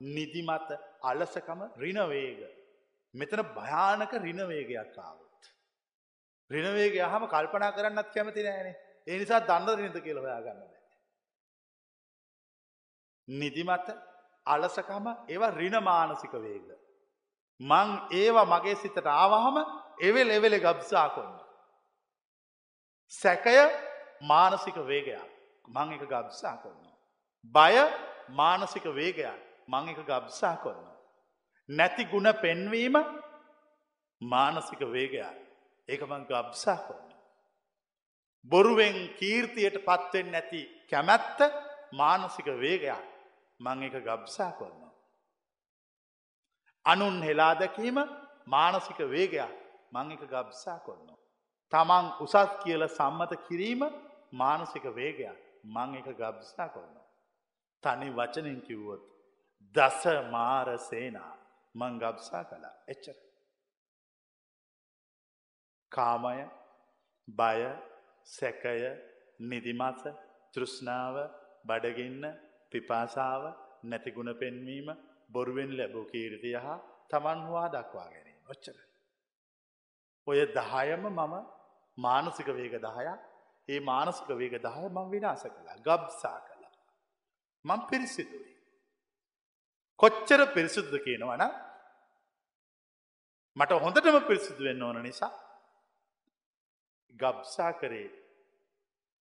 නිදිමත 0.08 0.70
අලසකම 1.02 1.60
රිනවේග. 1.76 2.40
මෙතන 3.14 3.40
භයානක 3.54 4.12
රිනවේගයක් 4.22 4.98
ආවත්. 4.98 5.23
රිනවේග 6.50 6.96
හම 7.02 7.24
කල්පනා 7.26 7.72
කරන්නත් 7.72 8.08
කැමති 8.10 8.42
නෑනේ 8.42 8.76
ඒ 9.06 9.18
නිසා 9.18 9.40
දන්න 9.40 9.78
රිනත 9.78 9.98
කියල 10.02 10.18
හොයා 10.18 10.40
ගන්න 10.40 10.60
බෑ. 10.62 10.82
නිදිමත 13.28 13.88
අලසකම 14.46 15.06
ඒවා 15.28 15.52
රින 15.52 15.76
මානසික 15.82 16.34
වේග. 16.34 16.68
මං 17.60 17.90
ඒවා 18.12 18.46
මගේ 18.46 18.76
සිතට 18.76 19.06
ආවහම 19.08 19.56
එවෙල් 20.00 20.30
එවෙල 20.30 20.58
ගබ්සා 20.58 21.08
කොන්න. 21.10 21.34
සැකය 23.12 23.56
මානසික 24.22 24.76
වේගයක් 24.82 25.22
මං 25.68 25.92
එක 25.92 26.04
ගබ්සා 26.06 26.56
කොන්න. 26.56 26.82
බය 27.54 27.74
මානසික 28.30 28.84
වේගයක් 28.92 29.40
මං 29.68 29.88
එක 29.88 30.00
ගබ්සා 30.02 30.56
කොන්න. 30.58 30.82
නැති 31.68 32.04
ගුණ 32.06 32.32
පෙන්වීම 32.40 32.96
මානසික 34.20 34.80
වේගයක් 34.88 35.43
ඒක 35.88 36.02
මං 36.02 36.24
ගබ්සා 36.26 36.78
කොන්න. 36.86 37.10
බොරුවෙන් 38.44 38.96
කීර්තියට 39.18 39.76
පත්වෙන් 39.80 40.30
නැති 40.30 40.62
කැමැත්ත 40.90 41.38
මානසික 41.92 42.46
වේගයක් 42.62 43.02
මං 43.60 43.82
එක 43.82 43.96
ගබ්සා 44.00 44.52
කොන්න. 44.52 44.80
අනුන් 46.84 47.22
හෙලා 47.22 47.54
දැකීම 47.54 47.98
මානසික 48.46 48.98
වේගයක් 49.06 49.52
මං 49.92 50.12
එක 50.12 50.24
ගබ්සා 50.24 50.78
කොන්න. 50.80 51.08
තමන් 51.72 52.06
උසස් 52.20 52.36
කියල 52.62 52.82
සම්මත 52.88 53.32
කිරීම 53.46 53.82
මානසික 54.32 54.84
වේගයක් 54.90 55.38
මං 55.64 55.90
එක 55.96 56.08
ගබ්සා 56.12 56.68
කොන්න. 56.68 56.94
තනි 57.82 58.08
වචනින් 58.10 58.60
කිව්වොත් 58.62 59.02
දස 59.74 60.02
මාර 60.30 60.68
සේනා 60.78 61.32
මං 61.74 61.98
ගබ්සා 61.98 62.44
කළා 62.44 62.76
එච්චර. 62.86 63.16
කාමය 65.94 66.38
බය 67.28 67.60
සැකය 68.28 68.78
නිදිමස 69.42 70.02
තෘෂ්ණාව 70.54 71.16
බඩගින්න 71.64 72.24
පිපාසාව 72.70 73.42
නැතිගුණ 73.84 74.32
පෙන්වීම 74.34 74.88
බොරුවෙන් 75.28 75.70
ලැබූ 75.76 76.04
කීර්තිය 76.04 76.56
හා 76.56 76.78
තමන් 77.10 77.38
හවා 77.46 77.68
දක්වා 77.68 78.08
ගැනීම 78.08 78.42
ඔච්චර. 78.46 78.76
ඔය 80.26 80.40
දහයම 80.52 81.04
මම 81.08 81.34
මානසික 81.98 82.48
වේග 82.48 82.74
දහයක් 82.78 83.08
ඒ 83.68 83.80
මානසික 83.82 84.28
වේග 84.32 84.54
දහය 84.58 84.88
මං 84.88 85.06
විනාස 85.10 85.44
කළා 85.46 85.78
ගබ්සා 85.78 86.38
කළා. 86.40 86.72
මං 87.64 87.80
පිරිසිදුයි. 87.90 88.52
කොච්චර 90.00 90.40
පිරිසිුද්ද 90.54 90.94
කියනවන 90.98 91.44
මට 93.56 93.72
හොඳටම 93.78 94.16
පිරිසිදු 94.22 94.62
වෙන්න 94.64 94.82
ඕන 94.82 95.00
නිසා 95.02 95.32
ගබ්සා 97.14 97.72
කරේ 97.72 98.08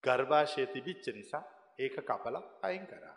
ගර්භාෂය 0.03 0.65
තිබිච්ච 0.67 1.05
නිසා 1.15 1.43
ඒක 1.79 1.95
කපල 2.01 2.35
අයින් 2.61 2.85
කරා. 2.87 3.15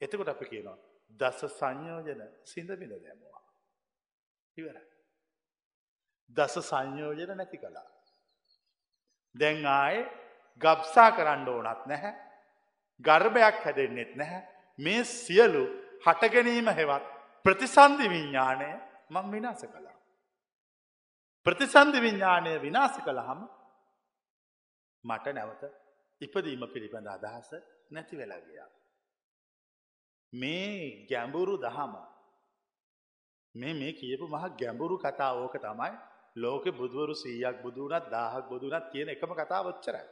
එතකොට 0.00 0.28
අපි 0.28 0.44
කියනවා 0.44 0.78
දස 1.10 1.40
සංයෝජන 1.50 2.22
සිඳමිඳ 2.44 2.94
දැමවා. 2.96 3.40
ඉවර. 4.56 4.76
දස 6.30 6.54
සංයෝජන 6.62 7.36
නැති 7.36 7.58
කළා. 7.58 7.88
දැන් 9.34 9.66
ආය 9.66 9.96
ගබ්සා 10.60 11.10
කරන්න 11.10 11.48
ඕනත් 11.48 11.86
නැහැ. 11.86 12.14
ගර්භයක් 13.00 13.56
හැදෙන්නෙත් 13.64 14.12
නැහැ. 14.16 14.42
මේ 14.78 15.04
සියලු 15.06 15.64
හටගැනීම 16.06 16.68
හෙවත් 16.70 17.04
ප්‍රතිසන්ධි 17.44 18.06
විඤ්ඥානය 18.08 18.70
මං 19.10 19.26
විනාස 19.32 19.62
කළා. 19.64 19.98
ප්‍රතිසන්ධි 21.46 21.98
විඤ්ඥානය 22.00 22.52
විනාස 22.60 22.96
කළහම 22.98 23.40
මට 25.04 25.26
නැවත 25.30 25.62
ඉපදීම 26.20 26.62
පිළිබඳ 26.66 27.08
අදහස 27.08 27.50
නැති 27.90 28.16
වෙලාගියා. 28.16 28.70
මේ 30.32 31.06
ගැඹුරු 31.06 31.54
දහම 31.56 31.94
මේ 33.54 33.74
මේ 33.74 33.92
කියපු 33.92 34.26
මහ 34.28 34.44
ගැඹුරු 34.58 34.96
කතා 34.98 35.32
ඕක 35.34 35.54
තමයි 35.58 35.92
ලෝක 36.36 36.64
බුදුවරු 36.72 37.14
සීයක් 37.14 37.62
බුදුනත් 37.62 38.10
දාහක් 38.10 38.44
බුදුනත් 38.48 38.84
කියන 38.92 39.08
එකම 39.08 39.30
කතා 39.34 39.62
වච්චරයි. 39.62 40.06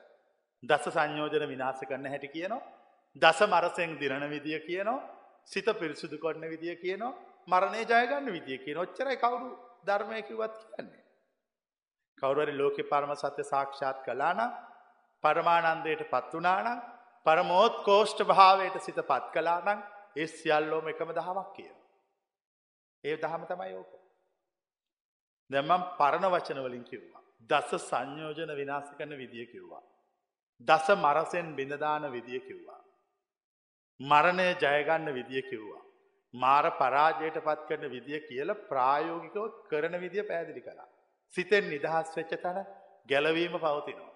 දස 0.62 0.84
සංයෝජන 0.88 1.45
විනාස 1.49 1.80
කරන්න 1.80 2.07
හැටි 2.07 2.28
කියනවා. 2.28 2.62
දස 3.16 3.40
මරසෙන් 3.45 3.90
දිරණ 3.99 4.24
විදිය 4.30 4.59
කියනවා 4.61 5.01
සිත 5.45 5.68
පිරිසුදු 5.80 6.16
කොන්න 6.18 6.45
විදිය 6.45 6.74
කියනවා 6.76 7.12
මරණය 7.49 7.82
ජයගන්න 7.84 8.26
විදිය 8.28 8.59
කියන 8.59 8.78
ඔච්චරයි 8.78 9.16
කවුරු 9.16 9.49
ධර්මයකිවත් 9.86 10.55
කියන්නේ. 10.66 11.03
කවුරුවරි 12.18 12.53
ලෝක 12.53 12.76
පරම 12.82 13.12
සත්‍ය 13.14 13.43
සාක්ෂාත් 13.45 13.99
කලාන 14.05 14.40
පරමානන්දයට 15.24 16.02
පත් 16.10 16.32
වනාන 16.34 16.68
පරමෝත් 17.26 17.74
කෝෂ්ට 17.84 18.20
භාවයට 18.24 18.76
සිත 18.80 19.00
පත් 19.02 19.24
කලානං 19.34 19.82
ඒ 20.16 20.26
සියල්ලෝම 20.28 20.88
එකම 20.88 21.10
දහමක් 21.10 21.48
කිය. 21.56 21.72
ඒ 23.04 23.16
දහම 23.16 23.42
තමයි 23.46 23.74
ඕක. 23.74 23.92
දැම්මම් 25.50 25.82
පරණ 25.98 26.26
වචනවලින් 26.34 26.84
කිව්වා. 26.84 27.22
දස 27.50 27.70
සංයෝජන 27.82 28.52
විනාස 28.56 28.88
කරන 28.98 29.12
විදිය 29.16 29.46
කිව්වා. 29.46 29.82
දස 30.60 30.86
මරසෙන් 30.96 31.48
බිඳදාන 31.56 32.04
විදිය 32.12 32.40
කිව්වා. 32.40 32.80
මරණය 34.00 34.48
ජයගන්න 34.56 35.08
විදිය 35.14 35.42
කිව්වා. 35.42 35.82
මාර 36.34 36.64
පරාජයට 36.72 37.36
පත් 37.38 37.60
කරන 37.68 37.84
විදිය 37.90 38.20
කියල 38.28 38.54
ප්‍රායෝගිකව 38.70 39.44
කරන 39.70 39.94
විදිය 40.00 40.22
පැදිලි 40.22 40.62
කලා. 40.62 40.88
සිතෙන් 41.34 41.64
නිදහස් 41.68 42.16
වෙච්ච 42.16 42.32
තැන 42.42 42.58
ගැලවීම 43.08 43.54
පවතිනවා. 43.56 44.11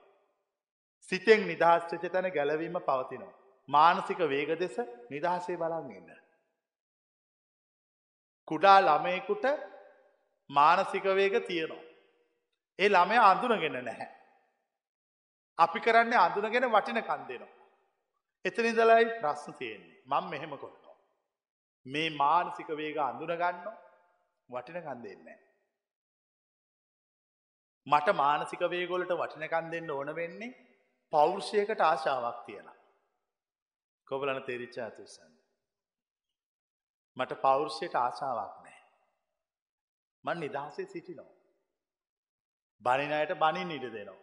සිතෙන් 1.10 1.46
නිදහස් 1.46 1.88
වෙච්ච 1.92 2.04
තැන 2.08 2.28
ගැලවීම 2.30 2.78
පවතිනවා. 2.80 3.34
මානසික 3.68 4.20
වේග 4.26 4.50
දෙස 4.58 4.76
නිදහසේ 5.10 5.56
බලන් 5.56 5.90
ඉන්න. 5.90 6.10
කුඩා 8.48 8.78
ළමයකුට 8.80 9.46
මානසික 10.50 11.04
වේග 11.14 11.34
තියෙනවා. 11.46 11.84
ඒ 12.78 12.88
ළමය 12.88 13.16
අඳුනගෙන 13.22 13.78
නැහැ. 13.80 14.08
අපි 15.58 15.80
කරන්නේ 15.80 16.18
අඳුනගෙන 16.18 16.70
වටින 16.70 17.02
කන් 17.02 17.22
දෙනවා. 17.28 17.54
එතන 18.44 18.64
ඉඳලයි 18.64 19.06
ප්‍රශ්න 19.16 19.52
තියෙන්නේ. 19.54 19.96
මම 20.04 20.30
මෙහෙම 20.30 20.52
කරනවා. 20.54 20.96
මේ 21.86 22.10
මානසික 22.12 22.68
වේග 22.76 22.96
අඳුනගන්න 23.00 23.66
වටින 24.48 24.80
කන් 24.82 25.02
දෙන්නේ 25.02 25.38
මට 27.86 28.14
මානසික 28.14 28.62
වේගවලට 28.68 29.12
වටිනකන් 29.14 29.68
දෙන්න 29.70 29.90
ඕන 29.90 30.10
වෙන්නේ 30.14 30.54
පෞරුෂයකට 31.12 31.80
ආශාවක් 31.80 32.38
තියෙනවා. 32.46 32.76
කොබලන 34.08 34.42
තේරිච්ච 34.42 34.78
ඇතුසන්න. 34.78 35.32
මට 37.16 37.40
පෞරුෂයට 37.40 37.94
ආශාවක් 37.94 38.54
නෑ. 38.62 38.80
මන් 40.24 40.40
නිදහසේ 40.40 40.86
සිටිනෝ. 40.86 41.32
බනිනයට 42.82 43.32
බනින් 43.34 43.70
ඉඩ 43.70 43.86
දෙනවා. 43.92 44.22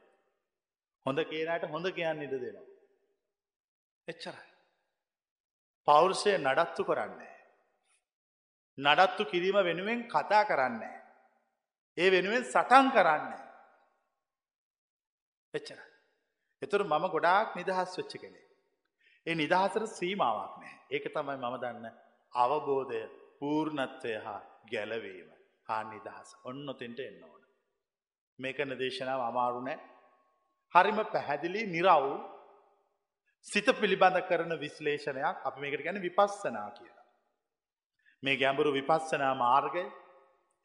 හොඳ 1.06 1.20
කියනයට 1.24 1.70
හොඳ 1.70 1.88
කියන්න 1.92 2.22
ඉඩ 2.22 2.36
දෙනවා. 2.40 2.68
එච්චරයි. 4.08 4.50
පෞරුෂය 5.88 6.38
නඩත්තු 6.38 6.84
කරන්නේ. 6.84 7.34
නඩත්තු 8.78 9.26
කිරීම 9.26 9.58
වෙනුවෙන් 9.66 10.08
කතා 10.08 10.44
කරන්නේ. 10.46 10.98
ඒ 11.98 12.12
වෙනුවෙන් 12.12 12.46
සටන් 12.46 12.88
කරන්නේ. 12.92 13.42
එච්චර. 15.54 15.93
එතුර 16.64 16.82
මම 16.84 17.06
ගොඩාක් 17.08 17.56
නිදහස් 17.56 17.92
වෙච්ච 17.98 18.14
කෙනෙ. 18.18 18.42
ඒ 19.28 19.36
නිදහසර 19.36 19.84
සීමාවක් 19.90 20.54
නෑ. 20.58 20.76
ඒක 20.92 21.06
තමයි 21.10 21.38
මම 21.38 21.56
දන්න 21.58 21.88
අවබෝධය 22.34 23.02
පූර්ණත්වය 23.40 24.14
හා 24.18 24.42
ගැලවීම 24.72 25.30
හා 25.70 25.82
නිදහස් 25.86 26.30
ඔන්න 26.44 26.70
ඔතෙන්ට 26.70 27.00
එන්න 27.00 27.24
ඕන. 27.24 27.42
මේකන 28.40 28.76
දේශනාව 28.78 29.22
අමාරු 29.22 29.62
නෑ. 29.62 29.80
හරිම 30.74 31.00
පැහැදිලි 31.06 31.62
නිරව් 31.68 32.06
සිත 33.48 33.68
පිළිබඳ 33.80 34.20
කරන 34.22 34.54
විශ්ලේෂණයක් 34.58 35.36
අපි 35.44 35.60
මේකට 35.62 35.84
ගැන 35.84 36.02
විපස්සනා 36.02 36.70
කියලා. 36.72 37.04
මේ 38.24 38.38
ගැඹුරු 38.38 38.72
විපස්සනා 38.72 39.34
මාර්ගය 39.36 39.84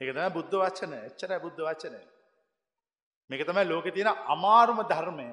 එක 0.01 0.09
තම 0.09 0.31
බුද්ධ 0.33 0.55
වචන 0.57 0.95
එච්චර 1.01 1.31
බුද්ධ 1.41 1.61
වචනය. 1.61 2.01
මේක 3.31 3.43
තමයි 3.43 3.65
ලෝක 3.65 3.87
තියෙන 3.91 4.11
අමාරුම 4.29 4.81
ධර්මය 4.85 5.29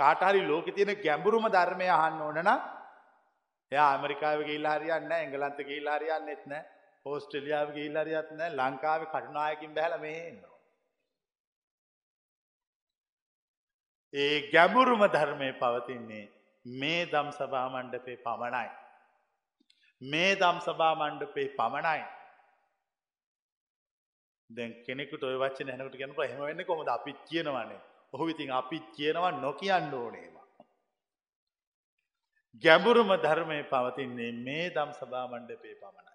කාටහරි 0.00 0.42
ලෝක 0.44 0.68
තියෙන 0.70 0.92
ගැඹුරුම 0.98 1.48
ධර්මය 1.50 1.88
අහන්න 1.90 2.20
ඕනන 2.22 2.52
එයා 3.72 3.88
ඇමරිකාව 3.88 4.40
ගිහිල්ලා 4.42 4.76
හරියන්නේ 4.76 5.08
නැහැ 5.08 5.26
එංගලන්ත 5.26 5.60
ගිහිල්ලා 5.62 5.98
හරියන්නේත් 5.98 6.44
නැහැ 6.46 6.68
ඕස්ට්‍රේලියාව 7.06 7.68
ගිහිල්ලා 7.72 8.04
හරියත් 8.04 8.30
නැහැ 8.32 8.56
ලංකාවේ 8.58 9.10
කටුනායකින් 9.10 9.74
බහැලා 9.74 10.00
මෙහෙ 10.00 10.22
එනවා 10.26 10.58
ඒ 14.12 14.50
ගැඹුරුම 14.50 15.02
ධර්මයේ 15.08 15.54
පවතින්නේ 15.54 16.24
මේ 16.66 17.02
දම් 17.06 17.28
සභා 17.30 17.68
මණ්ඩපේ 17.68 18.16
පමණයි. 18.18 18.70
මේ 20.02 20.32
දම් 20.36 20.58
සභා 20.60 20.94
මණ්ඩපේ 20.96 21.48
පමණයි. 21.50 22.02
දැන් 24.50 24.74
කෙනෙකුට 24.84 25.22
ඔය 25.22 25.36
වචන 25.36 25.70
හැනකට 25.70 25.96
කියනකොට 25.96 26.24
එහෙම 26.24 26.40
වෙන්නේ 26.40 26.64
කොහොමද? 26.64 26.88
අපි 26.88 27.12
කියනවනේ. 27.24 27.80
ඔහු 28.12 28.28
ඉතින් 28.28 28.50
අපි 28.50 28.78
කියනවා 28.92 29.32
නොකියන්න 29.38 29.94
ඕනේවා. 29.94 30.46
ගැඹුරුම 32.62 33.10
ධර්මය 33.16 33.58
පවතින්නේ 33.64 34.32
මේ 34.38 34.64
දම් 34.70 34.90
සභා 34.92 35.26
මණ්ඩපේ 35.28 35.74
පමණයි. 35.74 36.14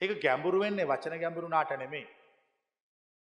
ඒක 0.00 0.12
ගැඹුරු 0.22 0.60
වෙන්නේ 0.60 0.86
වචන 0.86 1.18
ගැඹුරුනාට 1.18 1.72
නෙමේ. 1.76 2.06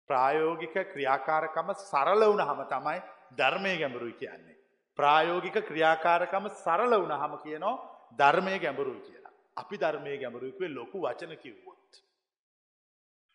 ප්‍රායෝගික 0.08 0.76
ක්‍රියාකාරකම 0.92 1.68
සරල 1.80 2.22
වුණහම 2.24 2.60
තමයි 2.66 2.98
ධර්මය 3.38 3.72
ගැඹුරුයි 3.76 4.14
කියන්නේ. 4.14 4.58
ප්‍රායෝගික 4.98 5.58
ක්‍රියාකාරකම 5.62 6.46
සරල 6.54 6.92
වුණහම 6.94 7.34
කියනෝ 7.38 7.74
ධර්මය 8.18 8.54
ගැඹුරුයි 8.58 9.00
කියලා. 9.00 9.34
අපි 9.56 9.76
ධර්මය 9.76 10.14
ගැඹුරුයිකුවේ 10.16 10.70
ලොකු 10.70 11.02
වචන 11.02 11.34
කිව්වොත්. 11.36 11.90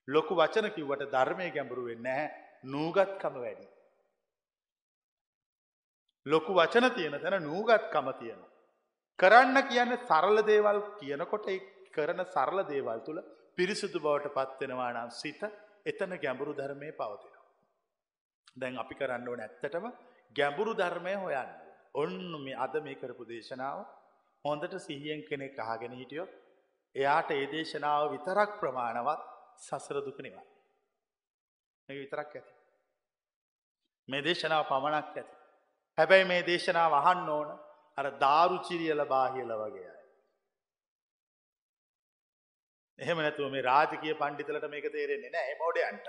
ලොකු 0.07 0.33
වචන 0.35 0.71
කිව්වට 0.71 1.11
ධර්මය 1.11 1.51
ගැඹුරුවෙන් 1.51 2.03
නැහැ 2.03 2.42
නූගත්කම 2.63 3.35
වැඩි. 3.35 3.67
ලොකු 6.25 6.51
වචන 6.53 6.89
තියෙන 6.91 7.19
තැන 7.19 7.43
නූගත්කම 7.43 8.07
තියෙන. 8.13 8.41
කරන්න 9.19 9.57
කියන්න 9.63 9.97
සරල 9.99 10.37
දේවල් 10.43 10.79
කියනකොට 10.99 11.47
කරන 11.91 12.25
සරල 12.25 12.59
දේවල් 12.65 12.99
තුළ 13.01 13.19
පිරිසිදු 13.55 13.99
බවට 13.99 14.33
පත්වෙනවා 14.37 14.91
නම් 14.93 15.11
සිත 15.11 15.41
එතන 15.85 16.13
ගැඹුරු 16.17 16.53
ධර්මය 16.53 16.91
පවතින. 16.93 17.35
දැන් 18.55 18.79
අපි 18.79 18.95
කරන්න 18.95 19.27
ඕන 19.27 19.41
ඇත්තටම 19.41 19.85
ගැඹුරු 20.35 20.73
ධර්මය 20.73 21.13
හොයන්න. 21.15 21.51
ඔන්න 21.95 22.15
මේ 22.43 22.57
අද 22.57 22.75
මේ 22.81 22.95
කරපු 22.95 23.23
දේශනාව 23.25 23.83
හොඳට 24.45 24.73
සිහියෙන් 24.79 25.21
කෙනෙක් 25.23 25.59
අහගෙන 25.61 25.93
හිටියොත් 25.93 26.31
එයාට 26.95 27.29
ඒ 27.31 27.45
දේශනාව 27.47 28.11
විතරක් 28.11 28.51
ප්‍රමාණවත් 28.59 29.21
සසර 29.59 29.97
දුක 30.01 30.19
නිවා. 30.19 30.52
එක 31.89 31.97
විතරක් 31.97 32.35
ඇති. 32.35 32.53
මේ 34.07 34.21
දේශනාව 34.21 34.67
පමණක් 34.67 35.17
ඇති. 35.17 35.23
හැබැයි 35.97 36.25
මේ 36.25 36.43
දේශනාව 36.43 36.93
අහන්න 36.93 37.29
ඕන 37.29 37.49
අර 37.97 38.05
දාරුචිරියල 38.19 39.05
බාහිල 39.05 39.51
වගේ 39.53 39.89
අය. 39.89 40.01
එහෙම 42.99 43.17
නැතුව 43.17 43.51
මේ 43.51 43.61
රාජකීය 43.63 44.15
පණ්ඩිතලට 44.15 44.69
මේක 44.69 44.87
තේරෙන්නේ 44.91 45.31
නෑ 45.31 45.51
එමෝඩයන්ට. 45.51 46.07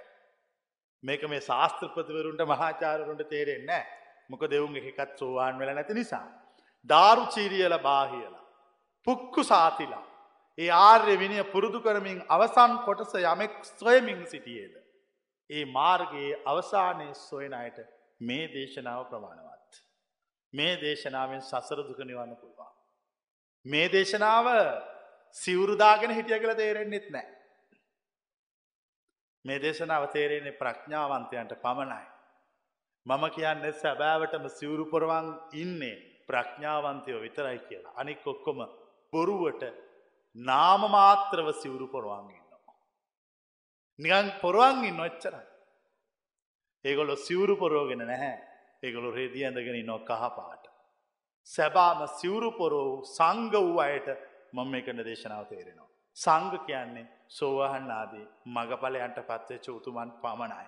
මේක 1.02 1.28
මේ 1.28 1.40
ශාස්ත්‍රපතිවරුන්ට 1.40 2.46
මහාචාරරුන්ට 2.46 3.28
තේරෙන්නේ 3.28 3.66
නෑ 3.66 3.84
මොක 4.28 4.46
දෙවුන් 4.46 4.76
එකත් 4.76 5.18
සෝවාන් 5.18 5.58
වෙලා 5.58 5.74
නැති 5.74 5.94
නිසා. 5.94 6.26
දාරුචීරියල 6.88 7.78
බාහියලා. 7.80 8.44
පුක්කු 9.06 9.44
සාතිලා. 9.44 10.04
ඒ 10.58 10.70
ආර්ය 10.70 11.18
විනය 11.18 11.42
පුරුදු 11.52 11.80
කරමින් 11.80 12.18
අවසන් 12.28 12.72
කොටස 12.86 13.14
යමෙක් 13.24 13.54
ස්වයමින් 13.64 14.26
සිටියේද. 14.26 14.83
ඒ 15.50 15.64
මාර්ගයේ 15.66 16.40
අවසානය 16.46 17.08
සොයන 17.14 17.54
අයට 17.54 17.78
මේ 18.20 18.46
දේශනාව 18.48 19.04
ප්‍රමාණවත්. 19.08 19.72
මේ 20.52 20.74
දේශනාවෙන් 20.76 21.42
සසර 21.42 21.80
දුක 21.82 22.00
නිවන්න 22.00 22.36
පුළුවන්. 22.36 22.72
මේ 23.66 23.88
දේශනාව 23.88 24.46
සිවුරුදාගෙන 25.36 26.10
හිටිය 26.10 26.38
කළ 26.38 26.54
තේරෙන්න්නෙත් 26.54 27.06
නෑ. 27.10 27.28
මේ 29.44 29.58
දේශනාව 29.58 30.04
තේරෙන්නේ 30.12 30.52
ප්‍රඥාවන්තයන්ට 30.52 31.54
පමණයි. 31.62 32.06
මම 33.06 33.24
කියන්න 33.30 33.64
සැබෑවටම 33.74 34.46
සිවුරු 34.48 34.84
පොරවන් 34.86 35.26
ඉන්නේ 35.52 35.96
ප්‍රඥාවන්තයෝ 36.26 37.20
විතරයි 37.20 37.58
කියලා. 37.58 37.96
අනික් 37.96 38.26
ඔක්කොම 38.26 38.60
බොරුවට 39.12 39.62
නාමමාත්‍රව 40.36 41.48
සිවුරු 41.52 41.86
පොරවන්ගේ. 43.98 44.22
නිකන් 44.22 44.40
පොරුවන්ගින් 44.40 44.96
නොච්චරයි. 44.96 45.46
ඒගොලො 46.84 47.16
සිවුරු 47.16 47.56
පොරෝගෙන 47.56 47.98
නැහැ 47.98 48.54
ඒගොලු 48.82 49.10
රෙදි 49.10 49.44
ඇඳගෙන 49.44 49.86
නො 49.86 49.98
කහපාට. 49.98 50.68
සැබාම 51.44 52.08
සිවුරු 52.20 52.52
පොරෝ 52.52 53.04
සංග 53.04 53.52
වූ 53.52 53.78
අයට 53.78 54.08
මම 54.52 54.74
එකන 54.74 54.96
දේශනාව 54.96 55.46
තේරෙනවා. 55.46 55.88
සංග 56.14 56.66
කියන්නේ 56.66 57.08
සෝවහන් 57.28 57.90
ආදී 57.90 58.28
මගපලයන්ට 58.46 59.18
පත්වෙච්ච 59.18 59.68
උතුමන් 59.68 60.10
පමණයි. 60.10 60.66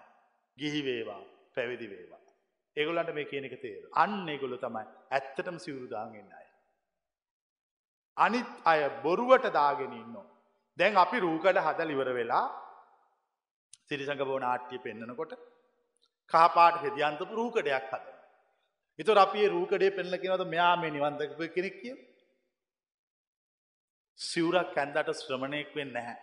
ගිහිවේවා 0.59 1.23
පැවිදි 1.55 1.91
වේවා. 1.91 2.21
ඒගොලන්ට 2.77 3.15
මේ 3.15 3.25
කියන 3.25 3.45
එක 3.45 3.61
තේර. 3.61 3.89
අන්න 3.93 4.29
ඒගොලු 4.29 4.59
තමයි 4.59 4.87
ඇත්තටම 5.11 5.59
සිවුරුදාගෙන් 5.59 6.33
අය. 6.33 6.47
අනිත් 8.17 8.47
අය 8.65 8.91
බොරුවට 9.03 9.53
දාගෙන 9.53 9.93
ඉන්නවා. 9.93 10.27
දැන් 10.79 10.97
අපි 10.97 11.21
රූකඩ 11.21 11.59
හද 11.59 11.81
ලිවර 11.81 12.15
වෙලා 12.15 12.66
සිරිසඟ 13.91 14.25
බෝ 14.25 14.39
නාට්‍ය 14.39 14.79
පෙන්න්නනකොට 14.79 15.33
කාපාට 16.31 16.83
හෙදියන්තපු 16.83 17.33
රූකඩයක් 17.33 17.89
හද. 17.93 18.05
එතුර 18.99 19.19
අපි 19.19 19.49
රූකඩේ 19.49 19.91
පෙන්ල 19.91 20.15
කෙනවද 20.17 20.45
මෙයා 20.47 20.75
මේ 20.77 20.91
නිවන්දක 20.91 21.43
කෙනෙක් 21.55 21.77
කිය. 21.83 21.97
සිවුරක් 24.19 24.77
ඇන්දට 24.77 25.13
ශ්‍රමණයෙක් 25.15 25.75
වෙන්න 25.75 25.93
නැහැ. 25.93 26.17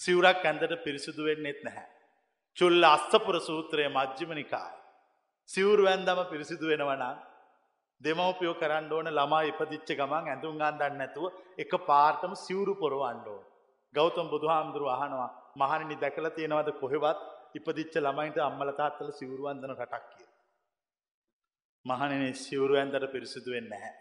සිවුරක් 0.00 0.44
ඇන්දට 0.44 0.78
පිරිසිදු 0.84 1.24
වෙන්නෙත් 1.24 1.60
නැහැ. 1.64 1.88
චුල්ල 2.56 2.84
අස්ථපුර 2.84 3.36
සූත්‍රය 3.40 3.88
මජ්්‍යමනිකායි. 3.88 4.80
සිවුරු 5.48 5.84
ඇන්දම 5.86 6.18
පිරිසිදු 6.30 6.66
වෙනවනා 6.66 7.14
දෙමවපියෝ 8.00 8.54
කරන්න 8.54 8.92
ඕන 8.92 9.08
ළමා 9.10 9.42
ඉපදිච්ච 9.42 9.90
ගමන් 9.90 10.28
ඇඳුම් 10.28 10.60
අන්දන්න 10.60 10.98
නැතුව 10.98 11.26
එක 11.58 11.72
පාර්ටම 11.86 12.32
සිවුරු 12.36 12.74
පොරවන්ඩෝ. 12.74 13.40
ගෞතම් 13.94 14.28
බුදුහාමුදුරුව 14.28 14.88
අහනවා 14.88 15.30
මහණනි 15.56 15.96
දැකල 15.96 16.26
තියෙනවද 16.30 16.68
කොහෙවත් 16.80 17.20
ඉපදිච්ච 17.54 17.94
ළමයින්ට 17.98 18.38
අම්මල 18.40 18.70
තාත්තල 18.72 19.10
සිවරුවන්දන 19.10 19.72
රටක් 19.72 20.04
කිය. 20.10 20.28
මහණනේ 21.84 22.32
සිවුරු 22.36 22.74
ඇන්දට 22.76 23.06
පිරිසිදු 23.12 23.50
වෙන්න 23.50 23.72
හැ. 23.72 23.92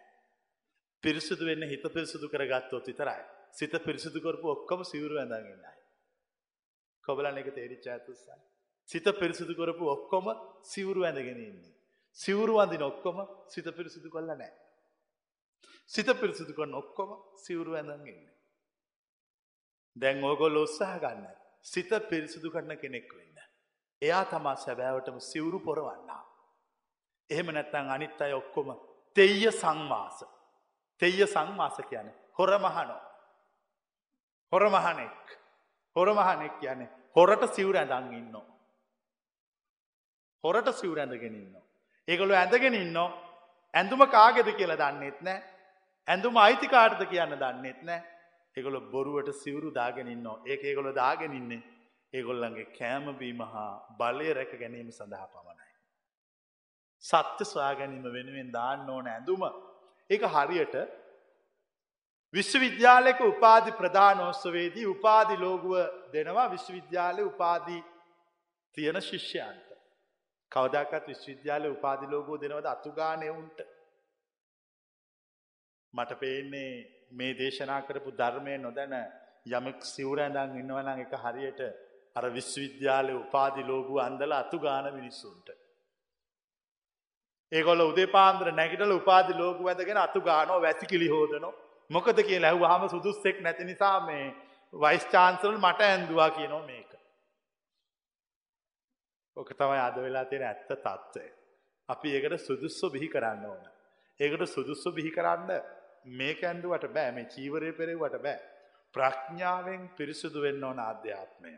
පිරිසිදු 1.03 1.43
වෙන්න 1.45 1.63
හිත 1.63 1.85
පිරිසිදු 1.93 2.29
කරගත්තොත් 2.29 2.87
විතරයි. 2.87 3.21
සිත 3.51 3.73
පිරිසිදු 3.83 4.19
කරපු 4.21 4.47
ඔක්කොම 4.47 4.81
සිවුරු 4.83 5.15
ඇඳගන්නයි. 5.17 5.75
කොබලන 7.03 7.37
එක 7.37 7.49
තේරිච්ච 7.55 7.85
ඇතුස්සයි. 7.87 8.39
සිත 8.89 9.07
පිරිසිදු 9.19 9.53
කරපු 9.55 9.85
ඔක්කොම 9.87 10.25
සිවුරු 10.63 11.01
ඇඳගෙන 11.03 11.39
ඉන්නේ. 11.39 11.73
සිවුරු 12.17 12.53
අඳින 12.59 12.83
ඔක්කොම 12.83 13.17
සිත 13.47 13.67
පිරිසිදු 13.77 14.09
කොල්ල 14.09 14.29
නෑ. 14.31 14.51
සිත 15.89 16.09
පිරිසිදු 16.21 16.53
කොන්න 16.53 16.73
ඔක්කොම 16.73 17.09
සිවුරු 17.37 17.73
ඇඳගන්නේ. 17.73 18.31
දැන් 19.95 20.23
ඕගොල් 20.23 20.55
උත්සාහ 20.55 20.99
ගන්න. 20.99 21.27
සිත 21.63 21.89
පිරිසිදු 22.09 22.51
කරන 22.51 22.77
කෙනෙක් 22.77 23.13
වෙන්න. 23.13 23.37
එයා 24.01 24.25
තමා 24.25 24.55
සැබෑවටම 24.55 25.19
සිවුරු 25.21 25.59
පොරවන්නා. 25.59 26.23
එහෙම 27.29 27.47
නැත්තං 27.47 27.89
අනිත් 27.89 28.21
අය 28.21 28.33
ඔක්කොම 28.33 28.69
තෙය 29.15 29.51
සංවාස. 29.51 30.23
තෙය 31.01 31.27
සංවාස 31.27 31.77
කියන 31.89 32.07
හොරමහනෝ. 32.39 33.01
හොරමහනෙක්. 34.51 35.37
හොරමහනෙක් 35.95 36.59
කියන්නේ 36.59 36.89
හොරට 37.15 37.43
සිවුර 37.55 37.77
ඇඳන් 37.77 38.13
ඉන්නවා. 38.13 38.45
හොරට 40.43 40.67
සිවුර 40.73 40.99
ඇඳගෙන 40.99 41.35
ඉන්නවා. 41.35 41.65
ඒගොල්ලෝ 42.07 42.37
ඇඳගෙන 42.37 42.73
ඉන්නවා. 42.75 43.09
ඇඳුම 43.73 44.01
කාගෙද 44.07 44.49
කියලා 44.55 44.81
දන්නෙත් 44.83 45.21
නෑ. 45.21 45.43
ඇඳුම 46.07 46.37
අයිතිකාටද 46.37 47.03
කියන්න 47.05 47.35
දන්නෙත් 47.35 47.81
නෑ. 47.83 48.01
ඒගොල 48.57 48.77
බොරුවට 48.87 49.29
සිවුරු 49.33 49.69
දාගෙන 49.71 50.07
ඉන්න 50.07 50.27
ඒක 50.45 50.63
ඒගොල 50.63 50.89
දාගෙන 50.93 51.33
ඉන්නේ 51.33 51.61
ඒගොල්ලන්ගේ 52.13 52.71
කෑමබීම 52.71 53.41
හා 53.47 53.69
බලය 53.99 54.33
රැක 54.33 54.53
ගැනීම 54.59 54.89
සඳහා 54.91 55.27
පමණයි. 55.27 55.69
සත්‍ය 57.03 57.45
ස්වා 57.45 57.73
ගැනීම 57.75 58.07
වෙනුවෙන් 58.09 58.49
දාන්න 58.51 58.89
ඕන 58.89 59.07
ඇඳුම 59.07 59.43
ඒක 60.09 60.23
හරියට 60.29 60.75
විශ්වවිද්‍යාලයක 62.33 63.19
උපාධි 63.23 63.71
ප්‍රධානෝත්සවේදී 63.71 64.85
උපාධි 64.85 65.35
ලෝගුව 65.37 65.75
දෙනවා 66.13 66.47
විශ්වවිද්‍යාලය 66.49 67.23
උපාධී 67.23 67.81
තියෙන 68.77 69.01
ශිෂ්‍යයන්ට. 69.01 69.67
කවදක්ත් 70.51 71.07
විශ්වවිද්‍යාල 71.07 71.65
උපාධි 71.67 72.07
ලෝගෝ 72.07 72.37
දෙනවද 72.37 72.67
අතුගානයවුන්ට. 72.67 73.59
මට 75.93 76.19
පේන්නේ 76.19 77.00
මේ 77.11 77.33
දේශනා 77.33 77.81
කරපු 77.81 78.11
ධර්මය 78.13 78.57
නොදැන 78.57 78.93
යමක් 79.49 79.79
සිවරැඳං 79.85 80.59
ඉන්නවනං 80.59 81.01
එක 81.01 81.13
හරියට 81.15 81.61
අර 82.15 82.25
විශ්වවිද්‍යාලය 82.29 83.13
උපාධි 83.15 83.63
ලෝගු 83.63 83.99
අන්දල 83.99 84.31
අතු 84.33 84.59
ගාන 84.59 84.93
මිනිස්සුන්ට. 84.93 85.47
ඒගොල 87.51 87.81
උදේපාන්ද්‍ර 87.83 88.47
නැගිටල 88.51 88.93
උපාධි 88.93 89.33
ලෝගු 89.33 89.67
ඇදගෙන 89.67 89.99
අතු 89.99 90.19
ගානෝ 90.21 90.61
වැසිකිලි 90.61 91.07
හෝදනවා 91.07 91.57
මොකද 91.89 92.17
කිය 92.19 92.39
ලැහු 92.39 92.63
හම 92.63 92.83
සුදුස්සෙක් 92.87 93.41
නැති 93.41 93.63
නිසා 93.63 93.97
මේ 94.01 94.25
වයිස්චාන්සරල් 94.73 95.57
මට 95.57 95.81
ඇන්දවා 95.83 96.29
කියනෝ 96.29 96.61
මේක. 96.61 96.91
ඕක 99.37 99.49
තමයි 99.53 99.79
අද 99.79 99.97
වෙලා 99.97 100.25
තියෙන 100.25 100.45
ඇත්ත 100.45 100.63
තත්ත්වය. 100.67 101.25
අපි 101.89 102.15
ඒකට 102.15 102.45
සුදුස්සො 102.45 102.89
බිහි 102.89 103.07
කරන්න 103.07 103.45
ඕන. 103.45 103.63
ඒකට 104.19 104.45
සුදුස්සො 104.47 104.91
බිහි 104.91 105.11
කරන්න 105.11 105.51
මේක 106.05 106.43
ඇන්දුවට 106.43 106.87
බෑ 106.89 107.11
මේ 107.11 107.25
චීවරය 107.25 107.71
පෙරෙවට 107.73 108.17
බෑ. 108.19 108.39
ප්‍රඥාවෙන් 108.93 109.89
පිරිසිදු 109.97 110.41
වෙන්න 110.41 110.63
ඕන 110.63 110.79
අධ්‍යාත්මය. 110.81 111.51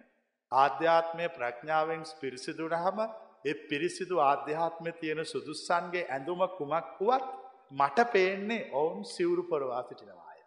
ආධ්‍යාත්මය 0.51 1.29
ප්‍රඥාවෙන් 1.29 2.03
පිරිසිදුට 2.21 2.75
හම 2.75 2.99
ඒ 3.45 3.53
පිරිසිදු 3.69 4.19
ආධ්‍යාත්මය 4.21 4.91
තියෙන 4.93 5.25
සුදුස්සන්ගේ 5.25 6.09
ඇඳුම 6.09 6.41
කුමක් 6.49 6.99
වුවත් 6.99 7.25
මට 7.71 8.11
පේන්නේ 8.11 8.69
ඔවුන් 8.71 9.05
සිවුරු 9.05 9.43
පොරවා 9.43 9.83
සිටිනවාය. 9.83 10.39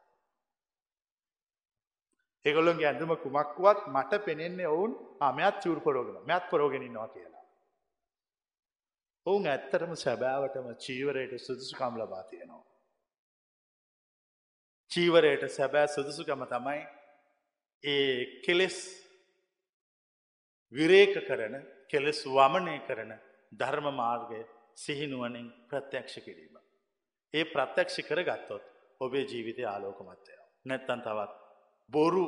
ඒගොල්ලොන්ගේ 2.44 2.86
ඇඳුම 2.86 3.12
කුමක්වත් 3.16 3.80
මට 3.86 4.24
පෙනෙන්නේ 4.24 4.68
ඔවුන් 4.68 4.92
අමයත් 5.20 5.56
සිවුරු 5.62 5.80
පොරෝගෙන 5.80 6.26
මැත් 6.26 6.44
පොරෝගෙනන්නවා 6.50 7.08
කියලා. 7.08 7.44
ඔවුන් 9.26 9.46
ඇත්තටම 9.46 9.92
සැබෑවටම 9.96 10.68
චීවරයට 10.76 11.32
සුදුසුකම් 11.38 11.94
ලබා 11.98 12.22
තියෙනවා. 12.22 12.75
චීවරයට 14.90 15.48
සැබෑ 15.50 15.88
සුදුසුකම 15.88 16.42
තමයි 16.46 16.82
ඒ 17.84 18.40
කෙලෙස් 18.42 18.78
විරේක 20.72 21.14
කරන 21.26 21.54
කෙලෙස් 21.88 22.20
වමනය 22.26 22.76
කරන 22.80 23.12
ධර්ම 23.52 23.86
මාර්ගය 23.94 24.40
සිහිනුවනින් 24.74 25.48
ප්‍රත්‍යක්ෂ 25.68 26.16
කිරීම. 26.20 26.56
ඒ 27.34 27.44
ප්‍රත්‍යක්ෂ 27.46 27.96
කර 28.02 28.20
ගත්තොත් 28.22 28.64
ඔබේ 29.00 29.24
ජීවිතය 29.24 29.62
ආලෝකමත්වය. 29.64 30.34
නැත්තන් 30.64 31.00
තවත්. 31.00 31.32
බොරු 31.90 32.24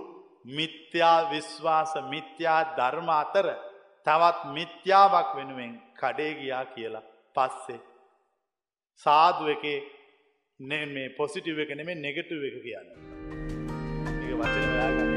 මිත්‍යා 0.46 1.30
විශ්වාස 1.30 1.92
මිත්‍යා 2.04 2.60
ධර්ම 2.76 3.08
අතර 3.12 3.46
තවත් 4.06 4.38
මිත්‍යාවක් 4.48 5.30
වෙනුවෙන් 5.36 5.72
කඩේ 5.94 6.32
ගියා 6.34 6.64
කියලා 6.66 7.08
පස්සේ. 7.36 7.80
සාදු 9.02 9.44
එකේ 10.60 10.86
මේ 10.86 11.08
පොසිටිව් 11.16 11.58
එක 11.62 11.70
නෙමේ 11.78 11.94
නෙගටව 11.94 12.42
එක 12.48 12.56
කියන්න. 12.64 12.88
ඒ 14.26 14.34
වචන 14.38 14.66
ඔයා 14.72 14.90
ගන්න. 14.96 15.07